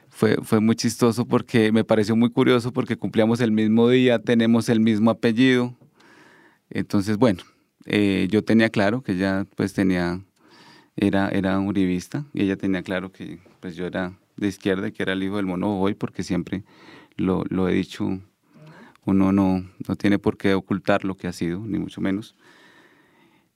Fue, 0.10 0.38
fue 0.43 0.60
muy 0.60 0.76
chistoso 0.76 1.26
porque 1.26 1.72
me 1.72 1.84
pareció 1.84 2.16
muy 2.16 2.30
curioso 2.30 2.72
porque 2.72 2.95
cumplíamos 2.95 3.41
el 3.41 3.52
mismo 3.52 3.89
día, 3.89 4.20
tenemos 4.20 4.70
el 4.70 4.80
mismo 4.80 5.10
apellido, 5.10 5.76
entonces, 6.72 7.18
bueno, 7.18 7.43
eh, 7.86 8.28
yo 8.32 8.43
tenía 8.43 8.70
claro 8.70 9.02
que 9.02 9.14
ella 9.14 9.45
pues 9.56 9.74
tenía, 9.74 10.22
era, 10.95 11.30
era 11.30 11.60
uribista 11.60 12.26
y 12.34 12.43
ella 12.43 12.56
tenía 12.56 12.82
claro 12.82 13.12
que 13.12 13.39
pues 13.60 13.76
yo 13.76 13.86
era 13.86 14.14
de 14.38 14.47
izquierda 14.47 14.88
y 14.88 14.91
que 14.91 15.04
era 15.04 15.14
el 15.14 15.24
hijo 15.24 15.38
del 15.38 15.45
mono 15.45 15.80
hoy 15.80 15.95
porque 15.95 16.24
siempre 16.24 16.64
lo, 17.18 17.43
lo 17.49 17.68
he 17.68 17.74
dicho 17.74 18.20
Uno 19.06 19.32
no, 19.32 19.66
no 19.88 19.95
tiene 19.95 20.18
por 20.20 20.38
qué 20.38 20.54
ocultar 20.54 21.04
lo 21.04 21.16
que 21.16 21.28
ha 21.28 21.34
sido, 21.34 21.60
ni 21.60 21.78
mucho 21.80 22.02
menos. 22.02 22.36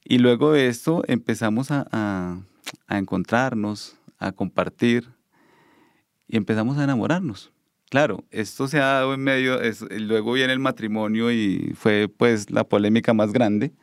Y 0.05 0.19
luego 0.19 0.51
de 0.51 0.67
esto 0.67 1.03
empezamos 1.07 1.71
a, 1.71 1.87
a 2.87 2.97
encontrarnos, 2.97 3.97
a 4.19 4.31
compartir 4.31 5.09
y 6.27 6.37
empezamos 6.37 6.77
a 6.77 6.83
enamorarnos. 6.83 7.51
Claro, 7.89 8.23
esto 8.31 8.67
se 8.67 8.79
ha 8.79 8.85
dado 8.85 9.13
en 9.13 9.21
medio, 9.21 9.59
luego 9.99 10.33
viene 10.33 10.53
el 10.53 10.59
matrimonio 10.59 11.31
y 11.31 11.73
fue 11.75 12.07
pues 12.07 12.49
la 12.49 12.63
polémica 12.63 13.13
más 13.13 13.31
grande, 13.31 13.73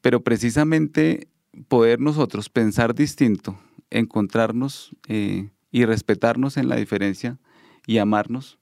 pero 0.00 0.22
precisamente 0.22 1.28
poder 1.68 2.00
nosotros 2.00 2.48
pensar 2.48 2.94
distinto, 2.94 3.58
encontrarnos 3.90 4.96
eh, 5.08 5.50
y 5.70 5.84
respetarnos 5.84 6.56
en 6.56 6.68
la 6.68 6.76
diferencia 6.76 7.38
y 7.86 7.98
amarnos, 7.98 8.58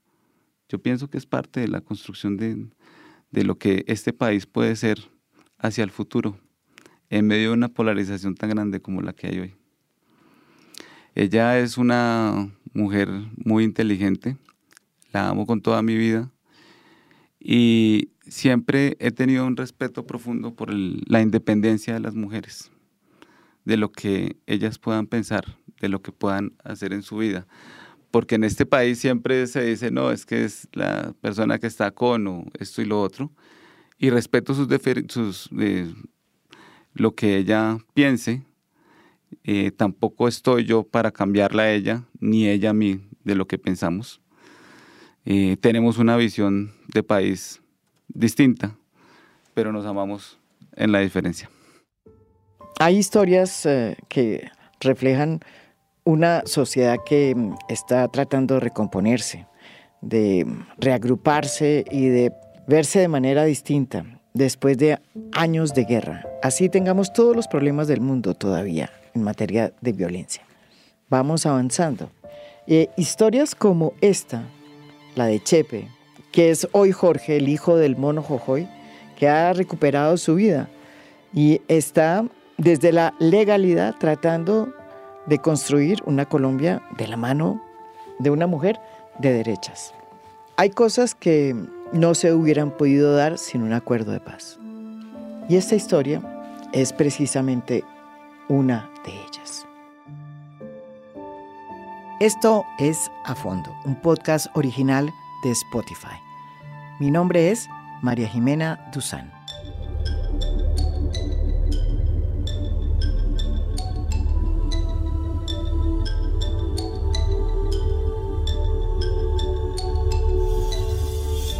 yo 0.67 0.79
pienso 0.79 1.09
que 1.09 1.17
es 1.17 1.25
parte 1.25 1.59
de 1.61 1.67
la 1.67 1.81
construcción 1.81 2.37
de, 2.37 2.67
de 3.31 3.43
lo 3.43 3.57
que 3.57 3.85
este 3.87 4.11
país 4.11 4.45
puede 4.45 4.75
ser 4.75 5.12
hacia 5.63 5.83
el 5.83 5.91
futuro, 5.91 6.37
en 7.09 7.25
medio 7.25 7.49
de 7.49 7.53
una 7.53 7.69
polarización 7.69 8.35
tan 8.35 8.49
grande 8.49 8.81
como 8.81 9.01
la 9.01 9.13
que 9.13 9.27
hay 9.27 9.39
hoy. 9.39 9.55
Ella 11.15 11.57
es 11.57 11.77
una 11.77 12.51
mujer 12.73 13.09
muy 13.37 13.63
inteligente, 13.63 14.37
la 15.13 15.29
amo 15.29 15.47
con 15.47 15.61
toda 15.61 15.81
mi 15.81 15.95
vida 15.95 16.31
y 17.39 18.09
siempre 18.27 18.97
he 18.99 19.11
tenido 19.11 19.47
un 19.47 19.55
respeto 19.55 20.05
profundo 20.05 20.53
por 20.53 20.73
la 20.73 21.21
independencia 21.21 21.93
de 21.93 22.01
las 22.01 22.13
mujeres, 22.13 22.69
de 23.63 23.77
lo 23.77 23.91
que 23.91 24.35
ellas 24.45 24.79
puedan 24.79 25.07
pensar, 25.07 25.57
de 25.79 25.87
lo 25.87 26.01
que 26.01 26.11
puedan 26.11 26.53
hacer 26.63 26.91
en 26.91 27.03
su 27.03 27.17
vida. 27.17 27.47
Porque 28.11 28.35
en 28.35 28.43
este 28.43 28.65
país 28.65 28.99
siempre 28.99 29.47
se 29.47 29.63
dice, 29.63 29.91
no, 29.91 30.11
es 30.11 30.25
que 30.25 30.43
es 30.43 30.67
la 30.73 31.13
persona 31.21 31.57
que 31.57 31.67
está 31.67 31.91
con 31.91 32.27
o 32.27 32.45
esto 32.59 32.81
y 32.81 32.85
lo 32.85 33.01
otro. 33.01 33.31
Y 34.03 34.09
respeto 34.09 34.53
sus, 34.53 34.67
sus 35.07 35.49
eh, 35.57 35.89
lo 36.93 37.15
que 37.15 37.37
ella 37.37 37.77
piense, 37.93 38.41
eh, 39.45 39.71
tampoco 39.71 40.27
estoy 40.27 40.65
yo 40.65 40.83
para 40.83 41.09
cambiarla 41.09 41.63
a 41.63 41.71
ella, 41.71 42.03
ni 42.19 42.49
ella 42.49 42.71
a 42.71 42.73
mí, 42.73 42.99
de 43.23 43.35
lo 43.35 43.47
que 43.47 43.57
pensamos. 43.57 44.19
Eh, 45.23 45.55
tenemos 45.61 45.99
una 45.99 46.17
visión 46.17 46.73
de 46.93 47.01
país 47.01 47.61
distinta, 48.09 48.75
pero 49.53 49.71
nos 49.71 49.85
amamos 49.85 50.37
en 50.75 50.91
la 50.91 50.99
diferencia. 50.99 51.49
Hay 52.81 52.97
historias 52.97 53.65
que 54.09 54.51
reflejan 54.81 55.39
una 56.03 56.41
sociedad 56.45 56.97
que 57.05 57.33
mm, 57.33 57.55
está 57.69 58.09
tratando 58.09 58.55
de 58.55 58.59
recomponerse, 58.59 59.47
de 60.01 60.45
reagruparse 60.77 61.85
y 61.89 62.07
de 62.07 62.33
verse 62.67 62.99
de 62.99 63.07
manera 63.07 63.43
distinta 63.45 64.05
después 64.33 64.77
de 64.77 64.99
años 65.31 65.73
de 65.73 65.85
guerra. 65.85 66.25
Así 66.41 66.69
tengamos 66.69 67.13
todos 67.13 67.35
los 67.35 67.47
problemas 67.47 67.87
del 67.87 68.01
mundo 68.01 68.33
todavía 68.33 68.89
en 69.13 69.23
materia 69.23 69.73
de 69.81 69.91
violencia. 69.91 70.43
Vamos 71.09 71.45
avanzando. 71.45 72.09
Eh, 72.65 72.89
historias 72.97 73.55
como 73.55 73.93
esta, 74.01 74.43
la 75.15 75.27
de 75.27 75.41
Chepe, 75.41 75.87
que 76.31 76.49
es 76.49 76.67
hoy 76.71 76.91
Jorge, 76.91 77.37
el 77.37 77.49
hijo 77.49 77.75
del 77.75 77.95
mono 77.95 78.23
Jojoy, 78.23 78.67
que 79.17 79.27
ha 79.27 79.53
recuperado 79.53 80.17
su 80.17 80.35
vida 80.35 80.69
y 81.33 81.61
está 81.67 82.25
desde 82.57 82.91
la 82.91 83.13
legalidad 83.19 83.95
tratando 83.99 84.73
de 85.27 85.37
construir 85.39 85.99
una 86.05 86.25
Colombia 86.25 86.81
de 86.97 87.07
la 87.07 87.17
mano 87.17 87.61
de 88.19 88.29
una 88.29 88.47
mujer 88.47 88.79
de 89.19 89.33
derechas. 89.33 89.93
Hay 90.57 90.69
cosas 90.69 91.15
que 91.15 91.55
no 91.93 92.15
se 92.15 92.33
hubieran 92.33 92.71
podido 92.71 93.15
dar 93.15 93.37
sin 93.37 93.61
un 93.61 93.73
acuerdo 93.73 94.11
de 94.11 94.19
paz. 94.19 94.59
Y 95.47 95.55
esta 95.55 95.75
historia 95.75 96.21
es 96.73 96.91
precisamente 96.91 97.83
una 98.49 98.89
de 99.05 99.11
ellas. 99.11 99.65
Esto 102.19 102.63
es 102.79 103.11
A 103.25 103.35
Fondo, 103.35 103.69
un 103.85 103.99
podcast 104.01 104.47
original 104.55 105.11
de 105.43 105.51
Spotify. 105.51 106.15
Mi 106.99 107.11
nombre 107.11 107.51
es 107.51 107.67
María 108.01 108.27
Jimena 108.27 108.89
Duzán. 108.93 109.32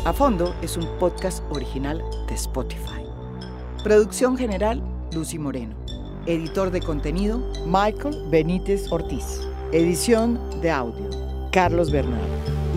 A 0.06 0.12
Fondo 0.12 0.54
es 0.62 0.76
un 0.76 0.86
podcast 1.00 1.42
original 1.50 2.04
de 2.28 2.36
Spotify. 2.36 3.06
Producción 3.86 4.36
general, 4.36 4.84
Lucy 5.14 5.40
Moreno. 5.40 5.76
Editor 6.26 6.72
de 6.72 6.82
contenido, 6.82 7.40
Michael 7.66 8.28
Benítez 8.30 8.92
Ortiz. 8.92 9.40
Edición 9.72 10.38
de 10.60 10.72
audio, 10.72 11.10
Carlos 11.54 11.90
Bernardo 11.90 12.28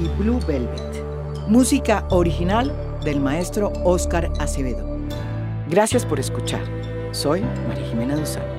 y 0.00 0.22
Blue 0.22 0.38
Velvet. 0.46 1.04
Música 1.48 2.06
original 2.10 2.72
del 3.02 3.18
maestro 3.18 3.72
Oscar 3.82 4.30
Acevedo. 4.38 4.86
Gracias 5.68 6.06
por 6.06 6.20
escuchar. 6.20 6.62
Soy 7.10 7.40
María 7.66 7.88
Jimena 7.88 8.14
Duzán. 8.14 8.55